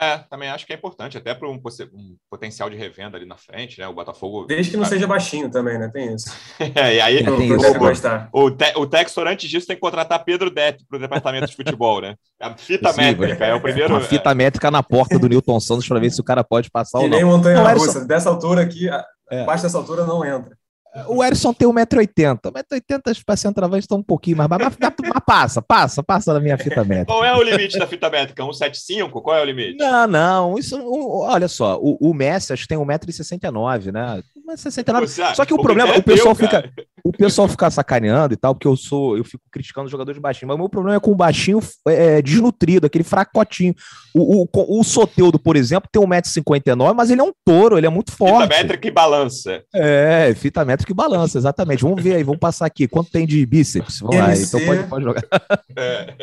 É, 0.02 0.18
também 0.18 0.50
acho 0.50 0.66
que 0.66 0.74
é 0.74 0.76
importante, 0.76 1.16
até 1.16 1.32
para 1.36 1.48
um, 1.48 1.62
um, 1.94 2.18
potencial 2.28 2.72
de 2.72 2.76
revenda 2.76 3.18
ali 3.18 3.26
na 3.28 3.38
frente, 3.38 3.80
né? 3.80 3.88
O 3.88 3.94
Botafogo. 3.94 4.48
Desde 4.48 4.72
que 4.72 4.78
não 4.78 4.84
seja 4.84 5.06
baixinho 5.06 5.48
também, 5.48 5.78
né? 5.78 5.92
Tem 5.94 6.16
isso. 6.16 6.36
é, 6.74 6.96
e 6.96 7.00
aí 7.00 7.18
é, 7.18 7.24
tem 7.24 7.52
o, 7.54 7.58
o, 8.34 8.50
te, 8.50 8.74
o 8.78 8.88
Textor, 8.88 9.28
antes 9.28 9.48
disso, 9.48 9.68
tem 9.68 9.76
que 9.76 9.80
contratar 9.80 10.26
Pedro 10.26 10.50
Depp 10.50 10.84
para 10.90 10.98
o 10.98 11.00
departamento 11.00 11.46
de 11.46 11.56
futebol, 11.56 12.02
né? 12.02 12.16
A 12.42 12.58
fita 12.58 12.90
Possível. 12.90 13.16
métrica 13.16 13.46
é 13.46 13.54
o 13.54 13.62
primeiro. 13.62 13.96
A 13.96 14.02
fita 14.02 14.34
métrica 14.34 14.72
na 14.72 14.82
porta 14.82 15.20
do 15.20 15.30
Newton 15.30 15.60
Santos 15.60 15.88
para 15.88 16.00
ver 16.00 16.10
se 16.10 16.20
o 16.20 16.24
cara 16.24 16.44
pode 16.44 16.72
passar 16.72 16.98
que 16.98 17.04
ou 17.04 17.10
não. 17.12 17.18
Nem 17.18 17.26
montanha 17.26 17.62
russa. 17.74 18.04
Dessa 18.04 18.28
altura 18.28 18.64
aqui, 18.64 18.90
é. 18.90 19.42
abaixo 19.44 19.62
dessa 19.62 19.78
altura 19.78 20.04
não 20.04 20.26
entra. 20.26 20.58
O 21.08 21.24
Erisson 21.24 21.54
tem 21.54 21.68
1,80m. 21.68 22.40
1,80m 22.52 23.24
para 23.26 23.38
centroavante 23.38 23.86
está 23.86 23.96
um 23.96 24.04
pouquinho 24.04 24.38
mais 24.38 24.50
baixo. 24.50 24.78
Mas, 24.80 24.94
mas, 25.02 25.24
passa, 25.26 25.62
passa, 25.62 26.04
passa 26.04 26.34
da 26.34 26.40
minha 26.40 26.58
fita 26.58 26.84
métrica. 26.84 27.14
Qual 27.14 27.24
é 27.24 27.34
o 27.34 27.42
limite 27.42 27.80
da 27.80 27.88
fita 27.88 28.10
métrica? 28.10 28.44
1,75? 28.44 29.10
Qual 29.22 29.38
é 29.38 29.42
o 29.42 29.46
limite? 29.46 29.78
Não, 29.78 30.06
não. 30.06 30.58
Isso, 30.58 30.78
olha 30.86 31.48
só, 31.48 31.80
o, 31.82 31.98
o 32.02 32.14
Messi 32.14 32.52
acho 32.52 32.64
que 32.64 32.68
tem 32.68 32.78
1,69m, 32.78 33.92
né? 33.92 34.22
69. 34.58 35.08
Só 35.08 35.46
que 35.46 35.54
o, 35.54 35.62
problema, 35.62 35.98
o 35.98 36.04
pessoal 36.04 36.36
fica, 36.36 36.72
o 37.04 37.12
pessoal 37.12 37.48
fica 37.48 37.70
sacaneando 37.70 38.34
e 38.34 38.38
tal, 38.38 38.54
porque 38.54 38.68
eu 38.68 38.76
sou, 38.76 39.18
eu 39.18 39.24
fico 39.24 39.44
criticando 39.52 39.88
o 39.88 39.90
jogador 39.90 40.14
de 40.14 40.20
baixinho, 40.20 40.48
mas 40.48 40.56
o 40.56 40.60
meu 40.60 40.70
problema 40.70 40.98
é 40.98 41.00
com 41.00 41.12
o 41.12 41.16
baixinho 41.16 41.60
é, 41.88 42.18
é 42.18 42.22
desnutrido, 42.22 42.86
aquele 42.86 43.04
fracotinho. 43.04 43.76
O, 44.14 44.44
o, 44.44 44.80
o 44.80 44.84
Soteudo, 44.84 45.40
por 45.40 45.56
exemplo, 45.56 45.90
tem 45.92 46.02
1,59m, 46.02 46.94
mas 46.94 47.10
ele 47.10 47.22
é 47.22 47.24
um 47.24 47.34
touro, 47.46 47.78
ele 47.78 47.88
é 47.88 47.90
muito 47.90 48.12
forte. 48.12 48.44
Fita 48.44 48.62
métrica 48.62 48.88
e 48.88 48.92
balança. 48.92 49.64
É, 49.74 50.34
fita 50.36 50.66
métrica 50.66 50.92
e 50.92 50.96
balança, 50.96 51.38
exatamente. 51.38 51.84
Vamos 51.84 52.02
ver 52.02 52.16
aí, 52.16 52.24
vamos 52.24 52.40
passar 52.40 52.66
aqui. 52.66 52.88
Quanto 52.88 53.12
tem 53.12 53.26
de 53.26 53.46
bíceps? 53.46 54.00
Vamos 54.00 54.18
lá, 54.18 54.36
então 54.36 54.60
pode, 54.66 54.84
pode 54.84 55.04
jogar. 55.04 55.24
É. 55.76 56.14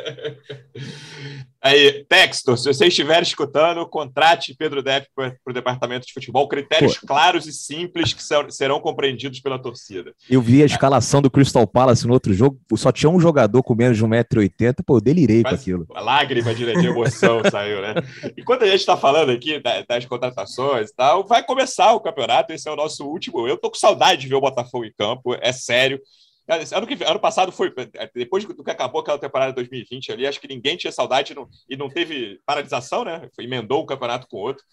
Aí, 1.61 2.05
Textor, 2.09 2.57
se 2.57 2.73
você 2.73 2.87
estiver 2.87 3.21
escutando, 3.23 3.85
contrate 3.89 4.55
Pedro 4.57 4.81
Depp 4.81 5.09
para 5.15 5.35
o 5.47 5.53
departamento 5.53 6.07
de 6.07 6.13
futebol. 6.13 6.47
Critérios 6.49 6.99
Pô. 6.99 7.07
claros 7.07 7.47
e 7.47 7.53
simples 7.53 8.13
que 8.13 8.23
serão 8.53 8.81
compreendidos 8.81 9.41
pela 9.41 9.59
torcida. 9.59 10.13
Eu 10.31 10.41
vi 10.41 10.63
a 10.63 10.67
escalação 10.67 11.21
do 11.21 11.31
Crystal 11.31 11.67
Palace 11.67 12.07
no 12.07 12.13
outro 12.13 12.33
jogo, 12.33 12.61
só 12.77 12.93
tinha 12.93 13.11
um 13.11 13.19
jogador 13.19 13.63
com 13.63 13.75
menos 13.75 13.97
de 13.97 14.05
1,80m. 14.05 14.85
Pô, 14.87 14.97
eu 14.97 15.01
delirei 15.01 15.43
Quase 15.43 15.57
com 15.57 15.61
aquilo. 15.61 15.87
A 15.95 16.01
lágrima 16.01 16.55
de, 16.55 16.65
de 16.65 16.87
emoção 16.87 17.43
saiu, 17.51 17.83
né? 17.83 17.95
Enquanto 18.37 18.63
a 18.63 18.67
gente 18.67 18.81
está 18.81 18.97
falando 18.97 19.31
aqui 19.31 19.61
das 19.89 20.07
contratações 20.07 20.91
e 20.91 20.95
tal, 20.95 21.27
vai 21.27 21.45
começar 21.45 21.93
o 21.93 22.01
campeonato. 22.01 22.53
Esse 22.53 22.69
é 22.69 22.73
o 22.73 22.77
nosso 22.77 23.05
último. 23.05 23.49
Eu 23.49 23.59
tô 23.59 23.69
com 23.69 23.77
saudade 23.77 24.23
de 24.23 24.29
ver 24.29 24.37
o 24.37 24.41
Botafogo 24.41 24.85
em 24.85 24.93
campo, 24.97 25.35
é 25.41 25.53
sério. 25.53 26.01
Ano, 26.49 26.87
que, 26.87 27.05
ano 27.05 27.21
passado 27.21 27.53
foi, 27.53 27.73
depois 28.15 28.45
do 28.45 28.65
que 28.65 28.71
acabou 28.71 29.03
aquela 29.03 29.19
temporada 29.19 29.53
de 29.53 29.57
2020 29.57 30.13
ali, 30.13 30.27
acho 30.27 30.41
que 30.41 30.49
ninguém 30.49 30.79
tinha 30.79 30.91
saudade 30.91 31.35
não, 31.35 31.47
e 31.69 31.77
não 31.77 31.91
teve 31.91 32.41
paralisação, 32.47 33.05
né? 33.05 33.29
Foi, 33.35 33.45
emendou 33.45 33.83
um 33.83 33.87
campeonato 33.87 34.27
com 34.29 34.39
outro. 34.39 34.65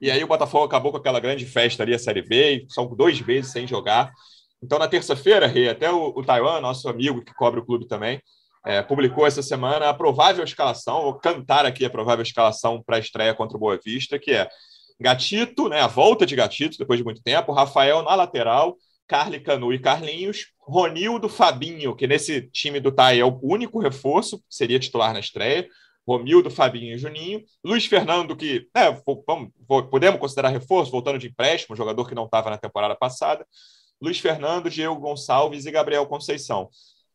E 0.00 0.10
aí 0.10 0.22
o 0.24 0.26
Botafogo 0.26 0.64
acabou 0.64 0.90
com 0.90 0.98
aquela 0.98 1.20
grande 1.20 1.46
festa 1.46 1.82
ali, 1.82 1.94
a 1.94 1.98
Série 1.98 2.22
B, 2.22 2.66
são 2.68 2.86
dois 2.94 3.20
meses 3.20 3.52
sem 3.52 3.68
jogar. 3.68 4.12
Então, 4.60 4.78
na 4.78 4.88
terça-feira, 4.88 5.52
até 5.70 5.90
o, 5.90 6.08
o 6.08 6.24
Taiwan, 6.24 6.60
nosso 6.60 6.88
amigo 6.88 7.24
que 7.24 7.34
cobre 7.34 7.60
o 7.60 7.64
clube 7.64 7.86
também, 7.86 8.20
é, 8.64 8.80
publicou 8.82 9.26
essa 9.26 9.42
semana 9.42 9.88
a 9.88 9.94
provável 9.94 10.44
escalação, 10.44 11.02
vou 11.02 11.14
cantar 11.14 11.66
aqui 11.66 11.84
a 11.84 11.90
provável 11.90 12.22
escalação 12.22 12.82
para 12.82 12.96
a 12.96 13.00
estreia 13.00 13.34
contra 13.34 13.56
o 13.56 13.60
Boa 13.60 13.78
Vista, 13.84 14.18
que 14.18 14.30
é 14.30 14.48
Gatito, 15.00 15.68
né, 15.68 15.80
a 15.80 15.88
volta 15.88 16.24
de 16.24 16.36
Gatito 16.36 16.78
depois 16.78 16.98
de 16.98 17.04
muito 17.04 17.22
tempo, 17.22 17.52
Rafael 17.52 18.02
na 18.02 18.14
lateral, 18.14 18.76
Carly 19.08 19.40
Canu 19.40 19.72
e 19.72 19.80
Carlinhos, 19.80 20.51
Ronildo 20.72 21.28
Fabinho, 21.28 21.94
que 21.94 22.06
nesse 22.06 22.48
time 22.50 22.80
do 22.80 22.90
Tai 22.90 23.20
é 23.20 23.24
o 23.24 23.38
único 23.42 23.78
reforço, 23.78 24.42
seria 24.48 24.78
titular 24.78 25.12
na 25.12 25.20
estreia, 25.20 25.68
Romildo, 26.08 26.50
Fabinho 26.50 26.94
e 26.94 26.98
Juninho, 26.98 27.44
Luiz 27.62 27.84
Fernando, 27.84 28.34
que 28.34 28.66
é, 28.74 28.90
vamos, 29.26 29.50
podemos 29.90 30.18
considerar 30.18 30.48
reforço, 30.48 30.90
voltando 30.90 31.18
de 31.18 31.28
empréstimo, 31.28 31.76
jogador 31.76 32.08
que 32.08 32.14
não 32.14 32.24
estava 32.24 32.48
na 32.48 32.56
temporada 32.56 32.96
passada, 32.96 33.46
Luiz 34.00 34.18
Fernando, 34.18 34.70
Diego 34.70 34.96
Gonçalves 34.96 35.66
e 35.66 35.70
Gabriel 35.70 36.06
Conceição. 36.06 36.70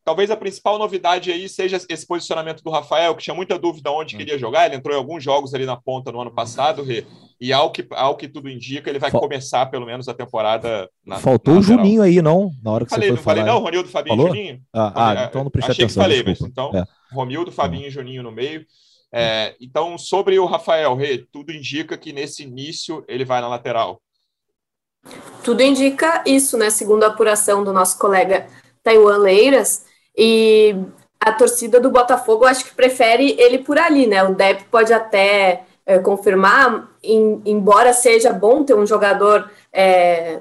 Talvez 0.08 0.30
a 0.30 0.36
principal 0.38 0.78
novidade 0.78 1.30
aí 1.30 1.46
seja 1.50 1.78
esse 1.86 2.06
posicionamento 2.06 2.62
do 2.64 2.70
Rafael, 2.70 3.14
que 3.14 3.22
tinha 3.24 3.34
muita 3.36 3.58
dúvida 3.58 3.90
onde 3.90 4.14
Hum. 4.14 4.18
queria 4.18 4.38
jogar. 4.38 4.64
Ele 4.64 4.76
entrou 4.76 4.94
em 4.96 4.98
alguns 4.98 5.22
jogos 5.22 5.52
ali 5.52 5.66
na 5.66 5.76
ponta 5.76 6.10
no 6.10 6.18
ano 6.22 6.30
passado, 6.34 6.82
Rê, 6.82 7.04
e 7.38 7.52
ao 7.52 7.70
que, 7.70 7.86
ao 7.90 8.16
que 8.16 8.26
tudo 8.26 8.48
indica, 8.48 8.88
ele 8.88 8.98
vai 8.98 9.10
Fal- 9.10 9.20
começar 9.20 9.66
pelo 9.66 9.84
menos 9.84 10.08
a 10.08 10.14
temporada 10.14 10.88
na 11.04 11.18
Faltou 11.18 11.52
na 11.52 11.60
o 11.60 11.62
lateral. 11.62 11.84
Juninho 11.84 12.00
aí, 12.02 12.22
não? 12.22 12.50
Na 12.64 12.70
hora 12.72 12.84
que 12.86 12.90
Falei, 12.90 13.08
você 13.08 13.10
não 13.10 13.16
foi 13.18 13.24
falei 13.24 13.42
falar. 13.44 13.54
não, 13.54 13.62
Ronildo, 13.62 13.88
Fabinho 13.90 14.16
Falou? 14.16 14.32
e 14.34 14.36
Juninho? 14.38 14.62
Ah, 14.72 14.92
Falei, 14.94 15.22
ah, 15.22 15.26
então 15.28 15.44
não 15.44 15.50
prestei 15.50 15.72
Achei 15.72 15.84
atenção. 15.84 16.02
que 16.02 16.08
falei, 16.08 16.22
mas 16.24 16.38
desculpa. 16.38 16.52
então, 16.70 16.80
É. 16.80 17.14
Romildo, 17.14 17.52
Fabinho 17.52 17.86
e 17.86 17.90
Juninho 17.90 18.22
no 18.22 18.32
meio. 18.32 18.64
É, 19.12 19.54
então, 19.60 19.98
sobre 19.98 20.38
o 20.38 20.46
Rafael, 20.46 20.94
Rê, 20.96 21.18
tudo 21.30 21.52
indica 21.52 21.98
que 21.98 22.14
nesse 22.14 22.44
início 22.44 23.04
ele 23.06 23.26
vai 23.26 23.42
na 23.42 23.48
lateral. 23.48 24.00
Tudo 25.44 25.62
indica 25.62 26.22
isso, 26.26 26.56
né? 26.56 26.70
Segundo 26.70 27.04
a 27.04 27.08
apuração 27.08 27.62
do 27.62 27.74
nosso 27.74 27.98
colega 27.98 28.46
Taiwan 28.82 29.18
Leiras, 29.18 29.84
e 30.18 30.74
a 31.20 31.32
torcida 31.32 31.78
do 31.78 31.90
Botafogo 31.90 32.44
acho 32.44 32.64
que 32.64 32.74
prefere 32.74 33.36
ele 33.38 33.58
por 33.58 33.78
ali, 33.78 34.06
né? 34.06 34.24
O 34.24 34.34
Depp 34.34 34.64
pode 34.64 34.92
até 34.92 35.62
é, 35.86 35.98
confirmar, 36.00 36.88
em- 37.02 37.40
embora 37.46 37.92
seja 37.92 38.32
bom 38.32 38.64
ter 38.64 38.74
um 38.74 38.84
jogador 38.84 39.48
é, 39.72 40.40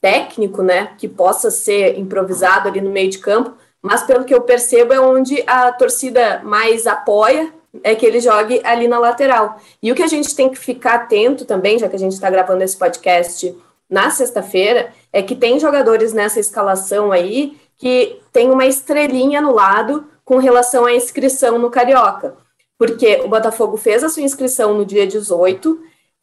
técnico, 0.00 0.62
né? 0.62 0.90
Que 0.98 1.08
possa 1.08 1.50
ser 1.50 1.98
improvisado 1.98 2.68
ali 2.68 2.82
no 2.82 2.90
meio 2.90 3.08
de 3.10 3.18
campo, 3.18 3.54
mas 3.80 4.02
pelo 4.02 4.24
que 4.24 4.34
eu 4.34 4.42
percebo 4.42 4.92
é 4.92 5.00
onde 5.00 5.42
a 5.46 5.72
torcida 5.72 6.40
mais 6.44 6.86
apoia 6.86 7.52
é 7.82 7.94
que 7.94 8.04
ele 8.04 8.20
jogue 8.20 8.60
ali 8.64 8.88
na 8.88 8.98
lateral. 8.98 9.58
E 9.82 9.90
o 9.90 9.94
que 9.94 10.02
a 10.02 10.06
gente 10.06 10.34
tem 10.34 10.48
que 10.48 10.58
ficar 10.58 10.94
atento 10.94 11.44
também, 11.44 11.78
já 11.78 11.88
que 11.88 11.96
a 11.96 11.98
gente 11.98 12.12
está 12.12 12.28
gravando 12.28 12.62
esse 12.62 12.76
podcast 12.76 13.56
na 13.88 14.10
sexta-feira, 14.10 14.92
é 15.12 15.22
que 15.22 15.34
tem 15.34 15.58
jogadores 15.58 16.12
nessa 16.12 16.40
escalação 16.40 17.10
aí 17.10 17.56
que 17.78 18.20
tem 18.32 18.50
uma 18.50 18.66
estrelinha 18.66 19.40
no 19.40 19.54
lado 19.54 20.06
com 20.24 20.36
relação 20.36 20.84
à 20.84 20.92
inscrição 20.92 21.58
no 21.58 21.70
Carioca. 21.70 22.36
Porque 22.76 23.20
o 23.24 23.28
Botafogo 23.28 23.76
fez 23.76 24.04
a 24.04 24.08
sua 24.08 24.22
inscrição 24.22 24.74
no 24.74 24.84
dia 24.84 25.06
18 25.06 25.80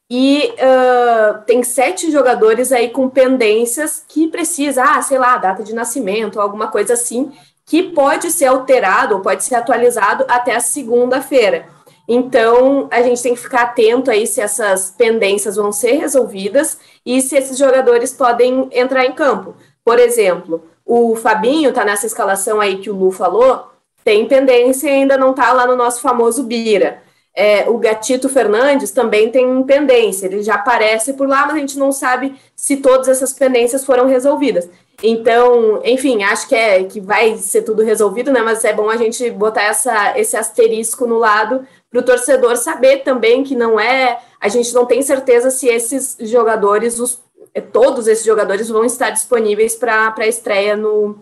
e 0.10 0.54
uh, 0.54 1.44
tem 1.46 1.64
sete 1.64 2.12
jogadores 2.12 2.72
aí 2.72 2.90
com 2.90 3.10
pendências 3.10 4.04
que 4.08 4.28
precisa, 4.28 4.84
ah, 4.84 5.02
sei 5.02 5.18
lá, 5.18 5.38
data 5.38 5.64
de 5.64 5.74
nascimento, 5.74 6.40
alguma 6.40 6.68
coisa 6.68 6.94
assim, 6.94 7.32
que 7.66 7.82
pode 7.82 8.30
ser 8.32 8.46
alterado 8.46 9.16
ou 9.16 9.22
pode 9.22 9.44
ser 9.44 9.56
atualizado 9.56 10.26
até 10.28 10.56
a 10.56 10.60
segunda-feira. 10.60 11.68
Então, 12.08 12.88
a 12.92 13.02
gente 13.02 13.24
tem 13.24 13.34
que 13.34 13.42
ficar 13.42 13.64
atento 13.64 14.12
aí 14.12 14.28
se 14.28 14.40
essas 14.40 14.92
pendências 14.92 15.56
vão 15.56 15.72
ser 15.72 15.94
resolvidas 15.94 16.78
e 17.04 17.20
se 17.20 17.36
esses 17.36 17.58
jogadores 17.58 18.14
podem 18.14 18.70
entrar 18.72 19.06
em 19.06 19.14
campo. 19.14 19.56
Por 19.84 19.98
exemplo, 19.98 20.64
o 20.86 21.16
Fabinho 21.16 21.70
está 21.70 21.84
nessa 21.84 22.06
escalação 22.06 22.62
aí 22.62 22.78
que 22.78 22.90
o 22.90 22.96
Lu 22.96 23.12
falou, 23.12 23.72
tem 24.04 24.28
pendência 24.28 24.88
e 24.88 24.92
ainda 24.92 25.18
não 25.18 25.32
está 25.32 25.52
lá 25.52 25.66
no 25.66 25.76
nosso 25.76 26.00
famoso 26.00 26.44
Bira. 26.44 27.04
É, 27.36 27.68
o 27.68 27.78
Gatito 27.78 28.30
Fernandes 28.30 28.92
também 28.92 29.30
tem 29.30 29.62
pendência, 29.64 30.28
ele 30.28 30.42
já 30.42 30.56
aparece 30.56 31.14
por 31.14 31.28
lá, 31.28 31.46
mas 31.46 31.56
a 31.56 31.60
gente 31.60 31.78
não 31.78 31.92
sabe 31.92 32.36
se 32.56 32.78
todas 32.78 33.10
essas 33.10 33.34
pendências 33.34 33.84
foram 33.84 34.08
resolvidas. 34.08 34.70
Então, 35.04 35.82
enfim, 35.84 36.24
acho 36.24 36.48
que, 36.48 36.56
é, 36.56 36.84
que 36.86 37.02
vai 37.02 37.36
ser 37.36 37.64
tudo 37.64 37.84
resolvido, 37.84 38.32
né? 38.32 38.42
Mas 38.42 38.64
é 38.64 38.72
bom 38.72 38.90
a 38.90 38.96
gente 38.96 39.30
botar 39.30 39.64
essa, 39.64 40.18
esse 40.18 40.38
asterisco 40.38 41.06
no 41.06 41.18
lado 41.18 41.68
para 41.90 42.00
o 42.00 42.04
torcedor 42.04 42.56
saber 42.56 43.00
também 43.00 43.44
que 43.44 43.56
não 43.56 43.78
é. 43.78 44.20
A 44.40 44.48
gente 44.48 44.74
não 44.74 44.86
tem 44.86 45.02
certeza 45.02 45.50
se 45.52 45.68
esses 45.68 46.16
jogadores, 46.22 47.00
os, 47.00 47.20
todos 47.62 48.08
esses 48.08 48.26
jogadores 48.26 48.70
vão 48.70 48.84
estar 48.86 49.10
disponíveis 49.12 49.76
para 49.76 50.14
a 50.18 50.28
estreia 50.28 50.76
no, 50.76 51.20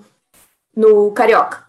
no 0.75 1.11
Carioca. 1.11 1.67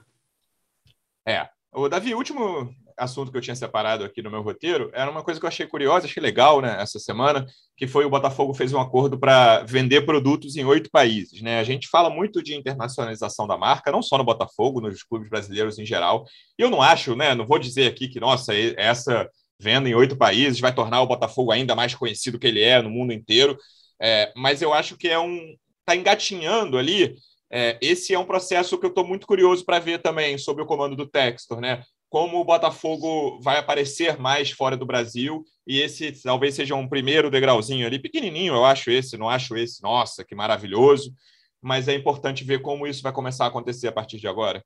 É. 1.26 1.48
O 1.72 1.88
Davi, 1.88 2.14
último 2.14 2.72
assunto 2.96 3.30
que 3.30 3.36
eu 3.36 3.42
tinha 3.42 3.56
separado 3.56 4.04
aqui 4.04 4.22
no 4.22 4.30
meu 4.30 4.42
roteiro 4.42 4.90
era 4.92 5.10
uma 5.10 5.22
coisa 5.22 5.38
que 5.38 5.44
eu 5.44 5.48
achei 5.48 5.66
curiosa, 5.66 6.06
achei 6.06 6.22
legal, 6.22 6.60
né, 6.60 6.76
essa 6.80 6.98
semana, 6.98 7.44
que 7.76 7.86
foi 7.86 8.04
o 8.04 8.10
Botafogo 8.10 8.54
fez 8.54 8.72
um 8.72 8.80
acordo 8.80 9.18
para 9.18 9.62
vender 9.64 10.02
produtos 10.02 10.56
em 10.56 10.64
oito 10.64 10.90
países, 10.90 11.42
né? 11.42 11.58
A 11.58 11.64
gente 11.64 11.88
fala 11.88 12.08
muito 12.08 12.42
de 12.42 12.54
internacionalização 12.54 13.46
da 13.46 13.56
marca, 13.56 13.90
não 13.90 14.02
só 14.02 14.16
no 14.16 14.24
Botafogo, 14.24 14.80
nos 14.80 15.02
clubes 15.02 15.28
brasileiros 15.28 15.78
em 15.78 15.84
geral. 15.84 16.24
E 16.58 16.62
eu 16.62 16.70
não 16.70 16.80
acho, 16.80 17.16
né, 17.16 17.34
não 17.34 17.46
vou 17.46 17.58
dizer 17.58 17.88
aqui 17.88 18.08
que 18.08 18.20
nossa, 18.20 18.52
essa 18.76 19.28
venda 19.58 19.88
em 19.88 19.94
oito 19.94 20.16
países 20.16 20.60
vai 20.60 20.74
tornar 20.74 21.02
o 21.02 21.06
Botafogo 21.06 21.50
ainda 21.50 21.74
mais 21.74 21.94
conhecido 21.94 22.38
que 22.38 22.46
ele 22.46 22.62
é 22.62 22.80
no 22.80 22.90
mundo 22.90 23.12
inteiro, 23.12 23.56
é, 24.04 24.32
mas 24.36 24.60
eu 24.60 24.72
acho 24.74 24.96
que 24.96 25.08
é 25.08 25.18
um 25.18 25.56
tá 25.84 25.96
engatinhando 25.96 26.78
ali. 26.78 27.16
É, 27.50 27.78
esse 27.80 28.12
é 28.12 28.18
um 28.18 28.24
processo 28.24 28.78
que 28.78 28.86
eu 28.86 28.90
estou 28.90 29.06
muito 29.06 29.26
curioso 29.26 29.64
para 29.64 29.78
ver 29.78 30.02
também 30.02 30.36
sobre 30.38 30.62
o 30.62 30.66
comando 30.66 30.96
do 30.96 31.06
Textor, 31.06 31.60
né? 31.60 31.82
como 32.14 32.40
o 32.40 32.44
Botafogo 32.44 33.40
vai 33.40 33.58
aparecer 33.58 34.16
mais 34.20 34.48
fora 34.48 34.76
do 34.76 34.86
Brasil, 34.86 35.44
e 35.66 35.80
esse 35.80 36.12
talvez 36.22 36.54
seja 36.54 36.76
um 36.76 36.88
primeiro 36.88 37.28
degrauzinho 37.28 37.84
ali, 37.84 37.98
pequenininho, 37.98 38.54
eu 38.54 38.64
acho 38.64 38.88
esse, 38.88 39.16
não 39.16 39.28
acho 39.28 39.56
esse, 39.56 39.82
nossa, 39.82 40.24
que 40.24 40.32
maravilhoso, 40.32 41.12
mas 41.60 41.88
é 41.88 41.94
importante 41.94 42.44
ver 42.44 42.62
como 42.62 42.86
isso 42.86 43.02
vai 43.02 43.12
começar 43.12 43.46
a 43.46 43.48
acontecer 43.48 43.88
a 43.88 43.92
partir 43.92 44.20
de 44.20 44.28
agora. 44.28 44.64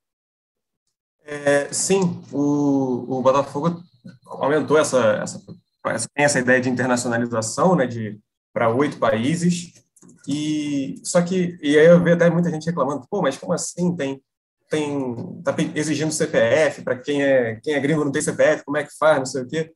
É, 1.25 1.73
sim, 1.73 2.23
o, 2.31 3.17
o 3.17 3.23
Botafogo 3.23 3.83
aumentou 4.27 4.77
essa, 4.77 5.15
essa, 5.23 5.43
essa, 5.87 6.09
tem 6.15 6.27
essa 6.27 6.41
ideia 6.41 6.61
de 6.61 6.69
internacionalização, 6.69 7.75
né, 7.75 7.87
de 7.87 8.21
para 8.59 8.75
oito 8.75 8.99
países, 8.99 9.73
e 10.27 11.01
só 11.05 11.23
que, 11.23 11.57
e 11.63 11.79
aí 11.79 11.87
eu 11.87 12.03
vejo 12.03 12.17
até 12.17 12.29
muita 12.29 12.51
gente 12.51 12.67
reclamando, 12.67 13.07
pô, 13.09 13.23
mas 13.23 13.39
como 13.39 13.53
assim? 13.53 13.95
Tem 13.95 14.21
tem 14.69 15.41
tá 15.45 15.55
exigindo 15.75 16.13
CPF 16.13 16.83
para 16.83 16.99
quem 16.99 17.23
é 17.23 17.59
quem 17.63 17.73
é 17.73 17.81
gringo 17.81 18.05
não 18.05 18.13
tem 18.13 18.21
CPF 18.21 18.65
como 18.65 18.77
é 18.77 18.85
que 18.85 18.91
faz? 18.99 19.17
Não 19.17 19.25
sei 19.25 19.43
o 19.43 19.49
quê. 19.49 19.73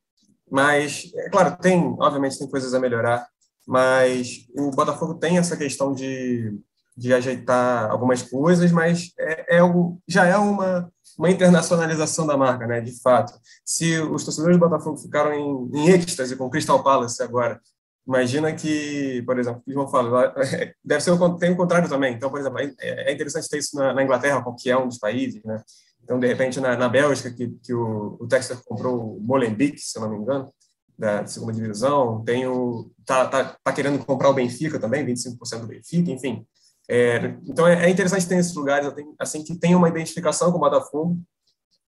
Mas 0.51 1.11
é 1.15 1.29
claro 1.29 1.57
tem 1.59 1.95
obviamente 1.97 2.37
tem 2.37 2.47
coisas 2.47 2.73
a 2.75 2.79
melhorar 2.79 3.25
mas 3.65 4.45
o 4.55 4.69
Botafogo 4.69 5.15
tem 5.15 5.37
essa 5.39 5.57
questão 5.57 5.93
de, 5.93 6.59
de 6.95 7.13
ajeitar 7.13 7.89
algumas 7.89 8.21
coisas 8.21 8.71
mas 8.71 9.13
é, 9.17 9.57
é 9.57 9.63
um, 9.63 9.97
já 10.07 10.27
é 10.27 10.37
uma 10.37 10.91
uma 11.17 11.31
internacionalização 11.31 12.27
da 12.27 12.37
marca 12.37 12.67
né 12.67 12.79
de 12.79 13.01
fato. 13.01 13.33
Se 13.65 13.99
os 13.99 14.23
torcedores 14.23 14.57
do 14.57 14.69
Botafogo 14.69 14.97
ficaram 14.97 15.33
em, 15.33 15.71
em 15.73 15.89
êxtase 15.89 16.35
com 16.35 16.45
o 16.45 16.49
Crystal 16.51 16.83
Palace 16.83 17.23
agora 17.23 17.59
Imagina 18.05 18.53
que, 18.53 19.21
por 19.25 19.39
exemplo, 19.39 19.63
o 19.65 19.71
João 19.71 19.87
fala, 19.87 20.33
deve 20.83 21.01
ser 21.01 21.11
o, 21.11 21.37
tem 21.37 21.51
o 21.51 21.57
contrário 21.57 21.87
também. 21.87 22.13
Então, 22.13 22.29
por 22.29 22.39
exemplo, 22.39 22.59
é 22.79 23.13
interessante 23.13 23.49
ter 23.49 23.59
isso 23.59 23.77
na, 23.77 23.93
na 23.93 24.03
Inglaterra, 24.03 24.43
que 24.59 24.69
é 24.69 24.77
um 24.77 24.87
dos 24.87 24.97
países, 24.97 25.41
né? 25.43 25.61
Então, 26.03 26.19
de 26.19 26.27
repente, 26.27 26.59
na, 26.59 26.75
na 26.75 26.89
Bélgica, 26.89 27.31
que, 27.31 27.49
que 27.63 27.73
o, 27.73 28.17
o 28.19 28.27
Texas 28.27 28.59
comprou 28.65 29.15
o 29.15 29.21
Molenbeek, 29.21 29.79
se 29.79 29.97
eu 29.97 30.01
não 30.01 30.09
me 30.09 30.17
engano, 30.17 30.53
da 30.97 31.25
segunda 31.25 31.53
divisão, 31.53 32.23
tem 32.23 32.45
o 32.45 32.91
tá, 33.05 33.25
tá, 33.27 33.57
tá 33.63 33.73
querendo 33.73 34.03
comprar 34.05 34.29
o 34.29 34.33
Benfica 34.33 34.79
também, 34.79 35.05
25% 35.05 35.61
do 35.61 35.67
Benfica, 35.67 36.11
enfim. 36.11 36.45
É, 36.89 37.35
então, 37.47 37.65
é, 37.67 37.85
é, 37.85 37.89
interessante 37.89 38.27
ter 38.27 38.37
esses 38.37 38.53
lugares 38.53 38.91
assim 39.17 39.43
que 39.43 39.55
tem 39.55 39.73
uma 39.75 39.87
identificação 39.87 40.51
com 40.51 40.57
o 40.57 40.61
Botafogo 40.61 41.17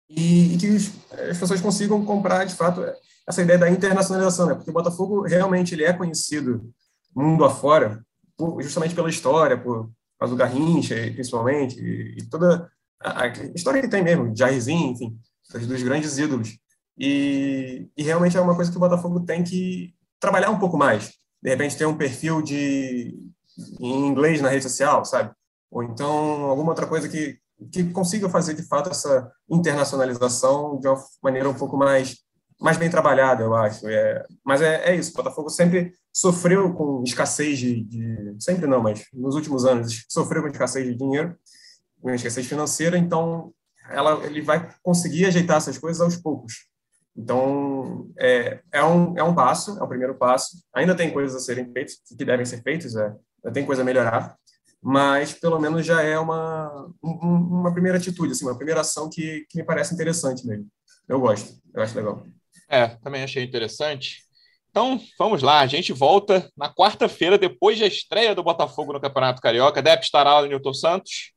e, 0.09 0.53
e 0.53 0.57
que 0.57 0.69
os, 0.69 0.91
as 1.29 1.37
pessoas 1.37 1.61
consigam 1.61 2.03
comprar, 2.05 2.45
de 2.45 2.55
fato, 2.55 2.81
essa 3.27 3.41
ideia 3.41 3.59
da 3.59 3.69
internacionalização, 3.69 4.47
né? 4.47 4.55
Porque 4.55 4.69
o 4.69 4.73
Botafogo 4.73 5.23
realmente 5.23 5.75
ele 5.75 5.83
é 5.83 5.91
conhecido 5.91 6.71
mundo 7.13 7.43
afora, 7.43 8.03
por, 8.37 8.61
justamente 8.61 8.95
pela 8.95 9.09
história, 9.09 9.57
por 9.57 9.91
causa 10.19 10.33
do 10.33 10.37
Garrincha, 10.37 10.95
principalmente, 11.13 11.79
e, 11.79 12.17
e 12.19 12.29
toda 12.29 12.69
a, 13.01 13.23
a, 13.23 13.27
história 13.55 13.81
que 13.81 13.87
tem 13.87 14.03
mesmo, 14.03 14.35
Jairzinho, 14.35 14.91
enfim, 14.91 15.17
dos 15.67 15.83
grandes 15.83 16.17
ídolos. 16.17 16.57
E, 16.97 17.89
e, 17.97 18.03
realmente 18.03 18.37
é 18.37 18.41
uma 18.41 18.55
coisa 18.55 18.71
que 18.71 18.77
o 18.77 18.79
Botafogo 18.79 19.19
tem 19.21 19.43
que 19.43 19.93
trabalhar 20.19 20.49
um 20.49 20.59
pouco 20.59 20.77
mais. 20.77 21.13
De 21.41 21.49
repente 21.49 21.77
ter 21.77 21.85
um 21.85 21.97
perfil 21.97 22.41
de 22.41 23.15
em 23.79 24.07
inglês 24.07 24.41
na 24.41 24.49
rede 24.49 24.63
social, 24.63 25.03
sabe? 25.05 25.31
Ou 25.69 25.83
então 25.83 26.45
alguma 26.45 26.69
outra 26.69 26.87
coisa 26.87 27.09
que 27.09 27.39
que 27.71 27.83
consiga 27.91 28.29
fazer 28.29 28.53
de 28.53 28.61
fato 28.61 28.89
essa 28.89 29.31
internacionalização 29.49 30.79
de 30.79 30.87
uma 30.87 31.03
maneira 31.23 31.49
um 31.49 31.55
pouco 31.55 31.75
mais 31.75 32.17
mais 32.59 32.77
bem 32.77 32.89
trabalhada, 32.89 33.43
eu 33.43 33.55
acho. 33.55 33.87
É, 33.87 34.25
mas 34.43 34.61
é, 34.61 34.91
é, 34.91 34.95
isso, 34.95 35.11
o 35.11 35.15
Botafogo 35.15 35.49
sempre 35.49 35.93
sofreu 36.11 36.73
com 36.73 37.03
escassez 37.03 37.60
de, 37.60 37.83
de, 37.83 38.35
Sempre 38.39 38.67
não, 38.67 38.81
mas 38.81 39.05
nos 39.13 39.35
últimos 39.35 39.65
anos 39.65 40.05
sofreu 40.10 40.41
com 40.41 40.49
escassez 40.49 40.85
de 40.85 40.95
dinheiro, 40.95 41.35
com 42.01 42.10
escassez 42.12 42.45
financeira, 42.47 42.97
então 42.97 43.53
ela, 43.89 44.25
ele 44.25 44.41
vai 44.41 44.69
conseguir 44.81 45.25
ajeitar 45.25 45.58
essas 45.58 45.77
coisas 45.77 46.01
aos 46.01 46.17
poucos. 46.17 46.67
Então, 47.15 48.10
é, 48.19 48.60
é, 48.71 48.83
um, 48.83 49.17
é 49.17 49.23
um 49.23 49.33
passo, 49.33 49.77
é 49.79 49.83
o 49.83 49.87
primeiro 49.87 50.15
passo. 50.15 50.58
Ainda 50.73 50.95
tem 50.95 51.12
coisas 51.12 51.35
a 51.35 51.43
serem 51.43 51.71
feitas, 51.71 51.95
que 52.15 52.23
devem 52.23 52.45
ser 52.45 52.62
feitas, 52.62 52.95
é, 52.95 53.15
tem 53.51 53.65
coisa 53.65 53.81
a 53.81 53.85
melhorar, 53.85 54.35
mas 54.81 55.33
pelo 55.33 55.60
menos 55.60 55.85
já 55.85 56.01
é 56.01 56.17
uma, 56.19 56.91
um, 57.03 57.60
uma 57.60 57.73
primeira 57.73 57.97
atitude, 57.97 58.33
assim, 58.33 58.45
uma 58.45 58.55
primeira 58.55 58.81
ação 58.81 59.10
que, 59.10 59.45
que 59.49 59.58
me 59.58 59.63
parece 59.63 59.93
interessante 59.93 60.45
mesmo. 60.45 60.67
Eu 61.08 61.19
gosto, 61.19 61.60
eu 61.73 61.81
acho 61.81 61.95
legal. 61.95 62.23
É, 62.69 62.87
também 62.87 63.23
achei 63.23 63.43
interessante. 63.43 64.27
Então, 64.69 64.99
vamos 65.17 65.41
lá. 65.41 65.61
A 65.61 65.67
gente 65.67 65.91
volta 65.91 66.51
na 66.55 66.71
quarta-feira, 66.71 67.37
depois 67.37 67.79
da 67.79 67.87
estreia 67.87 68.35
do 68.35 68.43
Botafogo 68.43 68.93
no 68.93 69.01
Campeonato 69.01 69.41
Carioca. 69.41 69.81
Deve 69.81 70.03
estará 70.03 70.35
lá 70.35 70.41
o 70.41 70.45
Newton 70.45 70.73
Santos. 70.73 71.31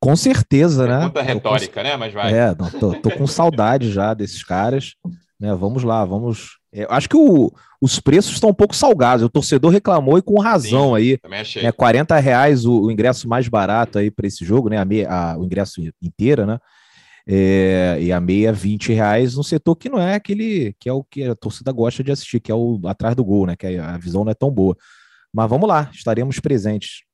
Com 0.00 0.14
certeza, 0.16 0.86
né? 0.86 0.98
Pergunta 0.98 1.22
retórica, 1.22 1.80
com... 1.80 1.88
né? 1.88 1.96
Mas 1.96 2.12
vai. 2.12 2.32
É, 2.32 2.54
não, 2.54 2.70
tô, 2.70 2.92
tô, 2.94 3.10
com 3.10 3.26
saudade 3.26 3.90
já 3.90 4.14
desses 4.14 4.44
caras. 4.44 4.94
Né? 5.40 5.54
Vamos 5.54 5.82
lá, 5.82 6.04
vamos. 6.04 6.58
É, 6.72 6.86
acho 6.88 7.08
que 7.08 7.16
o, 7.16 7.52
os 7.80 7.98
preços 7.98 8.34
estão 8.34 8.50
um 8.50 8.54
pouco 8.54 8.74
salgados. 8.74 9.24
O 9.24 9.28
torcedor 9.28 9.72
reclamou 9.72 10.18
e 10.18 10.22
com 10.22 10.40
razão 10.40 10.90
Sim, 10.90 10.96
aí. 10.96 11.18
Também 11.18 11.40
achei. 11.40 11.62
Né? 11.62 11.72
40 11.72 12.16
reais 12.18 12.64
o, 12.64 12.82
o 12.82 12.90
ingresso 12.90 13.28
mais 13.28 13.48
barato 13.48 13.98
aí 13.98 14.10
para 14.10 14.26
esse 14.26 14.44
jogo, 14.44 14.68
né? 14.68 14.78
A 14.78 14.84
meia, 14.84 15.10
a, 15.10 15.38
o 15.38 15.44
ingresso 15.44 15.80
inteiro, 16.00 16.46
né? 16.46 16.60
É, 17.26 17.98
e 18.00 18.10
a 18.10 18.20
meia 18.20 18.52
20 18.52 18.92
reais 18.92 19.36
no 19.36 19.44
setor 19.44 19.76
que 19.76 19.88
não 19.88 20.00
é 20.00 20.14
aquele 20.14 20.74
que 20.80 20.88
é 20.88 20.92
o 20.92 21.04
que 21.04 21.22
a 21.24 21.36
torcida 21.36 21.70
gosta 21.70 22.02
de 22.02 22.10
assistir, 22.10 22.40
que 22.40 22.50
é 22.50 22.54
o 22.54 22.80
atrás 22.84 23.14
do 23.14 23.24
gol, 23.24 23.46
né? 23.46 23.54
Que 23.56 23.78
a 23.78 23.96
visão 23.96 24.24
não 24.24 24.32
é 24.32 24.34
tão 24.34 24.50
boa. 24.50 24.76
Mas 25.32 25.48
vamos 25.48 25.68
lá, 25.68 25.88
estaremos 25.92 26.40
presentes. 26.40 27.04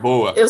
Boa. 0.00 0.32
Eu, 0.36 0.46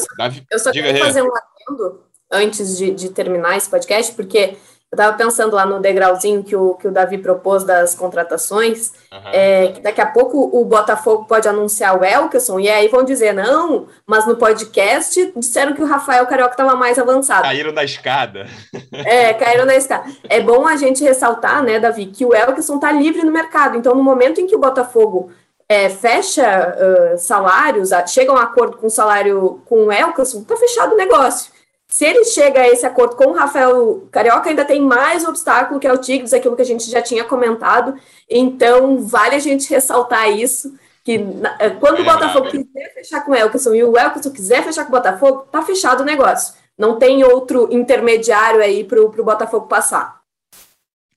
eu 0.51 0.59
só 0.59 0.73
quero 0.73 0.99
fazer 0.99 1.23
um 1.23 1.31
adendo 1.35 2.05
antes 2.31 2.79
de, 2.79 2.91
de, 2.93 3.11
terminar 3.11 3.57
esse 3.57 3.69
podcast, 3.69 4.15
porque 4.15 4.57
eu 4.93 4.97
estava 4.97 5.17
pensando 5.17 5.55
lá 5.55 5.65
no 5.65 5.79
degrauzinho 5.79 6.43
que 6.43 6.57
o, 6.57 6.75
que 6.75 6.89
o 6.89 6.91
Davi 6.91 7.17
propôs 7.19 7.63
das 7.63 7.95
contratações, 7.95 8.93
uhum. 9.13 9.31
é, 9.33 9.69
que 9.69 9.81
daqui 9.81 10.01
a 10.01 10.07
pouco 10.07 10.51
o 10.53 10.65
Botafogo 10.65 11.27
pode 11.27 11.47
anunciar 11.47 11.97
o 11.97 12.05
Elkerson, 12.05 12.59
e 12.59 12.69
aí 12.69 12.89
vão 12.89 13.05
dizer, 13.05 13.33
não, 13.33 13.87
mas 14.05 14.27
no 14.27 14.37
podcast 14.37 15.33
disseram 15.37 15.75
que 15.75 15.83
o 15.83 15.87
Rafael 15.87 16.27
Carioca 16.27 16.55
estava 16.55 16.75
mais 16.75 16.99
avançado. 16.99 17.43
Caíram 17.43 17.71
na 17.73 17.85
escada. 17.85 18.49
É, 18.93 19.33
caíram 19.35 19.65
na 19.65 19.77
escada. 19.77 20.11
É 20.29 20.41
bom 20.41 20.67
a 20.67 20.75
gente 20.75 21.05
ressaltar, 21.05 21.63
né, 21.63 21.79
Davi, 21.79 22.07
que 22.07 22.25
o 22.25 22.35
Elkerson 22.35 22.75
está 22.75 22.91
livre 22.91 23.23
no 23.23 23.31
mercado, 23.31 23.77
então 23.77 23.95
no 23.95 24.03
momento 24.03 24.41
em 24.41 24.47
que 24.47 24.57
o 24.57 24.61
Botafogo 24.61 25.31
é, 25.69 25.89
fecha 25.89 26.75
uh, 27.15 27.17
salários, 27.17 27.91
chega 28.09 28.33
a 28.33 28.35
um 28.35 28.39
acordo 28.39 28.77
com 28.77 28.89
o 28.89 28.91
salário 28.91 29.63
com 29.67 29.87
o 29.87 29.93
Elkerson, 29.93 30.41
está 30.41 30.57
fechado 30.57 30.95
o 30.95 30.97
negócio. 30.97 31.60
Se 31.91 32.05
ele 32.05 32.25
chega 32.25 32.61
a 32.61 32.69
esse 32.69 32.87
acordo 32.87 33.17
com 33.17 33.27
o 33.27 33.33
Rafael 33.33 34.09
Carioca, 34.11 34.49
ainda 34.49 34.65
tem 34.65 34.81
mais 34.81 35.25
obstáculo, 35.25 35.81
que 35.81 35.87
é 35.87 35.93
o 35.93 35.99
Tigres, 35.99 36.33
aquilo 36.33 36.57
que 36.57 36.63
a 36.63 36.67
gente 36.67 36.89
já 36.89 37.03
tinha 37.03 37.25
comentado. 37.25 37.95
Então, 38.29 39.03
vale 39.03 39.35
a 39.35 39.39
gente 39.41 39.69
ressaltar 39.69 40.31
isso, 40.31 40.73
que 41.05 41.17
eh, 41.59 41.71
quando 41.71 42.01
o 42.01 42.05
Botafogo 42.05 42.49
quiser 42.49 42.95
fechar 42.95 43.25
com 43.25 43.33
o 43.33 43.35
Elkerson 43.35 43.75
e 43.75 43.83
o 43.83 43.99
Elkerson 43.99 44.31
quiser 44.31 44.63
fechar 44.63 44.85
com 44.85 44.91
o 44.91 44.97
Botafogo, 44.97 45.43
está 45.47 45.63
fechado 45.63 46.03
o 46.03 46.07
negócio. 46.07 46.55
Não 46.79 46.99
tem 46.99 47.25
outro 47.25 47.69
intermediário 47.73 48.63
aí 48.63 48.85
para 48.85 49.03
o 49.03 49.11
Botafogo 49.11 49.67
passar. 49.67 50.21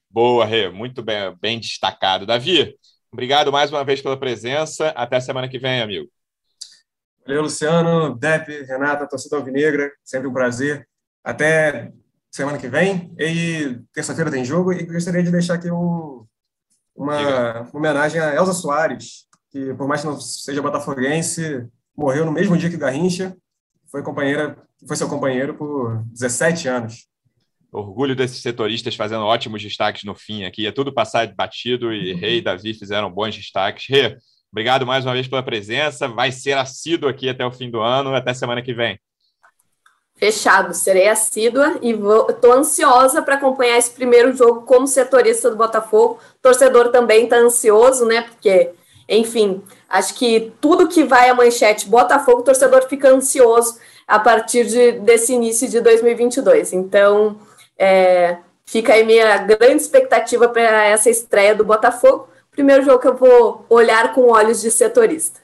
Boa, 0.10 0.44
Rê, 0.46 0.70
muito 0.70 1.02
bem, 1.02 1.36
bem 1.40 1.60
destacado. 1.60 2.26
Davi, 2.26 2.76
Obrigado 3.14 3.52
mais 3.52 3.70
uma 3.72 3.86
vez 3.86 4.02
pela 4.02 4.18
presença. 4.18 4.90
Até 4.90 5.20
semana 5.20 5.48
que 5.48 5.60
vem, 5.60 5.82
amigo. 5.82 6.10
Valeu, 7.26 7.44
Luciano, 7.44 8.16
Depp, 8.16 8.64
Renata, 8.64 9.08
torcida 9.08 9.38
alvinegra, 9.38 9.92
sempre 10.04 10.28
um 10.28 10.34
prazer. 10.34 10.88
Até 11.24 11.94
semana 12.30 12.58
que 12.58 12.68
vem. 12.68 13.14
E 13.18 13.80
terça-feira 13.94 14.30
tem 14.30 14.44
jogo 14.44 14.74
e 14.74 14.84
gostaria 14.86 15.24
de 15.24 15.32
deixar 15.32 15.54
aqui 15.54 15.72
um, 15.72 16.26
uma, 16.96 17.18
uma, 17.20 17.70
homenagem 17.74 18.20
a 18.20 18.36
Elza 18.36 18.54
Soares, 18.54 19.26
que 19.50 19.74
por 19.76 19.88
mais 19.88 20.02
que 20.02 20.08
não 20.08 20.20
seja 20.20 20.62
botafoguense, 20.62 21.66
morreu 21.96 22.26
no 22.26 22.32
mesmo 22.32 22.58
dia 22.58 22.70
que 22.70 22.78
Garrincha, 22.78 23.38
foi 23.90 24.04
companheira, 24.04 24.58
foi 24.86 24.98
seu 24.98 25.08
companheiro 25.08 25.54
por 25.56 26.04
17 26.08 26.68
anos. 26.68 27.08
Orgulho 27.72 28.16
desses 28.16 28.42
setoristas 28.42 28.96
fazendo 28.96 29.24
ótimos 29.24 29.62
destaques 29.62 30.04
no 30.04 30.14
fim 30.14 30.44
aqui. 30.44 30.68
É 30.68 30.72
tudo 30.72 30.94
passar 30.94 31.34
batido 31.34 31.94
e 31.94 32.14
uhum. 32.14 32.20
Rei 32.20 32.38
e 32.38 32.42
Davi 32.42 32.74
fizeram 32.74 33.12
bons 33.12 33.36
destaques. 33.36 33.86
Rê, 33.88 34.18
obrigado 34.54 34.86
mais 34.86 35.04
uma 35.04 35.14
vez 35.14 35.28
pela 35.28 35.42
presença. 35.42 36.08
Vai 36.08 36.32
ser 36.32 36.56
assíduo 36.56 37.10
aqui 37.10 37.28
até 37.28 37.44
o 37.44 37.52
fim 37.52 37.72
do 37.72 37.82
ano. 37.82 38.16
Até 38.16 38.36
semana 38.36 38.62
que 38.62 38.72
vem. 38.72 39.00
Fechado, 40.16 40.76
serei 40.76 41.10
assídua 41.10 41.80
e 41.82 41.90
estou 42.30 42.54
ansiosa 42.54 43.22
para 43.22 43.36
acompanhar 43.36 43.80
esse 43.80 43.90
primeiro 43.90 44.32
jogo 44.32 44.62
como 44.62 44.86
setorista 44.86 45.50
do 45.50 45.58
Botafogo. 45.58 46.20
Torcedor 46.40 46.90
também 46.90 47.24
está 47.24 47.38
ansioso, 47.38 48.06
né? 48.06 48.22
Porque, 48.22 48.70
enfim, 49.10 49.64
acho 49.90 50.14
que 50.14 50.54
tudo 50.62 50.88
que 50.88 51.04
vai 51.04 51.30
à 51.30 51.34
manchete 51.34 51.90
Botafogo, 51.90 52.42
o 52.42 52.44
torcedor 52.44 52.88
fica 52.88 53.10
ansioso 53.10 53.80
a 54.08 54.20
partir 54.20 54.66
de, 54.66 54.94
desse 55.00 55.34
início 55.34 55.68
de 55.68 55.82
2022. 55.82 56.74
Então, 56.74 57.40
é, 57.78 58.38
fica 58.66 58.94
aí 58.94 59.04
minha 59.04 59.38
grande 59.40 59.82
expectativa 59.82 60.48
para 60.48 60.86
essa 60.86 61.10
estreia 61.10 61.56
do 61.56 61.66
Botafogo. 61.66 62.30
Primeiro 62.54 62.84
jogo 62.84 63.00
que 63.00 63.08
eu 63.08 63.18
vou 63.18 63.66
olhar 63.70 64.14
com 64.14 64.32
olhos 64.32 64.62
de 64.62 64.72
setorista. 64.72 65.42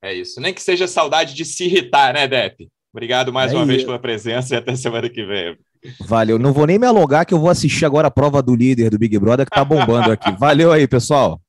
É 0.00 0.12
isso. 0.12 0.40
Nem 0.40 0.52
que 0.52 0.62
seja 0.62 0.86
saudade 0.86 1.34
de 1.34 1.44
se 1.44 1.64
irritar, 1.64 2.12
né, 2.12 2.28
Depp? 2.28 2.68
Obrigado 2.92 3.32
mais 3.32 3.52
é 3.52 3.56
uma 3.56 3.64
vez 3.64 3.82
pela 3.84 3.98
presença 3.98 4.54
e 4.54 4.58
até 4.58 4.76
semana 4.76 5.08
que 5.08 5.24
vem. 5.24 5.56
Valeu. 6.00 6.38
Não 6.38 6.52
vou 6.52 6.66
nem 6.66 6.78
me 6.78 6.86
alongar 6.86 7.26
que 7.26 7.34
eu 7.34 7.38
vou 7.38 7.48
assistir 7.48 7.84
agora 7.84 8.08
a 8.08 8.10
prova 8.10 8.42
do 8.42 8.54
líder 8.54 8.90
do 8.90 8.98
Big 8.98 9.18
Brother 9.18 9.46
que 9.46 9.50
tá 9.50 9.64
bombando 9.64 10.12
aqui. 10.12 10.30
Valeu 10.38 10.70
aí, 10.70 10.86
pessoal. 10.86 11.40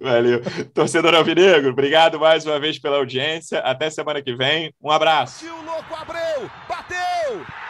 Valeu. 0.00 0.40
Torcedor 0.74 1.14
Alvinegro, 1.14 1.70
obrigado 1.70 2.18
mais 2.18 2.46
uma 2.46 2.58
vez 2.58 2.78
pela 2.78 2.96
audiência. 2.96 3.60
Até 3.60 3.90
semana 3.90 4.22
que 4.22 4.34
vem. 4.34 4.72
Um 4.82 4.90
abraço. 4.90 5.44
o 5.44 5.64
louco 5.64 5.94
Abreu, 5.94 6.50
bateu! 6.68 7.69